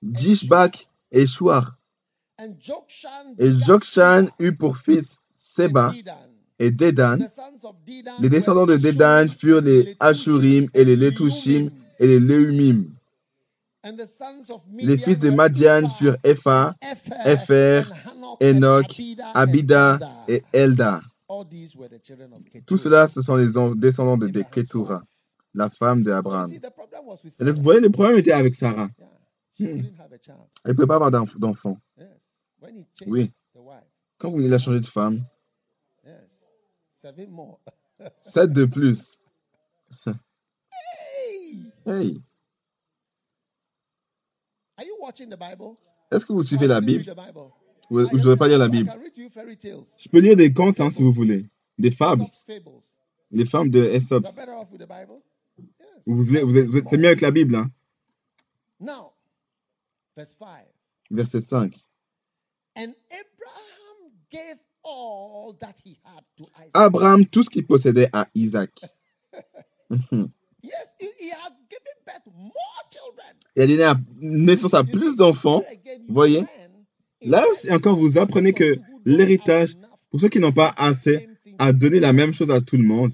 Jishbak 0.03 0.87
et 1.13 1.27
Shuar. 1.27 1.77
And 2.39 2.55
Jokshan 2.59 3.35
Et 3.39 3.53
Jokshan 3.53 4.29
eut 4.39 4.57
pour 4.57 4.79
fils 4.79 5.23
Seba. 5.35 5.93
Et 6.65 6.71
Dedan 6.71 7.19
Les 8.21 8.29
descendants 8.29 8.67
de 8.67 8.77
Ashurim 8.77 9.29
furent 9.29 9.61
les 9.61 9.97
Ashurim 10.01 10.69
et 10.75 10.85
les 10.85 10.97
Letushim 10.97 11.71
et 11.99 12.07
les 12.07 12.19
Leumim. 12.21 12.85
Les 14.79 14.97
fils 14.97 15.19
de 15.19 15.29
Madian 15.31 15.89
furent 15.91 16.17
Epha, 16.25 16.75
and 17.27 18.37
Enoch, 18.41 18.99
Abida, 19.35 19.99
et 20.27 20.43
Elda. 20.53 21.03
Tout 22.67 22.79
cela, 22.79 23.09
ce 23.09 23.21
sont 23.21 23.37
les 23.37 23.59
en- 23.59 23.75
descendants 23.75 24.17
de 24.17 24.29
Ketura, 24.43 25.03
la 25.53 25.69
femme 25.69 26.03
de 26.03 26.07
So 26.07 26.12
you 26.12 26.17
Abraham. 26.19 26.49
see, 26.49 26.61
the 26.61 26.71
problem 26.71 27.07
was 27.07 27.19
with 27.25 27.35
Et 27.41 27.45
le- 27.45 27.51
Sarah. 27.51 27.53
Vous 27.53 27.62
voyez, 27.62 27.81
le 27.81 27.91
problème 27.91 28.17
était 28.17 28.33
avec 28.33 28.55
Sarah. 28.55 28.89
Hmm. 29.59 29.65
Elle 29.67 29.93
ne 30.69 30.73
pouvait 30.73 30.87
pas 30.87 30.95
avoir 30.97 31.11
d'enf- 31.11 31.39
d'enfant. 31.39 31.77
Oui. 33.07 33.31
Quand 34.19 34.31
venez 34.39 34.53
a 34.55 34.59
changé 34.59 34.81
de 34.81 34.87
femme. 34.87 35.25
Seven 37.05 37.31
more. 37.31 37.59
sept 38.23 38.51
de 38.55 38.65
plus. 38.65 39.19
hey! 40.07 40.13
Hey, 41.85 42.23
Are 44.79 44.85
you 44.87 44.97
watching 45.03 45.29
the 45.29 45.37
Bible? 45.37 45.77
est-ce 46.11 46.25
que 46.25 46.33
vous 46.33 46.43
suivez 46.43 46.67
la 46.67 46.81
Bible? 46.81 47.05
ou, 47.91 48.01
ou 48.01 48.09
je 48.09 48.15
ne 48.15 48.19
devrais 48.21 48.37
pas 48.39 48.49
lire 48.49 48.57
la 48.59 48.69
Bible? 48.69 48.91
Je 49.15 50.09
peux 50.09 50.21
lire 50.21 50.35
des 50.35 50.51
contes 50.55 50.81
hein, 50.81 50.89
si 50.89 51.03
vous 51.03 51.13
voulez. 51.13 51.47
Des 51.79 51.91
fables. 51.91 52.23
Aesop's 52.23 52.43
fables. 52.45 52.81
Les 53.33 53.45
femmes 53.45 53.69
de 53.69 53.85
Aesop. 53.85 54.23
You're 54.25 54.35
better 54.35 54.53
off 54.55 54.71
with 54.73 54.81
the 54.81 54.89
Bible? 54.89 55.21
Yes. 55.59 55.69
Vous, 56.07 56.23
vous 56.25 56.37
êtes, 56.37 56.45
vous 56.45 56.57
êtes- 56.79 56.89
c'est 56.89 56.97
mieux 56.97 57.09
avec 57.09 57.21
la 57.21 57.31
Bible. 57.33 57.55
Hein. 57.55 57.71
Now, 58.81 59.13
verse 60.17 60.35
5. 60.39 60.67
Verset 61.11 61.43
5. 61.43 61.77
And 62.79 62.95
Abraham 63.11 64.11
gave 64.31 64.59
all 64.85 65.55
that 65.61 65.74
he 65.85 65.99
had 66.05 66.24
to 66.37 66.45
Isaac. 66.59 66.70
Abraham, 66.74 67.24
tout 67.26 67.43
ce 67.43 67.51
qu'il 67.51 67.66
possédait 67.66 68.09
à 68.12 68.28
Isaac. 68.35 68.70
Mhm. 69.91 70.30
Il 70.62 70.70
a 73.82 73.95
donné 73.95 74.05
naissance 74.20 74.72
à 74.72 74.82
plus 74.82 75.14
d'enfants. 75.14 75.62
voyez, 76.09 76.43
Là 77.22 77.45
encore, 77.70 77.97
vous 77.97 78.18
apprenez 78.18 78.53
que 78.53 78.78
l'héritage, 79.05 79.76
pour 80.11 80.20
ceux 80.20 80.28
qui 80.28 80.41
n'ont 80.41 80.53
pas 80.53 80.72
assez, 80.76 81.28
à 81.59 81.72
donner 81.72 82.01
la 82.01 82.12
même 82.12 82.35
chose 82.35 82.51
à 82.51 82.61
tout 82.61 82.76
le 82.76 82.82
monde. 82.82 83.12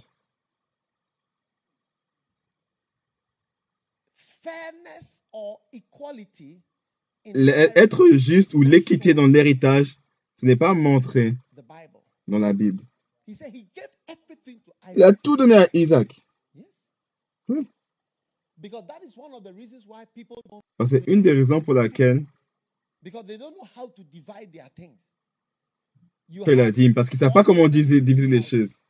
Être 7.34 8.08
juste 8.14 8.54
ou 8.54 8.62
l'équité 8.62 9.14
dans 9.14 9.26
l'héritage, 9.26 9.96
ce 10.34 10.46
n'est 10.46 10.56
pas 10.56 10.74
montré. 10.74 11.34
Dans 12.30 12.38
la 12.38 12.52
Bible. 12.52 12.82
He 13.26 13.34
said 13.34 13.54
he 13.54 13.66
gave 13.74 13.88
everything 14.08 14.60
to 14.64 14.72
Il 14.96 15.02
a 15.02 15.12
tout 15.12 15.36
donné 15.36 15.54
à 15.56 15.68
Isaac. 15.74 16.14
Yes. 16.54 16.64
Oui. 17.48 17.66
Because 18.58 18.86
that 18.88 19.00
is 19.06 19.16
one 19.16 19.32
of 19.34 19.42
the 19.42 19.52
reasons 19.54 19.86
why 19.86 20.04
people 20.14 20.36
don't 20.50 20.62
Parce 20.78 20.90
que 20.90 20.96
C'est 20.98 21.12
une 21.12 21.22
des 21.22 21.32
raisons 21.32 21.60
pour 21.60 21.74
laquelle 21.74 22.24
because 23.02 23.24
they 23.26 23.38
don't 23.38 23.54
know 23.54 23.66
how 23.76 23.86
to 23.88 24.02
divide 24.04 24.52
their 24.52 24.68
things. 24.74 24.98
You 26.28 26.44
fait 26.44 26.54
la 26.54 26.64
have 26.66 26.72
dîme. 26.72 26.94
Parce 26.94 27.08
qu'ils 27.08 27.16
ne 27.16 27.20
savent 27.20 27.32
pas 27.32 27.44
comment 27.44 27.68
diviser, 27.68 28.00
diviser 28.00 28.28
les 28.28 28.40
choses. 28.40 28.80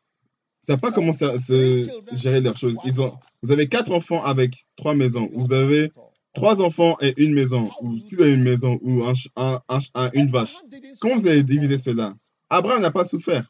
Ils 0.69 0.73
ne 0.73 0.75
savent 0.75 0.81
pas 0.81 0.93
comment 0.93 1.13
ça, 1.13 1.39
se 1.39 1.81
gérer 2.17 2.41
leurs 2.41 2.57
choses. 2.57 2.77
Ils 2.85 3.01
ont, 3.01 3.17
vous 3.43 3.51
avez 3.51 3.69
quatre 3.69 3.93
enfants 3.93 4.23
avec 4.25 4.67
trois 4.77 4.95
maisons. 4.95 5.29
Vous 5.33 5.53
avez 5.53 5.91
trois 6.35 6.61
enfants 6.61 6.97
et 7.01 7.15
une 7.23 7.33
maison. 7.33 7.71
Ou 7.81 7.99
si 7.99 8.15
vous 8.17 8.23
avez 8.23 8.35
une 8.35 8.43
maison 8.43 8.79
ou 8.83 9.05
un, 9.05 9.13
un- 9.37 9.61
un 9.95 10.11
une 10.13 10.31
vache. 10.31 10.55
Comment 11.01 11.17
vous 11.17 11.29
allez 11.29 11.43
diviser 11.43 11.79
cela? 11.79 12.15
Abraham 12.51 12.83
n'a 12.83 12.91
pas 12.91 13.05
souffert. 13.05 13.49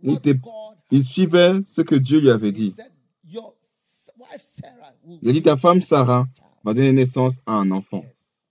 Il 0.00 0.12
était- 0.12 0.34
suivait 1.02 1.62
ce 1.62 1.80
que 1.82 1.94
Dieu 1.94 2.20
lui 2.20 2.30
avait 2.30 2.52
dit. 2.52 2.74
Il 5.22 5.28
a 5.28 5.32
dit, 5.32 5.42
ta 5.42 5.56
femme 5.56 5.80
Sarah 5.82 6.24
to 6.24 6.30
a 6.30 6.34
child." 6.34 6.48
va 6.64 6.74
donner 6.74 6.92
naissance 6.92 7.38
à 7.46 7.52
un 7.54 7.70
enfant. 7.70 8.04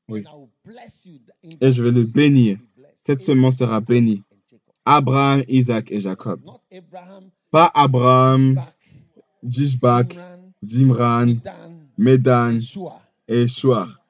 Oui. 0.08 0.24
Et 1.62 1.74
je 1.74 1.84
vais 1.84 1.92
le 1.92 2.04
bénir. 2.04 2.58
Cette 3.04 3.22
semence 3.22 3.58
sera 3.58 3.82
bénie. 3.82 4.22
Abraham, 4.86 5.44
Isaac 5.48 5.92
et 5.92 6.00
Jacob. 6.00 6.42
Pas 7.52 7.72
Abraham, 7.74 8.52
Ishbak, 8.52 8.76
Jishbak, 9.44 10.18
Zimran, 10.64 11.26
Dan, 11.44 11.88
Medan 11.98 12.60
et 13.28 13.48
Shuar. 13.48 14.03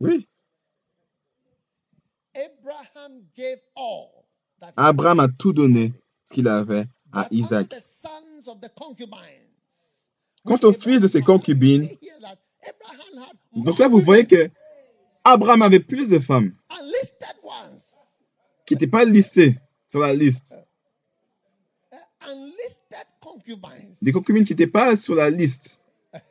Oui. 0.00 0.28
Abraham 2.34 3.22
gave 3.36 3.60
all 3.76 4.26
that 4.60 4.70
he 4.70 4.74
Abraham 4.76 5.20
a 5.20 5.28
tout 5.28 5.52
to 5.52 5.62
donné 5.62 5.92
ce 6.24 6.34
qu'il 6.34 6.48
avait 6.48 6.86
à 7.12 7.28
Isaac. 7.30 7.68
the 7.68 7.80
sons 7.80 8.48
of 8.48 8.60
the 8.60 8.68
concubines, 8.74 9.48
Quant 10.44 10.58
aux 10.62 10.72
fils 10.72 11.00
de 11.00 11.08
ses 11.08 11.22
concubines, 11.22 11.88
donc 13.54 13.78
là 13.78 13.88
vous 13.88 14.00
voyez 14.00 14.26
que 14.26 14.50
Abraham 15.22 15.62
avait 15.62 15.80
plus 15.80 16.10
de 16.10 16.18
femmes 16.18 16.54
qui 18.66 18.74
n'étaient 18.74 18.86
pas 18.86 19.04
listées 19.04 19.58
sur 19.86 20.00
la 20.00 20.12
liste. 20.12 20.58
Des 24.02 24.12
concubines 24.12 24.44
qui 24.44 24.52
n'étaient 24.52 24.66
pas 24.66 24.96
sur 24.96 25.14
la 25.14 25.30
liste. 25.30 25.80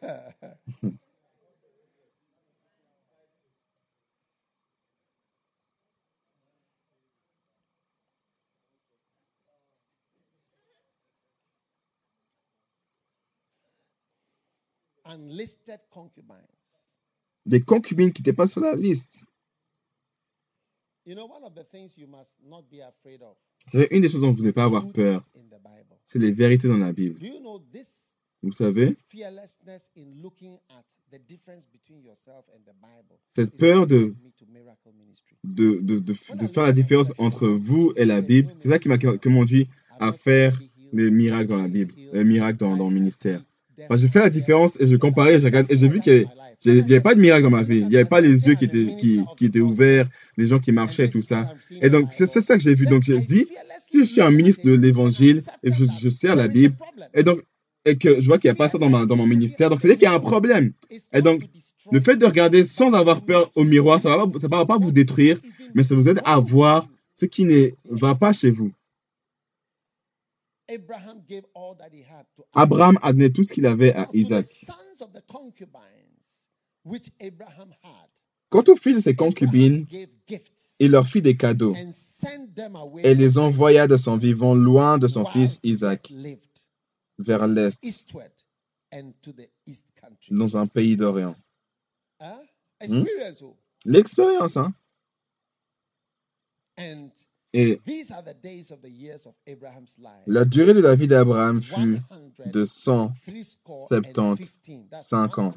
Des 17.46 17.62
concubines 17.62 18.12
qui 18.12 18.22
n'étaient 18.22 18.34
pas 18.34 18.48
sur 18.48 18.62
la 18.62 18.76
liste. 18.76 19.12
You 21.06 21.16
know, 21.16 21.26
one 21.26 21.44
of 21.44 21.54
the 21.54 21.66
things 21.70 21.98
you 21.98 22.08
must 22.08 22.38
not 22.42 22.64
be 22.72 22.82
afraid 22.82 23.22
of. 23.22 23.36
Vous 23.66 23.72
savez, 23.72 23.88
une 23.92 24.02
des 24.02 24.08
choses 24.08 24.22
dont 24.22 24.28
vous 24.28 24.34
ne 24.36 24.40
devez 24.40 24.54
pas 24.54 24.64
avoir 24.64 24.90
peur, 24.90 25.22
c'est 26.06 26.20
les 26.20 26.32
vérités 26.32 26.68
dans 26.70 26.78
la 26.78 26.94
Bible. 26.94 27.20
Do 27.20 27.26
you 27.26 27.40
know 27.40 27.60
this 27.60 28.14
Vous 28.42 28.52
savez, 28.52 28.98
fearlessness 29.08 29.90
in 29.98 30.22
looking 30.22 30.58
at 30.70 30.84
the 31.12 31.20
difference 31.28 31.66
between 31.66 32.04
yourself 32.04 32.46
and 32.54 32.60
the 32.66 32.74
Bible? 32.82 33.18
cette 33.34 33.56
peur 33.56 33.88
de, 33.88 34.14
de, 35.44 36.00
de, 36.00 36.48
faire 36.48 36.64
la 36.64 36.74
différence 36.74 37.14
entre 37.18 37.48
vous 37.48 37.94
et 37.96 38.04
la 38.04 38.22
Bible, 38.22 38.52
c'est 38.56 38.70
ça 38.70 38.80
qui 38.80 38.90
m'a 38.90 38.98
conduit 38.98 39.70
à 40.00 40.12
faire 40.12 40.62
les 40.92 41.10
miracles 41.10 41.48
dans 41.48 41.58
la 41.58 41.70
Bible, 41.70 41.94
les 42.12 42.24
miracles 42.26 42.58
dans, 42.60 42.76
dans 42.76 42.90
le 42.90 42.96
ministère. 42.96 43.42
Que 43.90 43.98
j'ai 43.98 44.08
fait 44.08 44.20
la 44.20 44.30
différence 44.30 44.80
et 44.80 44.88
je 44.88 44.96
comparais, 44.96 45.36
et 45.36 45.76
j'ai 45.76 45.88
vu 45.88 46.00
que 46.00 46.26
j'ai- 46.64 46.78
il 46.78 46.86
n'y 46.86 46.92
avait 46.94 47.02
pas 47.02 47.14
de 47.16 47.20
miracle 47.20 47.44
dans 47.44 47.50
ma 47.50 47.64
vie. 47.64 47.80
Il 47.80 47.88
n'y 47.90 47.96
avait 47.98 48.06
pas 48.06 48.22
les 48.22 48.48
yeux 48.48 48.56
qui 48.56 48.66
étaient, 49.46 49.60
ouverts, 49.60 50.08
les 50.38 50.48
gens 50.48 50.60
qui 50.60 50.72
marchaient 50.72 51.06
et 51.06 51.10
tout 51.10 51.22
ça. 51.22 51.52
Et 51.82 51.90
donc, 51.90 52.08
c'est 52.12 52.26
ça 52.28 52.56
que 52.58 52.64
j'ai 52.64 52.74
vu. 52.74 52.86
Donc, 52.86 53.04
j'ai 53.04 53.18
dit, 53.18 53.46
si 53.90 54.00
je 54.00 54.04
suis 54.04 54.22
un 54.22 54.32
ministre 54.32 54.66
de 54.66 54.74
l'évangile 54.74 55.44
et 55.64 55.72
que 55.72 55.78
je, 55.78 55.86
je 56.02 56.10
sers 56.10 56.36
la 56.36 56.48
Bible, 56.48 56.76
et 57.14 57.24
donc, 57.24 57.42
et 57.86 57.98
que 57.98 58.22
je 58.22 58.26
vois 58.28 58.38
qu'il 58.38 58.48
n'y 58.50 58.54
a 58.54 58.56
pas 58.56 58.70
ça 58.70 58.78
dans, 58.78 58.90
mon 58.90 59.28
ministère, 59.28 59.70
donc 59.70 59.82
c'est-à-dire 59.82 59.98
qu'il 59.98 60.06
y 60.06 60.08
a 60.08 60.14
un 60.14 60.20
problème. 60.22 60.72
Et 61.12 61.22
donc, 61.22 61.44
Le 61.92 62.00
fait 62.00 62.16
de 62.16 62.26
regarder 62.26 62.64
sans 62.64 62.94
avoir 62.94 63.22
peur 63.26 63.52
au 63.56 63.66
miroir, 63.66 64.00
ça 64.00 64.10
ne 64.16 64.48
va, 64.48 64.58
va 64.60 64.66
pas 64.66 64.78
vous 64.78 64.94
détruire, 64.94 65.38
mais 65.76 65.84
ça 65.84 65.96
vous 65.96 66.08
aide 66.08 66.22
à 66.24 66.40
voir 66.40 66.88
ce 67.14 67.26
qui 67.26 67.44
ne 67.44 67.72
va 67.90 68.16
pas 68.16 68.32
chez 68.32 68.52
vous. 68.52 68.72
Abraham 68.72 68.72
gave 68.72 68.72
all 68.72 68.72
that 68.72 68.82
he 68.82 70.02
had 70.02 70.02
to 70.02 70.42
Isaac. 70.42 70.53
Abraham 70.70 71.22
a 73.02 73.14
donné 73.14 73.32
tout 73.32 73.44
ce 73.44 73.54
qu'il 73.54 73.66
avait 73.66 73.94
à 73.94 74.08
Isaac. 74.14 74.46
sons 74.46 75.02
of 75.02 75.12
the 75.12 75.22
concubines 75.28 76.48
which 76.86 77.10
Abraham 77.20 77.74
had, 77.84 78.10
Quant 78.50 78.64
aux 78.68 78.76
fils 78.76 78.96
de 78.96 79.00
ses 79.02 79.16
concubines, 79.16 79.88
il 80.80 80.92
leur 80.92 81.08
fit 81.08 81.22
des 81.22 81.36
cadeaux 81.36 81.74
and 81.76 81.92
sent 81.92 82.54
them 82.56 82.76
away 82.76 83.02
et 83.04 83.16
les 83.16 83.38
envoya 83.38 83.88
de 83.88 83.98
son 83.98 84.18
vivant 84.18 84.54
loin 84.54 84.98
de 85.00 85.08
son 85.08 85.26
fils 85.26 85.60
Isaac 85.64 86.14
vers 87.18 87.48
l'est, 87.48 87.80
eastward 87.84 88.32
and 88.94 89.12
to 89.22 89.32
the 89.34 89.50
east 89.66 89.88
country. 90.00 90.36
dans 90.36 90.56
un 90.56 90.68
pays 90.68 90.96
d'Orient. 90.96 91.36
Huh? 92.22 92.26
Experience. 92.80 93.42
oh. 93.42 93.58
L'expérience, 93.86 94.56
hein? 94.58 94.74
Et 97.56 97.80
these 97.86 98.12
are 98.12 98.24
the 98.24 98.34
days 98.42 98.72
of 98.72 98.82
the 98.82 98.90
years 98.90 99.28
of 99.28 99.36
Abraham's 99.48 99.96
life. 100.00 100.24
la 100.26 100.44
durée 100.44 100.74
de 100.74 100.80
la 100.82 100.96
vie 100.96 101.08
d'Abraham 101.08 101.62
fut 101.62 102.00
de 102.52 102.66
100, 102.66 103.12
175 103.26 104.40
75 105.04 105.40
ans. 105.40 105.54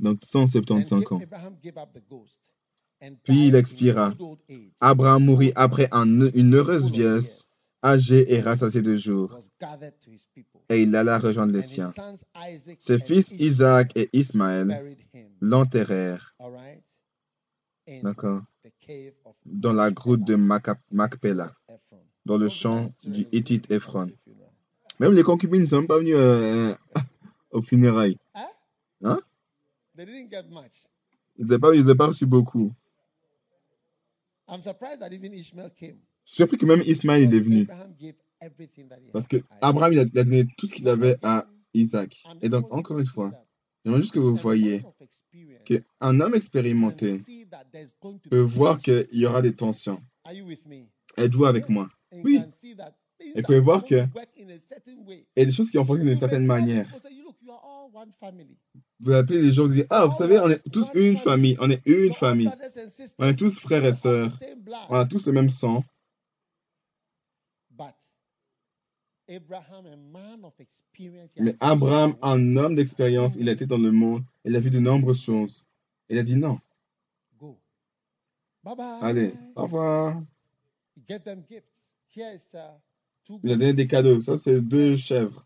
donc 0.00 0.18
175 0.22 1.12
ans. 1.12 1.20
Puis 3.24 3.48
il 3.48 3.54
expira. 3.54 4.14
Abraham 4.80 5.24
mourut 5.26 5.52
après 5.54 5.88
un- 5.92 6.30
une 6.32 6.54
heureuse 6.54 6.90
vieillesse, 6.90 7.44
âgé 7.84 8.32
et 8.32 8.40
rassasié 8.40 8.80
de 8.80 8.96
jours, 8.96 9.38
et 10.70 10.82
il 10.82 10.96
alla 10.96 11.18
rejoindre 11.18 11.52
les 11.52 11.62
siens. 11.62 11.92
Ses 12.78 12.98
fils 13.00 13.30
Isaac 13.32 13.92
et 13.94 14.08
Ismaël 14.14 14.96
l'enterrèrent, 15.42 16.34
d'accord, 18.02 18.42
dans 19.44 19.72
la 19.72 19.90
grotte 19.90 20.24
de 20.24 20.36
Macpéla, 20.36 21.54
dans 22.24 22.38
le 22.38 22.48
champ 22.48 22.88
du 23.04 23.26
Hittite 23.32 23.70
Ephron. 23.70 24.10
Même 24.98 25.12
les 25.12 25.22
concubines 25.22 25.62
ne 25.62 25.66
sont 25.66 25.78
même 25.78 25.86
pas 25.86 25.98
venues 25.98 26.14
euh, 26.14 26.74
aux 27.50 27.62
funérailles. 27.62 28.18
Hein? 29.02 29.20
They 29.96 30.06
didn't 30.06 30.30
get 30.30 30.48
much. 30.50 30.86
Ils 31.38 31.46
n'avaient 31.46 31.58
pas, 31.58 31.74
ils 31.74 31.96
pas 31.96 32.06
reçu 32.06 32.24
beaucoup. 32.26 32.72
I'm 34.48 34.62
surprised 34.62 35.00
that 35.00 35.12
even 35.12 35.32
Ishmael 35.32 35.70
came. 35.70 35.98
Je 36.24 36.32
suis 36.32 36.36
surpris 36.36 36.56
que 36.56 36.66
même 36.66 36.82
Ismaël 36.82 37.22
il 37.24 37.34
est 37.34 37.40
venu. 37.40 37.66
Parce 39.12 39.24
had 39.24 39.28
que. 39.28 39.36
Abraham 39.60 39.92
il 39.92 39.98
a, 40.00 40.02
il 40.02 40.18
a 40.18 40.24
donné 40.24 40.46
tout 40.56 40.66
ce 40.66 40.74
qu'il 40.74 40.88
avait 40.88 41.16
à 41.22 41.46
Isaac. 41.74 42.22
Et 42.42 42.48
donc, 42.48 42.72
encore 42.72 42.98
une 42.98 43.06
fois, 43.06 43.32
j'aimerais 43.86 44.02
juste 44.02 44.14
que 44.14 44.18
vous 44.18 44.34
voyez 44.34 44.84
qu'un 45.64 46.20
homme 46.20 46.34
expérimenté 46.34 47.20
peut 48.28 48.40
voir 48.40 48.78
qu'il 48.78 49.06
y 49.12 49.26
aura 49.26 49.42
des 49.42 49.54
tensions. 49.54 50.02
Êtes-vous 51.16 51.44
avec 51.44 51.68
moi? 51.68 51.88
Oui. 52.12 52.40
Et 53.20 53.40
vous 53.40 53.42
pouvez 53.46 53.60
voir 53.60 53.84
que-. 53.84 54.04
Il 54.36 55.22
y 55.36 55.40
a 55.40 55.44
des 55.44 55.50
choses 55.52 55.70
qui 55.70 55.78
ont 55.78 55.84
fonctionné 55.84 56.10
d'une 56.10 56.20
certaine 56.20 56.44
manière. 56.44 56.84
people, 56.86 57.00
say, 57.00 57.14
"You 57.14 57.22
look, 57.22 57.36
you 57.40 57.50
are 57.50 57.64
all 57.64 57.90
one 57.94 58.12
family. 58.20 58.58
Vous 59.00 59.12
appelez 59.12 59.40
les 59.40 59.52
gens, 59.52 59.66
vous 59.66 59.72
dites, 59.72 59.86
ah, 59.88 60.04
vous 60.04 60.16
savez, 60.16 60.38
on 60.38 60.50
est 60.50 60.60
tous 60.70 60.86
une 60.94 61.16
famille, 61.16 61.56
on 61.58 61.70
est 61.70 61.80
une 61.86 62.12
famille. 62.12 62.50
On 63.18 63.26
est 63.26 63.36
tous 63.36 63.58
frères 63.58 63.84
et 63.84 63.94
sœurs. 63.94 64.36
the 64.36 64.38
same 64.38 64.60
blood." 64.62 64.86
On 64.90 64.96
a 64.96 65.06
tous 65.06 65.26
le 65.26 65.32
même 65.32 65.48
sang. 65.48 65.82
But 67.70 67.94
Abraham, 67.94 67.94
a 67.94 67.94
man 67.94 67.94
of 67.94 67.94
experience, 67.94 69.14
he 69.14 69.15
Mais 71.38 71.54
Abraham, 71.60 72.16
un 72.22 72.56
homme 72.56 72.74
d'expérience, 72.76 73.36
il 73.36 73.48
a 73.48 73.52
été 73.52 73.66
dans 73.66 73.78
le 73.78 73.90
monde, 73.90 74.22
il 74.44 74.54
a 74.54 74.60
vu 74.60 74.70
de 74.70 74.78
nombreuses 74.78 75.22
choses. 75.22 75.66
Il 76.08 76.18
a 76.18 76.22
dit 76.22 76.36
non. 76.36 76.60
Go. 77.38 77.58
Bye 78.62 78.76
bye. 78.76 78.98
Allez, 79.02 79.32
au 79.56 79.62
revoir. 79.62 80.22
Uh, 80.96 81.02
Il 83.42 83.52
a 83.52 83.56
donné 83.56 83.72
des 83.72 83.86
cadeaux. 83.88 84.20
Ça, 84.20 84.38
c'est 84.38 84.60
deux 84.60 84.94
chèvres, 84.96 85.44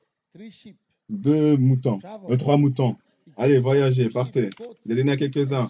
deux 1.09 1.57
moutons, 1.57 1.99
euh, 2.29 2.37
trois 2.37 2.59
moutons. 2.59 2.97
Allez, 3.37 3.59
voyagez, 3.59 4.11
partez. 4.11 4.51
Il 4.85 4.93
a 4.93 4.95
donné 4.97 5.13
à 5.13 5.17
quelques-uns. 5.17 5.69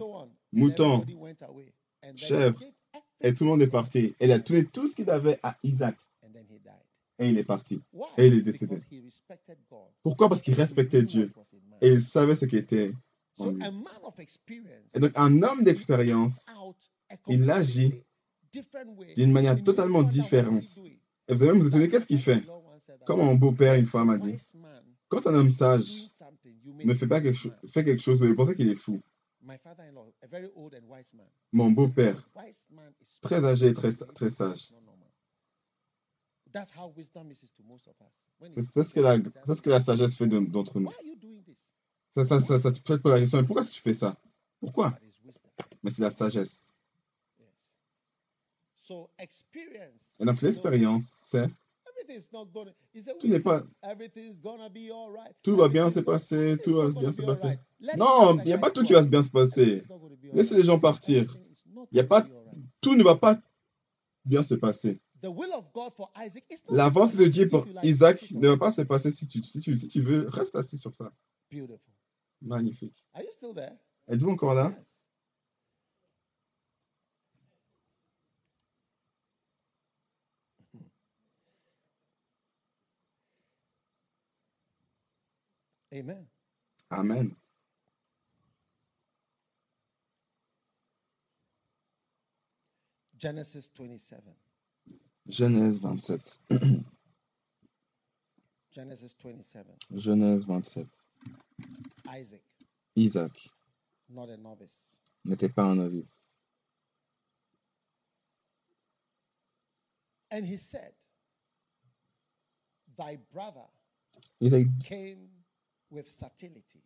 Moutons, 0.53 1.05
chèvres. 2.17 2.61
Et 3.21 3.35
tout 3.35 3.45
le 3.45 3.51
monde 3.51 3.63
est 3.63 3.69
parti. 3.69 4.15
Il 4.21 4.33
a 4.33 4.39
donné 4.39 4.65
tout 4.65 4.89
ce 4.89 4.97
qu'il 4.97 5.09
avait 5.11 5.39
à 5.43 5.57
Isaac. 5.63 5.97
And 6.25 6.33
then 6.33 6.45
he 6.49 6.59
died. 6.59 6.73
Et 7.21 7.29
il 7.29 7.39
est 7.39 7.45
parti. 7.45 7.81
Et 8.17 8.27
il 8.27 8.35
est 8.35 8.41
décédé. 8.41 8.79
Pourquoi? 10.03 10.29
Parce 10.29 10.41
qu'il 10.41 10.55
respectait 10.55 11.03
Dieu. 11.03 11.31
Et 11.81 11.93
il 11.93 12.01
savait 12.01 12.35
ce 12.35 12.47
qui 12.47 12.57
était 12.57 12.93
en 13.39 13.51
lui. 13.51 13.63
Et 14.95 14.99
donc, 14.99 15.13
un 15.15 15.43
homme 15.43 15.63
d'expérience, 15.63 16.47
il 17.29 17.49
agit 17.51 18.03
d'une 19.15 19.33
manière 19.33 19.63
totalement 19.63 20.03
différente. 20.03 20.65
Et 21.29 21.35
vous 21.35 21.43
allez 21.43 21.53
même 21.53 21.61
vous 21.61 21.69
étonner, 21.69 21.89
qu'est-ce 21.89 22.07
qu'il 22.07 22.19
fait? 22.19 22.43
Comme 23.05 23.19
mon 23.19 23.35
beau-père 23.35 23.75
une 23.75 23.87
fois 23.87 24.05
m'a 24.05 24.19
dit, 24.19 24.37
quand 25.09 25.27
un 25.27 25.35
homme 25.35 25.51
sage 25.51 26.09
ne 26.65 26.95
fait 26.95 27.07
pas 27.07 27.21
quelque, 27.21 27.37
chose, 27.37 27.53
fait 27.69 27.85
quelque 27.85 28.03
chose, 28.03 28.25
vous 28.25 28.35
penser 28.35 28.55
qu'il 28.55 28.71
est 28.71 28.75
fou? 28.75 29.01
Mon 31.53 31.71
beau-père, 31.71 32.29
très 33.21 33.45
âgé 33.45 33.69
et 33.69 33.75
très, 33.75 33.93
très 33.93 34.31
sage. 34.31 34.73
C'est 38.73 38.83
ce, 38.83 38.95
que 38.95 39.01
la- 39.01 39.17
c'est 39.45 39.55
ce 39.55 39.63
que 39.63 39.71
la 39.71 39.81
sagesse 39.81 40.17
fait 40.17 40.27
de- 40.27 40.39
d'entre 40.41 40.79
nous. 40.81 40.89
Ça, 42.13 42.25
ça, 42.25 42.41
ça, 42.41 42.59
ça 42.59 42.73
te 42.73 42.81
poser 42.81 43.15
la 43.15 43.21
question, 43.21 43.39
mais 43.41 43.47
pourquoi 43.47 43.65
tu 43.65 43.81
fais 43.81 43.95
ça? 43.95 44.17
Pourquoi? 44.59 44.91
Mais 45.83 45.91
c'est 45.91 46.03
la 46.03 46.11
sagesse. 46.11 46.73
Et 50.19 50.25
donc 50.25 50.41
l'expérience, 50.43 51.05
c'est? 51.05 51.47
Tout 53.21 53.29
n'est 53.29 53.39
pas. 53.41 53.63
tout 55.43 55.57
va 55.57 55.69
bien 55.69 55.91
se 55.91 56.01
passer, 56.01 56.57
tout 56.65 56.73
va 56.75 56.89
bien 57.01 57.13
se 57.13 57.23
passer. 57.27 57.59
Non, 57.99 58.33
il 58.43 58.47
n'y 58.47 58.53
a 58.53 58.59
pas 58.59 58.71
tout 58.71 58.83
qui 58.83 58.93
va 58.95 59.03
bien 59.03 59.23
se 59.23 59.29
passer. 59.31 59.83
Laissez 60.37 60.55
les 60.57 60.63
gens 60.65 60.79
partir. 60.81 61.33
Il 61.93 62.01
a 62.01 62.05
pas- 62.05 62.23
Tout 62.81 62.95
ne 62.97 63.05
va 63.05 63.17
pas 63.17 63.41
bien 64.25 64.43
se 64.43 64.55
passer. 64.55 65.01
La 65.23 66.89
volonté 66.89 67.17
de 67.17 67.27
Dieu 67.27 67.49
pour 67.49 67.67
Isaac 67.83 68.31
ne 68.33 68.49
va 68.49 68.57
pas 68.57 68.71
se 68.71 68.83
passer 68.83 69.11
si 69.11 69.27
tu, 69.27 69.43
si 69.43 69.61
tu, 69.61 69.77
si 69.77 69.89
tu 69.89 70.01
veux. 70.01 70.29
Reste 70.29 70.57
assis 70.57 70.79
sur 70.79 70.95
ça. 70.95 71.13
Magnifique. 72.41 73.05
Are 73.13 73.23
you 73.23 73.31
still 73.33 73.55
there? 73.55 73.77
Êtes-vous 74.09 74.31
encore 74.31 74.55
là? 74.55 74.75
Yes. 74.79 75.01
Amen. 85.93 86.27
Amen. 86.91 87.37
Genesis 93.19 93.69
27. 93.69 94.50
Genèse 95.31 95.81
27. 95.81 96.85
Genesis 98.73 99.15
27. 99.15 99.77
Genèse 99.95 100.45
27. 100.45 100.87
Isaac, 102.09 102.43
Isaac 102.97 103.51
not 104.09 104.29
a 104.29 104.37
novice. 104.37 105.01
n'était 105.25 105.49
pas 105.49 105.65
un 105.65 105.77
novice. 105.77 106.35
And 110.33 110.45
he 110.47 110.57
said, 110.57 110.93
Thy 112.97 113.19
brother 113.33 113.67
Isaac 114.43 114.67
came 114.85 115.29
with 115.91 116.09
subtlety 116.09 116.85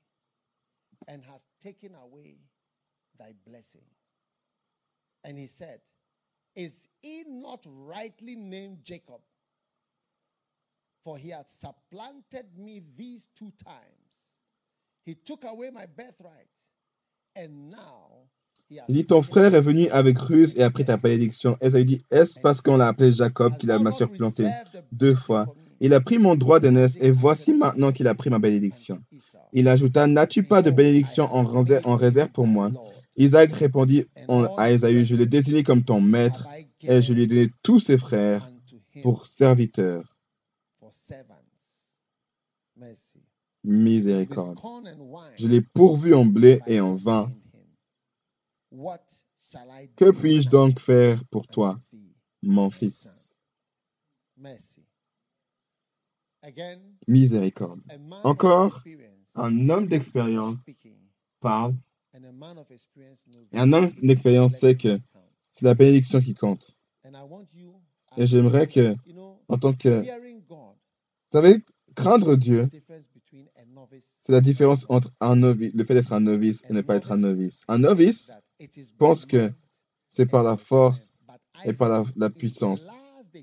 and 1.08 1.22
has 1.24 1.46
taken 1.60 1.94
away 1.94 2.38
thy 3.18 3.32
blessing. 3.46 3.84
And 5.24 5.38
he 5.38 5.46
said, 5.46 5.80
Is 6.56 6.88
he 7.02 7.24
not 7.28 7.66
rightly 7.66 8.36
named 8.36 8.78
Jacob? 8.84 9.20
For 11.02 11.18
he 11.18 11.30
hath 11.30 11.50
supplanted 11.50 12.46
me 12.56 12.82
these 12.96 13.28
two 13.34 13.52
times. 13.62 14.30
He 15.04 15.14
took 15.14 15.44
away 15.44 15.70
my 15.70 15.84
birthright, 15.86 16.48
and 17.36 17.70
now 17.70 18.28
he 18.70 18.76
has 18.78 18.86
Il 18.88 18.94
dit, 18.94 19.04
ton 19.04 19.20
frère 19.20 19.54
est 19.54 19.60
venu 19.60 19.88
avec 19.90 20.18
ruse 20.18 20.54
et 20.56 20.62
a 20.62 20.70
pris 20.70 20.84
ta 20.84 20.96
bénédiction. 20.96 21.58
Esaü 21.60 21.84
dit, 21.84 22.00
est-ce 22.10 22.40
parce 22.40 22.60
qu'on 22.62 22.78
l'a 22.78 22.88
appelé 22.88 23.12
Jacob 23.12 23.58
qu'il 23.58 23.70
m'a 23.70 23.92
surplanté 23.92 24.48
deux 24.92 25.14
fois? 25.14 25.46
Il 25.80 25.92
a 25.92 26.00
pris 26.00 26.18
mon 26.18 26.36
droit 26.36 26.60
d'aînesse 26.60 26.96
et 27.00 27.10
voici 27.10 27.52
maintenant 27.52 27.92
qu'il 27.92 28.08
a 28.08 28.14
pris 28.14 28.30
ma 28.30 28.38
bénédiction. 28.38 29.02
Il 29.52 29.68
ajouta, 29.68 30.06
n'as-tu 30.06 30.42
pas 30.42 30.62
de 30.62 30.70
bénédiction 30.70 31.24
en 31.24 31.96
réserve 31.96 32.30
pour 32.30 32.46
moi? 32.46 32.70
Isaac 33.16 33.52
répondit 33.52 34.06
à 34.56 34.70
Esaü, 34.72 35.04
je 35.04 35.14
l'ai 35.14 35.26
désigné 35.26 35.62
comme 35.62 35.84
ton 35.84 36.00
maître 36.00 36.46
et 36.80 37.00
je 37.00 37.12
lui 37.12 37.22
ai 37.22 37.26
donné 37.26 37.50
tous 37.62 37.80
ses 37.80 37.98
frères 37.98 38.50
pour 39.02 39.26
serviteurs. 39.26 40.16
Miséricorde. 43.62 44.58
Je 45.36 45.46
l'ai 45.46 45.62
pourvu 45.62 46.14
en 46.14 46.26
blé 46.26 46.60
et 46.66 46.80
en 46.80 46.94
vin. 46.94 47.32
Que 49.96 50.10
puis-je 50.10 50.48
donc 50.48 50.80
faire 50.80 51.24
pour 51.26 51.46
toi, 51.46 51.80
mon 52.42 52.70
fils? 52.70 53.32
Miséricorde. 57.06 57.80
Encore, 58.24 58.82
Un 59.36 59.68
homme 59.68 59.86
d'expérience 59.86 60.56
parle 61.40 61.74
un 63.52 63.72
homme 63.72 63.90
d'expérience 64.02 64.54
sait 64.58 64.76
que 64.76 65.00
c'est 65.52 65.64
la 65.64 65.74
bénédiction 65.74 66.20
qui 66.20 66.34
compte. 66.34 66.76
Et 68.16 68.26
j'aimerais 68.26 68.66
que, 68.66 68.94
en 69.48 69.58
tant 69.58 69.72
que, 69.72 70.02
vous 70.48 70.76
savez, 71.32 71.62
craindre 71.94 72.36
Dieu, 72.36 72.68
c'est 74.20 74.32
la 74.32 74.40
différence 74.40 74.86
entre 74.88 75.10
un 75.20 75.36
novice, 75.36 75.72
le 75.74 75.84
fait 75.84 75.94
d'être 75.94 76.12
un 76.12 76.20
novice 76.20 76.62
et 76.68 76.72
ne 76.72 76.80
pas 76.80 76.96
être 76.96 77.12
un 77.12 77.18
novice. 77.18 77.60
Un 77.68 77.78
novice 77.78 78.32
pense 78.98 79.26
que 79.26 79.52
c'est 80.08 80.26
par 80.26 80.42
la 80.42 80.56
force 80.56 81.16
et 81.64 81.72
par 81.72 81.88
la, 81.88 82.04
la 82.16 82.30
puissance. 82.30 82.88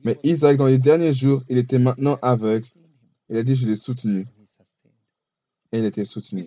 Mais 0.03 0.17
Isaac, 0.23 0.57
dans 0.57 0.67
les 0.67 0.77
derniers 0.77 1.13
jours, 1.13 1.43
il 1.49 1.57
était 1.57 1.79
maintenant 1.79 2.17
aveugle. 2.21 2.65
Il 3.29 3.37
a 3.37 3.43
dit, 3.43 3.55
je 3.55 3.67
l'ai 3.67 3.75
soutenu. 3.75 4.25
Et 5.73 5.79
il 5.79 5.85
était 5.85 6.05
soutenu. 6.05 6.41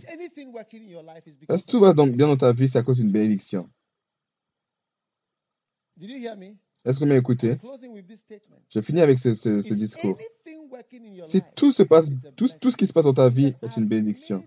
Est-ce 1.48 1.64
que 1.66 1.70
tout 1.70 1.80
va 1.80 1.94
bien 1.94 2.26
dans 2.28 2.36
ta 2.36 2.52
vie, 2.52 2.68
c'est 2.68 2.78
à 2.78 2.82
cause 2.82 2.98
d'une 2.98 3.10
bénédiction? 3.12 3.70
Est-ce 6.84 6.98
que 7.00 7.04
vous 7.04 7.12
écouté? 7.12 7.56
Je 8.68 8.80
finis 8.80 9.00
avec 9.00 9.18
ce, 9.18 9.34
ce- 9.34 9.62
ce 9.62 9.68
discours. 9.74 10.18
Si 11.26 11.40
tout 11.56 11.72
se 11.72 11.82
passe, 11.82 12.10
tout, 12.36 12.48
tout 12.60 12.70
ce 12.70 12.76
qui 12.76 12.86
se 12.86 12.92
passe 12.92 13.04
dans 13.04 13.14
ta 13.14 13.30
vie 13.30 13.54
est 13.62 13.76
une 13.76 13.86
bénédiction. 13.88 14.46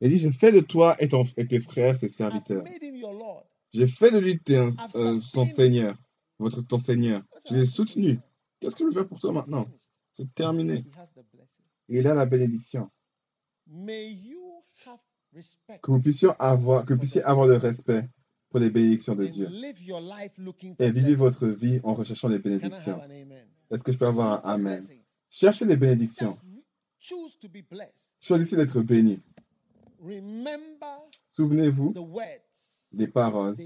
Il 0.00 0.10
dit, 0.10 0.18
je 0.18 0.30
fais 0.30 0.50
de 0.50 0.60
toi 0.60 0.96
et, 0.98 1.08
ton- 1.08 1.24
et 1.36 1.46
tes 1.46 1.60
frères 1.60 1.96
ses 1.96 2.08
serviteurs. 2.08 2.64
J'ai 3.72 3.86
fait 3.86 4.10
de 4.10 4.18
lui 4.18 4.40
tes- 4.40 4.56
euh, 4.56 4.70
son 5.20 5.44
Seigneur, 5.54 5.96
votre, 6.38 6.62
ton 6.62 6.78
Seigneur. 6.78 7.22
Je 7.48 7.54
l'ai 7.54 7.66
soutenu. 7.66 8.18
Qu'est-ce 8.60 8.74
que 8.74 8.80
je 8.82 8.86
veux 8.86 8.92
faire 8.92 9.06
pour 9.06 9.20
toi 9.20 9.32
maintenant? 9.32 9.66
C'est 10.12 10.34
terminé. 10.34 10.84
Il 11.88 12.06
a 12.06 12.14
la 12.14 12.26
bénédiction. 12.26 12.90
Que 15.82 15.90
vous 15.90 16.00
puissiez 16.00 16.28
avoir, 16.38 16.84
que 16.84 16.94
vous 16.94 16.98
puissiez 17.00 17.22
avoir 17.22 17.46
le 17.46 17.56
respect 17.56 18.08
pour 18.50 18.60
les 18.60 18.70
bénédictions 18.70 19.14
de 19.14 19.26
Dieu. 19.26 19.48
Et 20.78 20.90
vivez 20.90 21.14
votre 21.14 21.46
vie 21.46 21.80
en 21.82 21.94
recherchant 21.94 22.28
les 22.28 22.38
bénédictions. 22.38 22.98
Est-ce 23.70 23.82
que 23.82 23.92
je 23.92 23.98
peux 23.98 24.06
avoir 24.06 24.44
un 24.46 24.54
Amen? 24.54 24.82
Cherchez 25.30 25.64
les 25.66 25.76
bénédictions. 25.76 26.34
Choisissez 28.20 28.56
d'être 28.56 28.80
béni. 28.80 29.20
Souvenez-vous 31.32 31.92
des 32.92 33.08
paroles. 33.08 33.56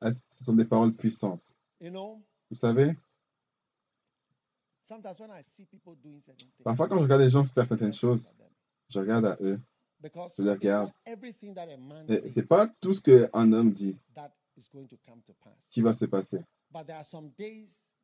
Ah, 0.00 0.12
Ce 0.12 0.44
sont 0.44 0.54
des 0.54 0.64
paroles 0.64 0.94
puissantes. 0.94 1.44
Vous 2.50 2.56
savez, 2.56 2.96
parfois 6.64 6.88
quand 6.88 6.98
je 6.98 7.02
regarde 7.02 7.22
les 7.22 7.30
gens 7.30 7.44
faire 7.46 7.66
certaines 7.66 7.94
choses, 7.94 8.32
je 8.88 8.98
regarde 8.98 9.26
à 9.26 9.36
eux. 9.40 9.60
Je 10.36 10.42
les 10.42 10.50
regarde. 10.50 10.90
Et 12.08 12.28
c'est 12.28 12.46
pas 12.46 12.66
tout 12.80 12.94
ce 12.94 13.00
qu'un 13.00 13.52
homme 13.52 13.72
dit 13.72 13.96
qui 15.70 15.82
va 15.82 15.94
se 15.94 16.06
passer. 16.06 16.40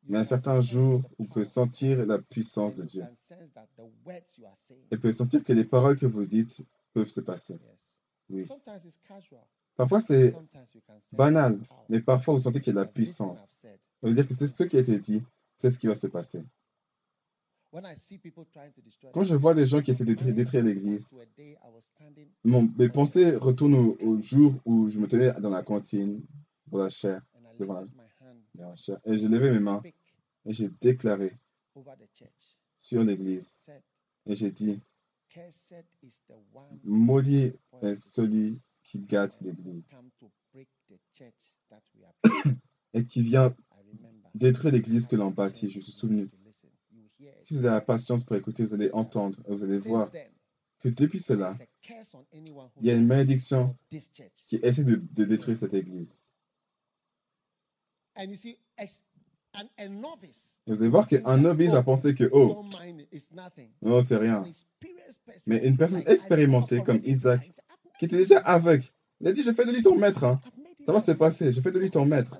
Mais 0.03 0.19
à 0.19 0.25
certains 0.25 0.61
jours, 0.61 1.01
vous 1.17 1.25
pouvez 1.25 1.45
sentir 1.45 2.05
la 2.05 2.19
puissance 2.19 2.75
de 2.75 2.83
Dieu. 2.83 3.03
Et 4.91 4.95
vous 4.95 5.01
pouvez 5.01 5.13
sentir 5.13 5.43
que 5.43 5.53
les 5.53 5.65
paroles 5.65 5.97
que 5.97 6.05
vous 6.05 6.25
dites 6.25 6.57
peuvent 6.93 7.09
se 7.09 7.21
passer. 7.21 7.57
Oui. 8.29 8.47
Parfois, 9.75 10.01
c'est 10.01 10.35
banal, 11.13 11.59
mais 11.89 12.01
parfois, 12.01 12.33
vous 12.33 12.39
sentez 12.41 12.59
qu'il 12.59 12.73
y 12.73 12.77
a 12.77 12.81
de 12.81 12.85
la 12.85 12.91
puissance. 12.91 13.39
Ça 13.61 13.69
veut 14.01 14.13
dire 14.13 14.27
que 14.27 14.33
c'est 14.33 14.47
ce 14.47 14.63
qui 14.63 14.77
a 14.77 14.79
été 14.79 14.97
dit, 14.99 15.23
c'est 15.55 15.71
ce 15.71 15.77
qui 15.77 15.87
va 15.87 15.95
se 15.95 16.07
passer. 16.07 16.41
Quand 19.13 19.23
je 19.23 19.35
vois 19.35 19.53
des 19.53 19.65
gens 19.65 19.81
qui 19.81 19.91
essaient 19.91 20.05
de 20.05 20.13
détruire, 20.13 20.33
détruire 20.33 20.63
l'Église, 20.63 21.05
mes 22.45 22.89
pensées 22.89 23.35
retournent 23.35 23.75
au, 23.75 23.97
au 24.01 24.21
jour 24.21 24.53
où 24.65 24.89
je 24.89 24.99
me 24.99 25.07
tenais 25.07 25.33
dans 25.41 25.49
la 25.49 25.63
cantine 25.63 26.23
pour 26.69 26.79
la 26.79 26.89
chair, 26.89 27.21
devant 27.59 27.85
la, 28.55 28.75
chair, 28.75 28.99
et 29.05 29.17
je 29.17 29.27
levais 29.27 29.51
mes 29.51 29.59
mains 29.59 29.81
et 30.45 30.53
j'ai 30.53 30.69
déclaré 30.81 31.37
sur 32.77 33.03
l'Église 33.03 33.69
et 34.25 34.35
j'ai 34.35 34.51
dit, 34.51 34.79
maudit 36.83 37.53
est 37.81 37.95
celui 37.95 38.59
qui 38.83 38.99
gâte 38.99 39.37
l'Église 39.41 39.83
et 42.93 43.05
qui 43.05 43.21
vient 43.21 43.53
détruire 44.33 44.73
l'Église 44.73 45.05
que 45.05 45.15
l'on 45.15 45.31
bâtit. 45.31 45.69
Je 45.69 45.79
suis 45.79 45.91
souvenu. 45.91 46.29
Si 47.41 47.53
vous 47.53 47.59
avez 47.61 47.69
la 47.69 47.81
patience 47.81 48.23
pour 48.23 48.35
écouter, 48.35 48.63
vous 48.65 48.73
allez 48.73 48.91
entendre 48.91 49.37
vous 49.47 49.63
allez 49.63 49.77
voir 49.89 50.09
que 50.79 50.89
depuis 50.89 51.19
cela, 51.19 51.51
il 52.81 52.87
y 52.87 52.91
a 52.91 52.93
une 52.95 53.07
malédiction 53.07 53.75
qui 54.47 54.57
essaie 54.61 54.83
de, 54.83 54.95
de 55.13 55.23
détruire 55.25 55.57
cette 55.57 55.73
Église. 55.73 56.29
Et 60.67 60.73
vous 60.73 60.81
allez 60.81 60.89
voir 60.89 61.07
qu'un 61.07 61.37
novice 61.37 61.71
va 61.71 61.83
penser 61.83 62.13
que, 62.13 62.29
oh, 62.31 62.63
non, 63.81 64.01
c'est 64.01 64.17
rien. 64.17 64.43
Mais 65.47 65.65
une 65.67 65.77
personne 65.77 66.03
expérimentée 66.13 66.77
comme 66.83 66.97
Isaac, 67.03 67.51
qui 67.99 68.05
était 68.05 68.17
déjà 68.17 68.39
aveugle, 68.39 68.85
il 69.19 69.27
a 69.27 69.31
dit, 69.33 69.41
je 69.41 69.51
fais 69.51 69.65
de 69.65 69.71
lui 69.71 69.81
ton 69.81 69.97
maître. 69.97 70.23
hein. 70.23 70.39
Ça 70.85 70.91
va 70.93 70.99
se 70.99 71.11
passer, 71.11 71.51
je 71.51 71.59
fais 71.61 71.71
de 71.71 71.79
lui 71.79 71.89
ton 71.89 72.05
maître. 72.05 72.39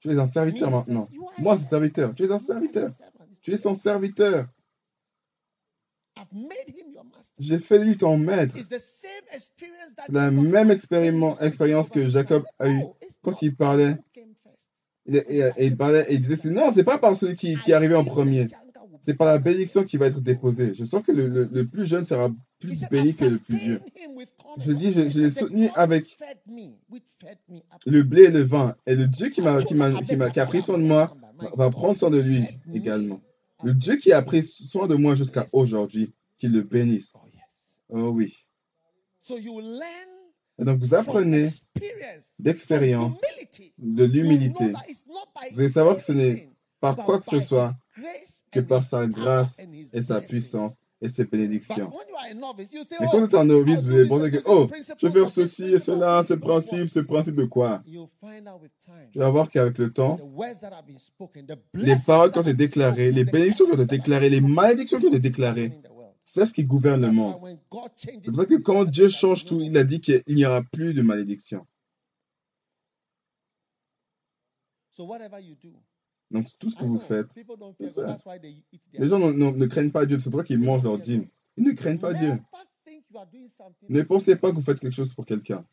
Tu 0.00 0.10
es 0.10 0.18
un 0.18 0.26
serviteur 0.26 0.70
maintenant. 0.70 1.08
Moi, 1.38 1.58
c'est 1.58 1.64
serviteur. 1.64 2.14
Tu 2.14 2.24
es 2.24 2.30
un 2.30 2.38
serviteur. 2.38 2.90
Tu 3.48 3.54
es 3.54 3.56
son 3.56 3.74
serviteur. 3.74 4.46
J'ai 7.38 7.58
fait 7.60 7.78
lui 7.78 7.96
ton 7.96 8.18
maître. 8.18 8.54
C'est 10.06 10.12
la 10.12 10.30
même 10.30 10.70
expérience 10.70 11.88
que 11.90 12.06
Jacob 12.08 12.44
a 12.58 12.68
eue 12.68 12.82
Quand 13.22 13.40
il 13.42 13.54
parlait, 13.56 13.96
il, 15.06 15.52
il 15.58 15.76
parlait 15.76 16.04
et 16.08 16.14
il 16.14 16.20
disait, 16.26 16.50
non, 16.50 16.70
c'est 16.72 16.84
pas 16.84 16.98
par 16.98 17.16
celui 17.16 17.36
qui, 17.36 17.56
qui 17.64 17.70
est 17.70 17.74
arrivé 17.74 17.94
en 17.94 18.04
premier. 18.04 18.46
C'est 19.00 19.14
par 19.14 19.28
la 19.28 19.38
bénédiction 19.38 19.84
qui 19.84 19.96
va 19.96 20.06
être 20.08 20.20
déposée. 20.20 20.74
Je 20.74 20.84
sens 20.84 21.02
que 21.04 21.12
le, 21.12 21.28
le- 21.28 21.48
le 21.50 21.64
plus 21.66 21.86
jeune 21.86 22.04
sera 22.04 22.30
plus 22.58 22.80
béni 22.90 23.14
que 23.14 23.24
le 23.24 23.38
plus 23.38 23.56
vieux. 23.56 23.80
Je 24.58 24.72
dis, 24.72 24.90
je- 24.90 25.08
je 25.08 25.20
l'ai 25.20 25.30
soutenu 25.30 25.70
avec 25.76 26.16
Le 27.86 28.02
blé 28.02 28.24
et 28.24 28.30
le 28.30 28.42
vin. 28.42 28.74
Et 28.86 28.96
le 28.96 29.06
Dieu 29.06 29.28
qui 29.28 29.40
m'a 29.40 29.62
qui 29.62 29.74
m'a 29.74 29.90
qui 30.02 30.16
m'a 30.16 30.30
qui 30.30 30.40
a 30.40 30.46
pris 30.46 30.62
soin 30.62 30.78
de 30.78 30.82
moi 30.82 31.16
va 31.56 31.70
prendre 31.70 31.96
soin 31.96 32.10
de 32.10 32.18
lui 32.20 32.44
également. 32.74 33.20
Le 33.64 33.74
Dieu 33.74 33.96
qui 33.96 34.12
a 34.12 34.22
pris 34.22 34.42
soin 34.42 34.86
de 34.86 34.94
moi 34.94 35.14
jusqu'à 35.14 35.46
aujourd'hui, 35.52 36.12
qu'il 36.38 36.52
le 36.52 36.62
bénisse. 36.62 37.14
Oh 37.88 38.08
oui. 38.10 38.36
Et 40.58 40.64
donc 40.64 40.78
vous 40.78 40.94
apprenez 40.94 41.48
d'expérience, 42.38 43.14
de 43.78 44.04
l'humilité. 44.04 44.72
Vous 45.52 45.60
allez 45.60 45.68
savoir 45.68 45.96
que 45.96 46.02
ce 46.02 46.12
n'est 46.12 46.50
par 46.80 46.96
quoi 46.96 47.20
que 47.20 47.26
ce 47.26 47.40
soit 47.40 47.74
que 48.52 48.60
par 48.60 48.84
sa 48.84 49.06
grâce 49.06 49.60
et 49.92 50.02
sa 50.02 50.20
puissance 50.20 50.80
et 51.00 51.08
ses 51.08 51.24
bénédictions. 51.24 51.90
Mais 53.00 53.06
quand 53.10 53.18
vous 53.18 53.24
êtes 53.26 53.34
un 53.34 53.44
novice, 53.44 53.82
vous 53.82 53.94
allez 53.94 54.08
penser 54.08 54.30
que, 54.30 54.42
oh, 54.46 54.66
je 54.98 55.06
vais 55.06 55.20
faire 55.20 55.30
ceci 55.30 55.64
et 55.74 55.78
cela, 55.78 56.24
ce 56.24 56.34
principe, 56.34 56.88
ce 56.88 57.00
principe 57.00 57.36
de 57.36 57.44
quoi? 57.44 57.82
Tu 59.12 59.18
vas 59.18 59.30
voir 59.30 59.48
qu'avec 59.50 59.78
le 59.78 59.92
temps, 59.92 60.18
les 61.74 61.96
paroles 62.04 62.32
qui 62.32 62.38
ont 62.38 62.42
été 62.42 62.54
déclarées, 62.54 63.12
les 63.12 63.24
bénédictions 63.24 63.66
qui 63.66 63.72
ont 63.72 63.82
été 63.82 63.96
déclarées, 63.98 64.30
les 64.30 64.40
malédictions 64.40 64.98
qui 64.98 65.06
ont 65.06 65.10
été 65.10 65.20
déclarées, 65.20 65.70
c'est 66.24 66.44
ce 66.44 66.52
qui 66.52 66.64
gouverne 66.64 67.00
le 67.02 67.12
monde. 67.12 67.36
C'est 67.94 68.20
pour 68.24 68.34
ça 68.34 68.44
que 68.44 68.56
quand 68.56 68.84
Dieu 68.84 69.08
change 69.08 69.44
tout, 69.44 69.60
il 69.60 69.76
a 69.78 69.84
dit 69.84 70.00
qu'il 70.00 70.22
n'y 70.28 70.44
aura 70.44 70.62
plus 70.62 70.94
de 70.94 71.02
malédiction. 71.02 71.66
Donc 76.30 76.46
tout 76.58 76.70
ce 76.70 76.76
que 76.76 76.84
vous 76.84 76.98
faites, 76.98 77.28
c'est 77.32 78.02
les 78.92 79.08
gens 79.08 79.18
ne 79.18 79.66
craignent 79.66 79.90
pas 79.90 80.04
Dieu, 80.04 80.18
c'est 80.18 80.30
pour 80.30 80.40
ça 80.40 80.44
qu'ils 80.44 80.58
mangent 80.58 80.82
leur 80.82 80.98
dîme. 80.98 81.26
Ils 81.56 81.64
ne 81.64 81.72
craignent 81.72 81.98
pas 81.98 82.12
Dieu. 82.12 82.38
Ne 83.88 84.02
pensez 84.02 84.36
pas 84.36 84.50
que 84.50 84.56
vous 84.56 84.62
faites 84.62 84.80
quelque 84.80 84.94
chose 84.94 85.14
pour 85.14 85.24
quelqu'un, 85.24 85.64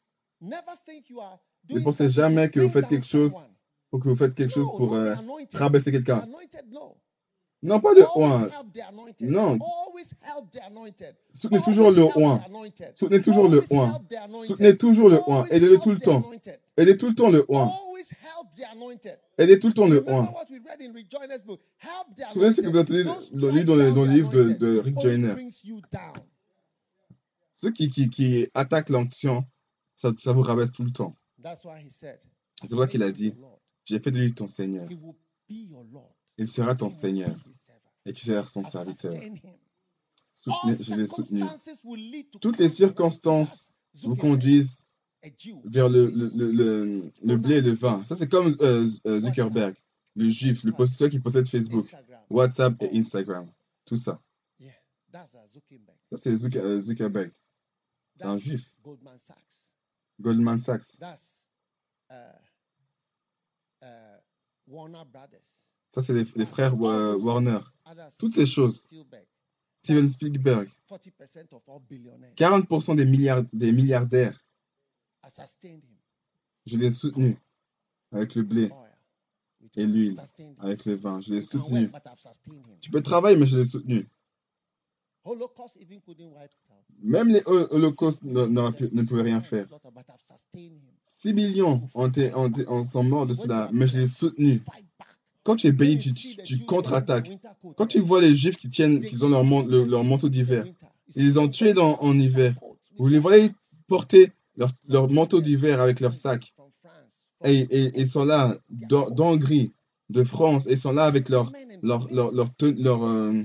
Ne 0.42 1.80
pensez 1.84 2.10
jamais 2.10 2.50
que 2.50 2.60
vous 2.60 2.70
faites 2.70 2.88
quelque 2.88 3.06
chose 3.06 3.34
ou 3.92 4.00
que 4.00 4.10
vous 4.10 4.16
faites 4.16 4.34
quelque 4.34 4.54
chose 4.54 4.68
pour 4.78 4.94
euh, 4.94 5.16
rabaisser 5.54 5.92
quelqu'un. 5.92 6.28
Non, 7.66 7.80
pas 7.80 7.96
de 7.96 8.04
oint. 8.16 8.48
Non. 9.22 9.58
Soutenez 11.34 11.62
toujours 11.62 11.92
le 11.92 12.04
oint. 12.16 12.42
Soutenez 12.96 13.22
toujours 13.22 13.50
le 13.50 13.64
oint. 13.72 13.94
Soutenez 14.46 14.78
toujours 14.78 15.10
le 15.10 15.20
oint. 15.28 15.46
Aidez-le 15.50 15.78
tout 15.80 15.92
le 15.92 16.00
temps. 16.00 16.30
Aidez 16.78 16.96
tout 16.96 17.08
le 17.08 17.16
temps 17.16 17.32
le 17.32 17.44
oint. 17.50 17.72
Aidez 19.40 19.58
tout 19.58 19.68
le 19.68 19.74
temps 19.74 19.88
le 19.88 20.08
oint. 20.10 20.32
Souvenez 22.34 22.54
ce 22.54 22.62
que 22.62 22.68
vous 22.68 22.78
avez 22.78 23.04
lu 23.52 23.66
dans 23.66 23.76
le, 23.76 23.92
dans 23.92 24.04
le 24.06 24.12
livre 24.12 24.30
de, 24.32 24.54
de 24.54 24.80
Rick 24.80 25.00
Joyner. 25.02 25.34
Ceux 27.54 27.72
qui, 27.72 27.90
qui, 27.90 28.10
qui 28.10 28.48
attaquent 28.54 28.90
l'onction, 28.90 29.44
ça, 29.96 30.12
ça 30.20 30.34
vous 30.34 30.42
rabaisse 30.42 30.72
tout 30.72 30.84
le 30.84 30.92
temps. 30.92 31.16
C'est 31.90 32.20
C'est 32.64 32.70
pour 32.70 32.82
ça 32.82 32.88
qu'il 32.88 33.02
a 33.02 33.12
dit, 33.12 33.34
j'ai 33.86 34.00
fait 34.00 34.12
de 34.12 34.20
lui 34.20 34.34
ton 34.34 34.46
Seigneur. 34.46 34.88
Il 36.38 36.48
sera 36.48 36.76
ton 36.76 36.90
Seigneur 36.90 37.36
et 38.06 38.14
tu 38.14 38.26
seras 38.26 38.48
son 38.48 38.64
serviteur. 38.64 39.14
Je 40.46 40.96
l'ai 40.96 41.08
soutenu. 41.08 41.44
Toutes 42.42 42.58
les 42.58 42.70
circonstances 42.70 43.72
vous 44.04 44.16
conduisent 44.16 44.86
vers 45.66 45.90
le, 45.90 46.08
le, 46.08 46.30
le, 46.36 47.12
le, 47.24 47.38
blé 47.38 47.56
et 47.56 47.62
le 47.62 47.72
vin. 47.74 48.06
Ça, 48.06 48.16
c'est 48.16 48.30
comme 48.30 48.56
euh, 48.62 48.88
euh, 49.08 49.20
Zuckerberg, 49.20 49.76
le 50.16 50.30
juif, 50.30 50.64
le 50.64 50.72
possesseur 50.72 51.10
qui 51.10 51.20
possède 51.20 51.48
Facebook, 51.48 51.90
WhatsApp 52.30 52.76
et 52.82 52.98
Instagram. 52.98 53.50
Tout 53.86 53.98
ça. 53.98 54.22
Ça, 55.12 56.18
c'est 56.18 56.58
euh, 56.58 56.80
Zuckerberg. 56.80 57.32
C'est 58.16 58.26
un 58.26 58.38
juif. 58.38 58.72
Goldman 58.84 59.18
Sachs. 59.18 59.74
Goldman 60.20 60.60
Sachs. 60.60 60.98
Ça, 65.96 66.02
c'est 66.02 66.12
les, 66.12 66.26
les 66.36 66.46
frères 66.46 66.78
Warner. 66.78 67.60
Toutes 68.20 68.34
ces 68.34 68.46
choses. 68.46 68.86
Steven 69.78 70.10
Spielberg. 70.10 70.70
40% 72.36 72.96
des, 72.98 73.06
milliards, 73.06 73.44
des 73.54 73.72
milliardaires. 73.72 74.38
Je 76.66 76.78
l'ai 76.78 76.92
soutenu 76.92 77.38
avec 78.12 78.36
le 78.36 78.44
blé 78.44 78.70
et 79.78 79.86
l'huile, 79.86 80.20
avec 80.60 80.84
le 80.84 80.96
vin. 80.96 81.22
Je 81.22 81.34
l'ai 81.34 81.42
soutenu. 81.42 81.90
Tu 82.82 82.92
peux 82.92 83.02
travailler, 83.02 83.38
mais 83.38 83.48
je 83.48 83.58
l'ai 83.58 83.64
soutenu. 83.64 84.06
Même 87.04 87.30
les 87.30 87.42
holocaustes 87.46 88.24
ne 88.26 89.04
pouvaient 89.04 89.22
rien 89.22 89.40
faire. 89.40 89.68
6 91.06 91.34
millions 91.34 91.90
ont 91.94 92.12
ont, 92.68 92.84
sont 92.84 93.04
morts 93.04 93.28
de 93.28 93.34
cela, 93.34 93.70
mais 93.72 93.88
je 93.88 94.00
l'ai 94.00 94.08
soutenu. 94.08 94.62
Quand 95.46 95.56
tu 95.56 95.68
es 95.68 95.72
béni, 95.72 96.00
tu, 96.00 96.12
tu, 96.44 96.60
contre-attaques. 96.66 97.30
Quand 97.78 97.86
tu 97.86 98.00
vois 98.00 98.20
les 98.20 98.34
juifs 98.34 98.58
qui 98.58 98.68
tiennent, 98.68 99.00
qui 99.00 99.24
ont 99.24 99.30
leur, 99.30 99.44
leur 99.68 100.04
manteau 100.04 100.28
d'hiver, 100.28 100.66
ils 101.16 101.24
les 101.24 101.38
ont 101.38 101.48
tués 101.48 101.74
dans, 101.74 102.02
en 102.02 102.18
hiver. 102.18 102.56
Vous 102.98 103.08
les 103.08 103.20
voyez 103.20 103.52
porter 103.88 104.32
leur, 104.58 104.72
leur 104.90 105.08
manteau 105.08 105.42
d'hiver 105.42 105.80
avec 105.80 106.00
leur 106.00 106.16
sac. 106.16 106.52
Et, 107.44 107.92
ils 107.96 108.08
sont 108.08 108.26
là 108.26 108.58
d'Hongrie, 108.70 109.72
de 110.10 110.24
France, 110.24 110.66
et 110.66 110.72
ils 110.72 110.78
sont 110.80 110.94
là 110.94 111.06
avec 111.06 111.30
leur, 111.30 111.52
leur, 111.84 112.12
leur, 112.12 112.32
leur, 112.32 112.50
leur 112.60 113.04
euh, 113.04 113.44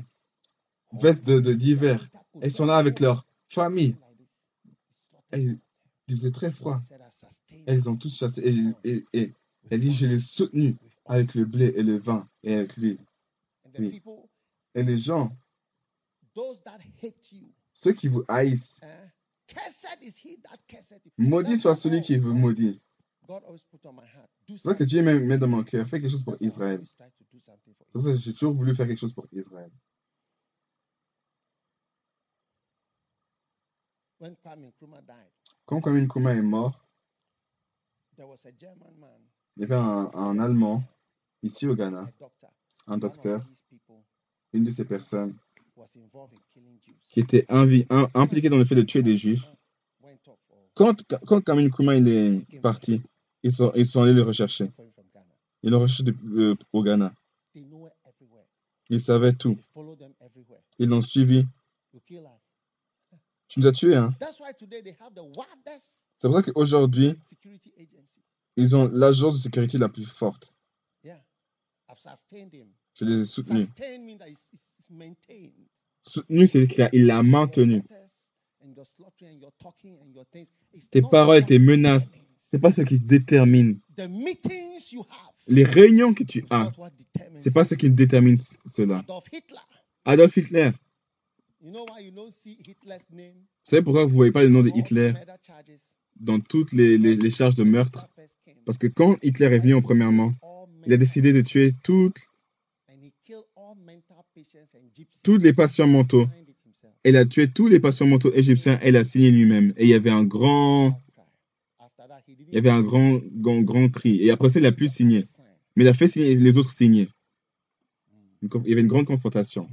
veste 0.99 1.31
d'hiver. 1.31 2.09
De, 2.35 2.47
ils 2.47 2.51
sont 2.51 2.65
là 2.65 2.77
avec 2.77 3.01
leur 3.01 3.27
famille. 3.51 3.95
Et 5.35 5.49
il 6.09 6.17
faisait 6.17 6.31
très 6.31 6.51
froid. 6.51 6.81
Et 7.67 7.75
ils 7.75 7.91
ont 7.91 7.97
tous 7.97 8.17
chassé. 8.17 8.75
Et, 8.85 9.05
et, 9.13 9.35
elle 9.71 9.81
dit, 9.81 9.93
je 9.93 10.07
l'ai 10.07 10.19
soutenu 10.19 10.77
avec 11.07 11.35
le 11.35 11.45
blé 11.45 11.73
et 11.77 11.83
le 11.83 11.99
vin 11.99 12.29
et 12.43 12.55
avec. 12.55 12.77
Oui. 12.77 14.03
Et 14.75 14.83
les 14.83 14.99
gens, 14.99 15.37
ceux 17.75 17.93
qui 17.93 18.09
vous 18.09 18.25
haïssent, 18.29 18.81
maudit 21.19 21.57
soit 21.57 21.75
celui 21.75 22.01
qui 22.01 22.19
vous 22.19 22.35
maudit. 22.35 22.81
C'est 24.59 24.77
que 24.77 24.85
Dieu 24.85 25.03
met 25.03 25.39
dans 25.39 25.49
mon 25.49 25.63
cœur, 25.63 25.87
fais 25.87 26.01
quelque 26.01 26.11
chose 26.11 26.25
pour 26.25 26.37
Israël. 26.41 26.83
C'est 26.85 26.97
pour 27.93 28.03
ça 28.03 28.11
que 28.11 28.17
j'ai 28.17 28.33
toujours 28.33 28.53
voulu 28.53 28.75
faire 28.75 28.87
quelque 28.87 28.99
chose 28.99 29.13
pour 29.13 29.27
Israël. 29.33 29.71
Quand 34.21 35.81
Kwame 35.81 36.01
Nkrumah 36.03 36.35
est 36.35 36.43
mort, 36.43 36.87
il 39.61 39.65
y 39.65 39.67
avait 39.67 39.75
un, 39.75 40.11
un 40.15 40.39
Allemand 40.39 40.83
ici 41.43 41.67
au 41.67 41.75
Ghana, 41.75 42.11
un 42.87 42.97
docteur, 42.97 43.47
une 44.55 44.65
de 44.65 44.71
ces 44.71 44.87
personnes 44.87 45.37
qui 47.11 47.21
était 47.21 47.45
impliqué 47.51 48.49
dans 48.49 48.57
le 48.57 48.65
fait 48.65 48.75
de 48.75 48.81
tuer 48.81 49.03
des 49.03 49.19
juifs. 49.19 49.45
Quand, 50.73 50.97
quand 51.27 51.43
Kwame 51.43 51.67
Nkrumah 51.67 51.97
il 51.97 52.09
est 52.09 52.61
parti, 52.61 53.03
ils 53.43 53.53
sont, 53.53 53.71
ils 53.75 53.87
sont 53.87 54.01
allés 54.01 54.15
le 54.15 54.23
rechercher. 54.23 54.73
Ils 55.63 55.71
l'ont 55.71 55.81
recherché 55.81 56.05
euh, 56.37 56.55
au 56.73 56.83
Ghana. 56.83 57.13
Ils 58.89 59.01
savaient 59.01 59.35
tout. 59.35 59.59
Ils 60.79 60.89
l'ont 60.89 61.03
suivi. 61.03 61.47
Tu 63.49 63.61
nous 63.61 63.67
as 63.67 63.73
tués, 63.73 63.97
hein? 63.97 64.15
C'est 66.17 66.29
pour 66.29 66.35
ça 66.35 66.43
qu'aujourd'hui, 66.45 67.15
ils 68.61 68.77
ont 68.77 68.89
l'agence 68.93 69.35
de 69.35 69.41
sécurité 69.41 69.79
la 69.79 69.89
plus 69.89 70.05
forte. 70.05 70.57
Je 72.95 73.05
les 73.05 73.21
ai 73.21 73.25
soutenus. 73.25 73.69
Soutenu, 76.03 76.47
c'est 76.47 76.67
qu'il 76.67 77.07
l'a 77.07 77.23
maintenu. 77.23 77.83
Tes 80.91 81.03
paroles, 81.03 81.45
tes 81.45 81.59
menaces, 81.59 82.17
c'est 82.37 82.61
pas 82.61 82.73
ce 82.73 82.83
qui 82.83 82.99
détermine. 82.99 83.81
Les 85.47 85.65
réunions 85.65 86.15
que 86.15 86.25
tu 86.25 86.45
as, 86.51 86.71
c'est 87.39 87.53
pas 87.53 87.65
ce 87.65 87.75
qui 87.75 87.91
détermine 87.91 88.37
cela. 88.67 89.05
Adolf 90.05 90.37
Hitler. 90.37 90.71
Vous 91.63 91.87
savez 93.65 93.83
pourquoi 93.83 94.05
vous 94.05 94.11
ne 94.11 94.17
voyez 94.17 94.33
pas 94.33 94.43
le 94.43 94.49
nom 94.49 94.63
de 94.63 94.71
Hitler 94.75 95.13
dans 96.17 96.41
toutes 96.41 96.73
les, 96.73 96.97
les, 96.99 97.17
les, 97.17 97.31
charges 97.31 97.55
de 97.55 97.65
meurtre? 97.65 98.09
Parce 98.71 98.79
que 98.79 98.87
quand 98.87 99.17
Hitler 99.25 99.47
est 99.47 99.59
venu, 99.59 99.83
premièrement, 99.83 100.33
il 100.87 100.93
a 100.93 100.97
décidé 100.97 101.33
de 101.33 101.41
tuer 101.41 101.75
toutes, 101.83 102.21
les 105.27 105.53
patients 105.53 105.89
mentaux. 105.89 106.29
Il 107.05 107.17
a 107.17 107.25
tué 107.25 107.49
tous 107.49 107.67
les 107.67 107.81
patients 107.81 108.07
mentaux 108.07 108.33
égyptiens 108.33 108.79
et 108.81 108.91
il 108.91 108.97
a 108.97 109.03
signé 109.03 109.33
lui-même. 109.33 109.75
Et 109.77 109.87
il 109.87 109.91
y 109.91 109.95
avait 109.95 110.11
un 110.11 110.23
grand 110.23 110.97
il 112.29 112.55
y 112.55 112.59
avait 112.59 112.71
un 112.71 112.81
grand, 112.81 113.21
grand, 113.33 113.61
grand 113.63 113.89
cri. 113.89 114.23
Et 114.23 114.31
après 114.31 114.51
ça, 114.51 114.61
il 114.61 114.67
a 114.67 114.71
pu 114.71 114.87
signer. 114.87 115.25
Mais 115.75 115.83
il 115.83 115.89
a 115.89 115.93
fait 115.93 116.07
signer 116.07 116.37
les 116.37 116.57
autres 116.57 116.71
signer. 116.71 117.09
Il 118.41 118.69
y 118.69 118.73
avait 118.73 118.83
une 118.83 118.87
grande 118.87 119.07
confrontation. 119.07 119.69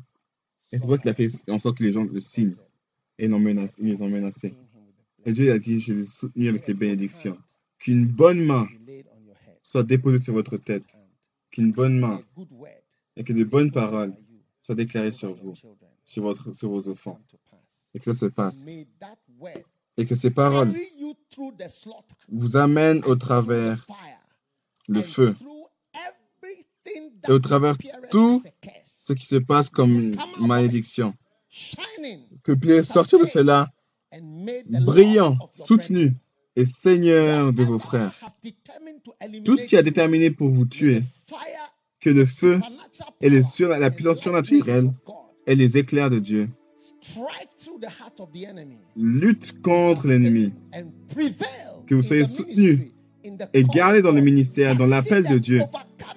Et 0.71 0.79
c'est 0.79 0.87
pour 0.87 0.97
qu'il 0.97 1.11
a 1.11 1.13
fait 1.13 1.27
en 1.51 1.59
sorte 1.59 1.77
que 1.77 1.83
les 1.83 1.91
gens 1.91 2.03
le 2.03 2.19
signent. 2.19 2.55
Et 3.19 3.25
ils, 3.25 3.29
les 3.29 4.01
ont 4.01 4.09
menacés. 4.09 4.55
Et 5.23 5.33
Dieu 5.33 5.51
a 5.51 5.59
dit, 5.59 5.79
je 5.79 5.93
les 5.93 6.45
ai 6.45 6.49
avec 6.49 6.65
les 6.65 6.73
bénédictions. 6.73 7.37
Qu'une 7.79 8.05
bonne 8.05 8.43
main 8.43 8.67
soit 9.61 9.83
déposée 9.83 10.19
sur 10.19 10.33
votre 10.33 10.57
tête. 10.57 10.85
Qu'une 11.51 11.71
bonne 11.71 11.99
main 11.99 12.21
et 13.15 13.23
que 13.23 13.33
de 13.33 13.43
bonnes 13.43 13.71
paroles 13.71 14.13
soient 14.61 14.75
déclarées 14.75 15.11
sur 15.11 15.33
vous, 15.35 15.53
sur, 16.05 16.23
votre, 16.23 16.53
sur 16.53 16.69
vos 16.69 16.87
enfants. 16.89 17.19
Et 17.93 17.99
que 17.99 18.11
ça 18.11 18.19
se 18.19 18.25
passe 18.25 18.65
et 19.97 20.05
que 20.05 20.15
ces 20.15 20.31
paroles 20.31 20.73
vous 22.29 22.55
amènent 22.55 23.03
au 23.05 23.15
travers 23.15 23.85
le 24.87 25.01
feu 25.01 25.35
et 27.27 27.31
au 27.31 27.39
travers 27.39 27.75
tout 28.09 28.41
ce 28.83 29.13
qui 29.13 29.25
se 29.25 29.35
passe 29.35 29.69
comme 29.69 30.13
malédiction. 30.39 31.13
Que 32.43 32.53
puisse 32.53 32.85
sortir 32.85 33.19
de 33.19 33.25
cela 33.25 33.69
brillant, 34.69 35.37
soutenu 35.55 36.15
et 36.57 36.65
Seigneur 36.65 37.53
de 37.53 37.63
vos 37.63 37.77
frères. 37.77 38.13
Tout 39.45 39.57
ce 39.57 39.65
qui 39.67 39.77
a 39.77 39.83
déterminé 39.83 40.31
pour 40.31 40.49
vous 40.49 40.65
tuer, 40.65 41.03
que 42.01 42.09
le 42.09 42.25
feu 42.25 42.59
et 43.21 43.29
la 43.29 43.91
puissance 43.91 44.19
surnaturelle 44.19 44.91
et 45.45 45.55
les 45.55 45.77
éclairs 45.77 46.09
de 46.09 46.19
Dieu 46.19 46.49
Lutte 48.95 49.61
contre 49.61 50.07
l'ennemi. 50.07 50.51
Que 51.85 51.95
vous 51.95 52.01
soyez 52.01 52.25
soutenu 52.25 52.91
et 53.53 53.63
gardé 53.63 54.01
dans 54.01 54.11
le 54.11 54.21
ministère, 54.21 54.75
dans 54.75 54.87
l'appel 54.87 55.23
de 55.23 55.37
Dieu. 55.37 55.61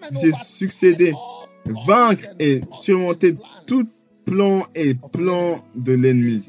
Puissiez 0.08 0.32
succéder, 0.32 1.12
vaincre 1.86 2.26
et 2.38 2.62
surmonter 2.72 3.36
tout 3.66 3.86
plan 4.24 4.66
et 4.74 4.94
plan 4.94 5.62
de 5.74 5.92
l'ennemi 5.92 6.46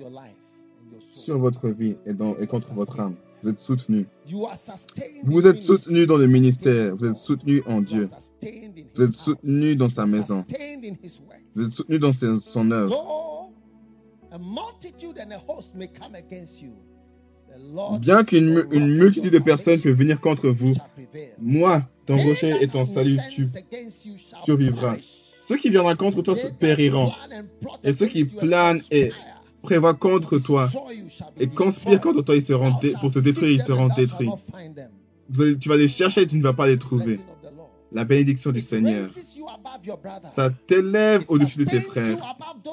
sur 0.99 1.39
votre 1.39 1.69
vie 1.69 1.95
et, 2.05 2.13
dans, 2.13 2.38
et 2.38 2.47
contre 2.47 2.73
votre 2.73 2.99
âme. 2.99 3.15
Vous 3.43 3.49
êtes 3.49 3.59
soutenu. 3.59 4.05
Vous 5.23 5.47
êtes 5.47 5.57
soutenu 5.57 6.05
dans 6.05 6.18
le 6.18 6.27
ministère. 6.27 6.95
Vous 6.95 7.05
êtes 7.05 7.15
soutenu 7.15 7.63
en 7.65 7.81
Dieu. 7.81 8.09
Vous 8.95 9.03
êtes 9.03 9.13
soutenu 9.13 9.76
dans 9.76 9.89
sa 9.89 10.05
maison. 10.05 10.45
Vous 11.55 11.63
êtes 11.63 11.72
soutenu 11.72 11.99
dans 11.99 12.11
son 12.13 12.72
œuvre. 12.72 13.49
Bien 17.99 18.23
qu'une 18.23 18.65
une 18.72 18.95
multitude 18.95 19.34
de 19.34 19.39
personnes 19.39 19.81
peut 19.81 19.91
venir 19.91 20.22
contre 20.22 20.49
vous, 20.49 20.73
moi, 21.39 21.84
ton 22.05 22.18
rocher 22.18 22.55
et 22.61 22.68
ton 22.68 22.85
salut, 22.85 23.19
tu 23.30 23.45
survivras. 24.45 24.97
Ceux 25.41 25.57
qui 25.57 25.69
viendront 25.69 25.95
contre 25.95 26.22
toi 26.22 26.35
périront. 26.59 27.11
Et 27.84 27.93
ceux 27.93 28.05
qui 28.05 28.23
planent 28.26 28.81
et 28.91 29.11
prévoient 29.61 29.93
contre 29.93 30.39
toi 30.39 30.69
et 31.39 31.47
conspirent 31.47 32.01
contre 32.01 32.21
toi 32.21 32.35
ils 32.35 32.43
seront 32.43 32.73
pour 32.99 33.11
te 33.11 33.19
détruire, 33.19 33.51
ils 33.51 33.61
seront 33.61 33.88
détruits. 33.88 34.29
tu 35.59 35.69
vas 35.69 35.77
les 35.77 35.88
chercher 35.88 36.21
et 36.21 36.27
tu 36.27 36.38
ne 36.38 36.43
vas 36.43 36.53
pas 36.53 36.67
les 36.67 36.77
trouver. 36.77 37.19
La 37.93 38.05
bénédiction 38.05 38.51
du 38.51 38.61
Seigneur. 38.61 39.09
Ça 40.31 40.49
t'élève 40.67 41.25
au-dessus 41.27 41.59
de 41.59 41.65
tes 41.65 41.81
frères. 41.81 42.17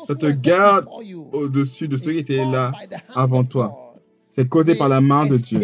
Ça 0.07 0.15
te 0.15 0.27
garde 0.27 0.87
au-dessus 1.33 1.89
de 1.89 1.97
ceux 1.97 2.13
qui 2.13 2.19
étaient 2.19 2.45
là 2.45 2.73
avant 3.15 3.43
toi. 3.43 3.97
C'est 4.29 4.49
causé 4.49 4.77
par 4.77 4.89
la 4.89 5.01
main 5.01 5.27
de 5.27 5.37
Dieu. 5.37 5.61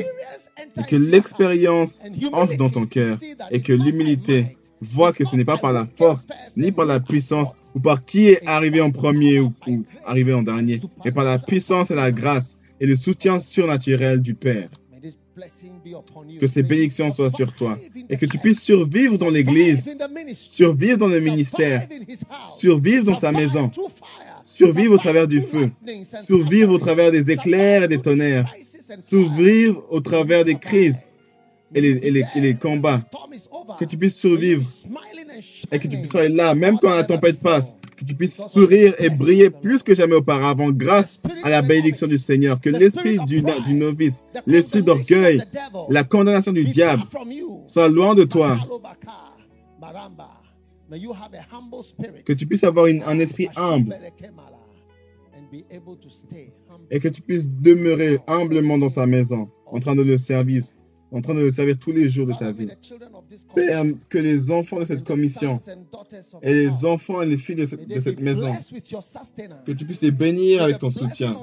Et 0.76 0.82
que 0.82 0.96
l'expérience 0.96 2.02
entre 2.32 2.56
dans 2.56 2.68
ton 2.68 2.86
cœur 2.86 3.18
et 3.52 3.62
que 3.62 3.72
l'humilité 3.72 4.56
voit 4.84 5.12
que 5.12 5.24
ce 5.24 5.36
n'est 5.36 5.44
pas 5.44 5.58
par 5.58 5.72
la 5.72 5.86
force, 5.96 6.26
ni 6.56 6.72
par 6.72 6.86
la 6.86 7.00
puissance, 7.00 7.52
ou 7.74 7.80
par 7.80 8.04
qui 8.04 8.28
est 8.28 8.46
arrivé 8.46 8.80
en 8.80 8.90
premier 8.90 9.40
ou, 9.40 9.52
ou 9.66 9.84
arrivé 10.04 10.32
en 10.32 10.42
dernier, 10.42 10.80
mais 11.04 11.12
par 11.12 11.24
la 11.24 11.38
puissance 11.38 11.90
et 11.90 11.94
la 11.94 12.12
grâce 12.12 12.58
et 12.80 12.86
le 12.86 12.96
soutien 12.96 13.38
surnaturel 13.38 14.20
du 14.20 14.34
Père. 14.34 14.68
Que 16.40 16.46
ces 16.46 16.62
bénédictions 16.62 17.10
soient 17.10 17.30
sur 17.30 17.52
toi 17.52 17.76
et 18.08 18.16
que 18.16 18.26
tu 18.26 18.38
puisses 18.38 18.62
survivre 18.62 19.18
dans 19.18 19.30
l'église, 19.30 19.96
survivre 20.32 20.96
dans 20.96 21.08
le 21.08 21.18
ministère, 21.18 21.88
survivre 22.56 23.06
dans 23.06 23.16
sa 23.16 23.32
maison, 23.32 23.70
survivre 24.44 24.94
au 24.94 24.98
travers 24.98 25.26
du 25.26 25.42
feu, 25.42 25.70
survivre 26.26 26.72
au 26.72 26.78
travers 26.78 27.10
des 27.10 27.32
éclairs 27.32 27.82
et 27.82 27.88
des 27.88 28.00
tonnerres, 28.00 28.48
survivre 29.08 29.84
au 29.90 30.00
travers 30.00 30.44
des 30.44 30.54
crises 30.54 31.13
et 31.74 32.10
les, 32.36 32.54
combats, 32.54 33.00
que 33.78 33.84
tu 33.84 33.96
puisses 33.96 34.16
survivre. 34.16 34.64
Et 35.72 35.78
que 35.78 35.88
tu 35.88 35.96
puisses 35.98 36.14
être 36.14 36.34
là, 36.34 36.54
même 36.54 36.78
quand 36.78 36.94
la 36.94 37.02
tempête 37.02 37.40
passe, 37.40 37.76
que 37.96 38.04
tu 38.04 38.14
puisses 38.14 38.36
sourire 38.36 38.94
et 38.98 39.10
briller 39.10 39.50
plus 39.50 39.82
que 39.82 39.94
jamais 39.94 40.14
auparavant 40.14 40.70
grâce 40.70 41.20
à 41.42 41.50
la 41.50 41.62
bénédiction 41.62 42.06
du 42.06 42.18
Seigneur, 42.18 42.60
que 42.60 42.70
l'esprit 42.70 43.18
du, 43.26 43.42
novice, 43.74 44.22
l'esprit 44.46 44.82
d'orgueil, 44.82 45.42
la 45.88 46.04
condamnation 46.04 46.52
du 46.52 46.64
diable 46.64 47.02
soit 47.66 47.88
loin 47.88 48.14
de 48.14 48.24
toi. 48.24 48.58
Que 52.24 52.32
tu 52.32 52.46
puisses 52.46 52.64
avoir 52.64 52.86
un 52.86 53.18
esprit 53.18 53.48
humble. 53.56 53.96
Et 56.90 57.00
que 57.00 57.08
tu 57.08 57.22
puisses 57.22 57.50
demeurer 57.50 58.18
humblement 58.26 58.78
dans 58.78 58.88
sa 58.88 59.06
maison, 59.06 59.50
en 59.66 59.80
train 59.80 59.94
de 59.94 60.02
le 60.02 60.16
servir 60.16 60.62
en 61.14 61.22
train 61.22 61.34
de 61.34 61.40
le 61.40 61.50
servir 61.50 61.78
tous 61.78 61.92
les 61.92 62.08
jours 62.08 62.26
de 62.26 62.32
ta 62.32 62.50
vie. 62.50 62.68
Père, 63.54 63.84
que 64.08 64.18
les 64.18 64.50
enfants 64.50 64.78
de 64.78 64.84
cette 64.84 65.04
commission 65.04 65.58
et 66.42 66.54
les 66.54 66.84
enfants 66.84 67.22
et 67.22 67.26
les 67.26 67.36
filles 67.36 67.56
de 67.56 67.64
cette, 67.64 68.20
maison, 68.20 68.52
que 69.66 69.72
tu 69.72 69.84
puisses 69.84 70.00
les 70.00 70.10
bénir 70.10 70.62
avec 70.62 70.78
ton 70.78 70.90
soutien. 70.90 71.36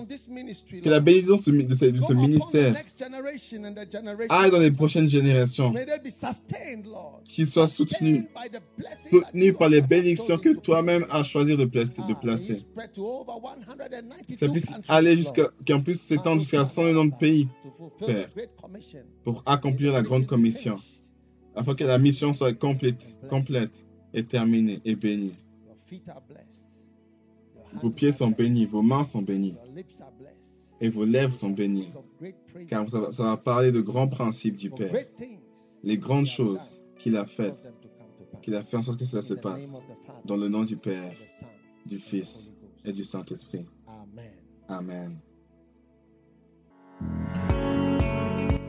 Que 0.83 0.89
la 0.89 0.99
bénédiction 0.99 1.35
de 1.35 1.73
ce, 1.75 1.85
de 1.85 1.99
ce 1.99 2.13
ministère 2.13 2.75
aille 4.29 4.51
dans 4.51 4.59
les 4.59 4.71
prochaines 4.71 5.09
générations, 5.09 5.73
qu'ils 7.25 7.47
soient 7.47 7.67
soutenus, 7.67 8.25
soutenus 9.09 9.55
par 9.57 9.69
les 9.69 9.81
bénédictions 9.81 10.37
que 10.37 10.55
toi-même 10.55 11.05
as 11.09 11.23
choisi 11.23 11.55
de 11.57 11.65
placer. 11.65 12.01
De 12.07 12.13
placer. 12.13 12.65
Ça 14.37 14.47
puisse 14.49 14.67
aller 14.87 15.15
jusqu'à, 15.15 15.49
qu'en 15.67 15.81
plus 15.81 15.99
s'étendre 15.99 16.41
jusqu'à 16.41 16.65
190 16.65 17.17
pays, 17.17 17.47
Père, 17.99 18.29
pour 19.23 19.43
accomplir 19.45 19.93
la 19.93 20.01
grande 20.01 20.25
commission, 20.25 20.77
afin 21.55 21.75
que 21.75 21.83
la 21.83 21.97
mission 21.97 22.33
soit 22.33 22.53
complète, 22.53 23.17
complète 23.29 23.85
et 24.13 24.23
terminée 24.23 24.81
et 24.85 24.95
bénie. 24.95 25.35
Vos 27.73 27.89
pieds 27.89 28.11
sont 28.11 28.29
bénis, 28.29 28.65
vos 28.65 28.81
mains 28.81 29.03
sont 29.03 29.21
bénies. 29.21 29.55
Et 30.79 30.89
vos 30.89 31.05
lèvres 31.05 31.35
sont 31.35 31.51
bénies, 31.51 31.91
car 32.67 32.89
ça 32.89 33.11
va, 33.23 33.37
parler 33.37 33.71
de 33.71 33.81
grands 33.81 34.07
principes 34.07 34.57
du 34.57 34.71
Père, 34.71 35.05
les 35.83 35.97
grandes 35.97 36.25
choses 36.25 36.81
qu'il 36.97 37.15
a 37.17 37.25
faites, 37.27 37.71
qu'il 38.41 38.55
a 38.55 38.63
fait 38.63 38.77
en 38.77 38.81
sorte 38.81 38.97
que 38.97 39.05
cela 39.05 39.21
se 39.21 39.35
passe, 39.35 39.79
dans 40.25 40.37
le 40.37 40.47
nom 40.47 40.63
du 40.63 40.77
Père, 40.77 41.13
du 41.85 41.99
Fils 41.99 42.51
et 42.83 42.91
du 42.91 43.03
Saint-Esprit. 43.03 43.65
Amen. 44.67 45.19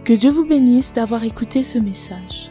Que 0.05 0.13
Dieu 0.13 0.31
vous 0.31 0.45
bénisse 0.45 0.93
d'avoir 0.93 1.25
écouté 1.25 1.65
ce 1.65 1.79
message. 1.79 2.51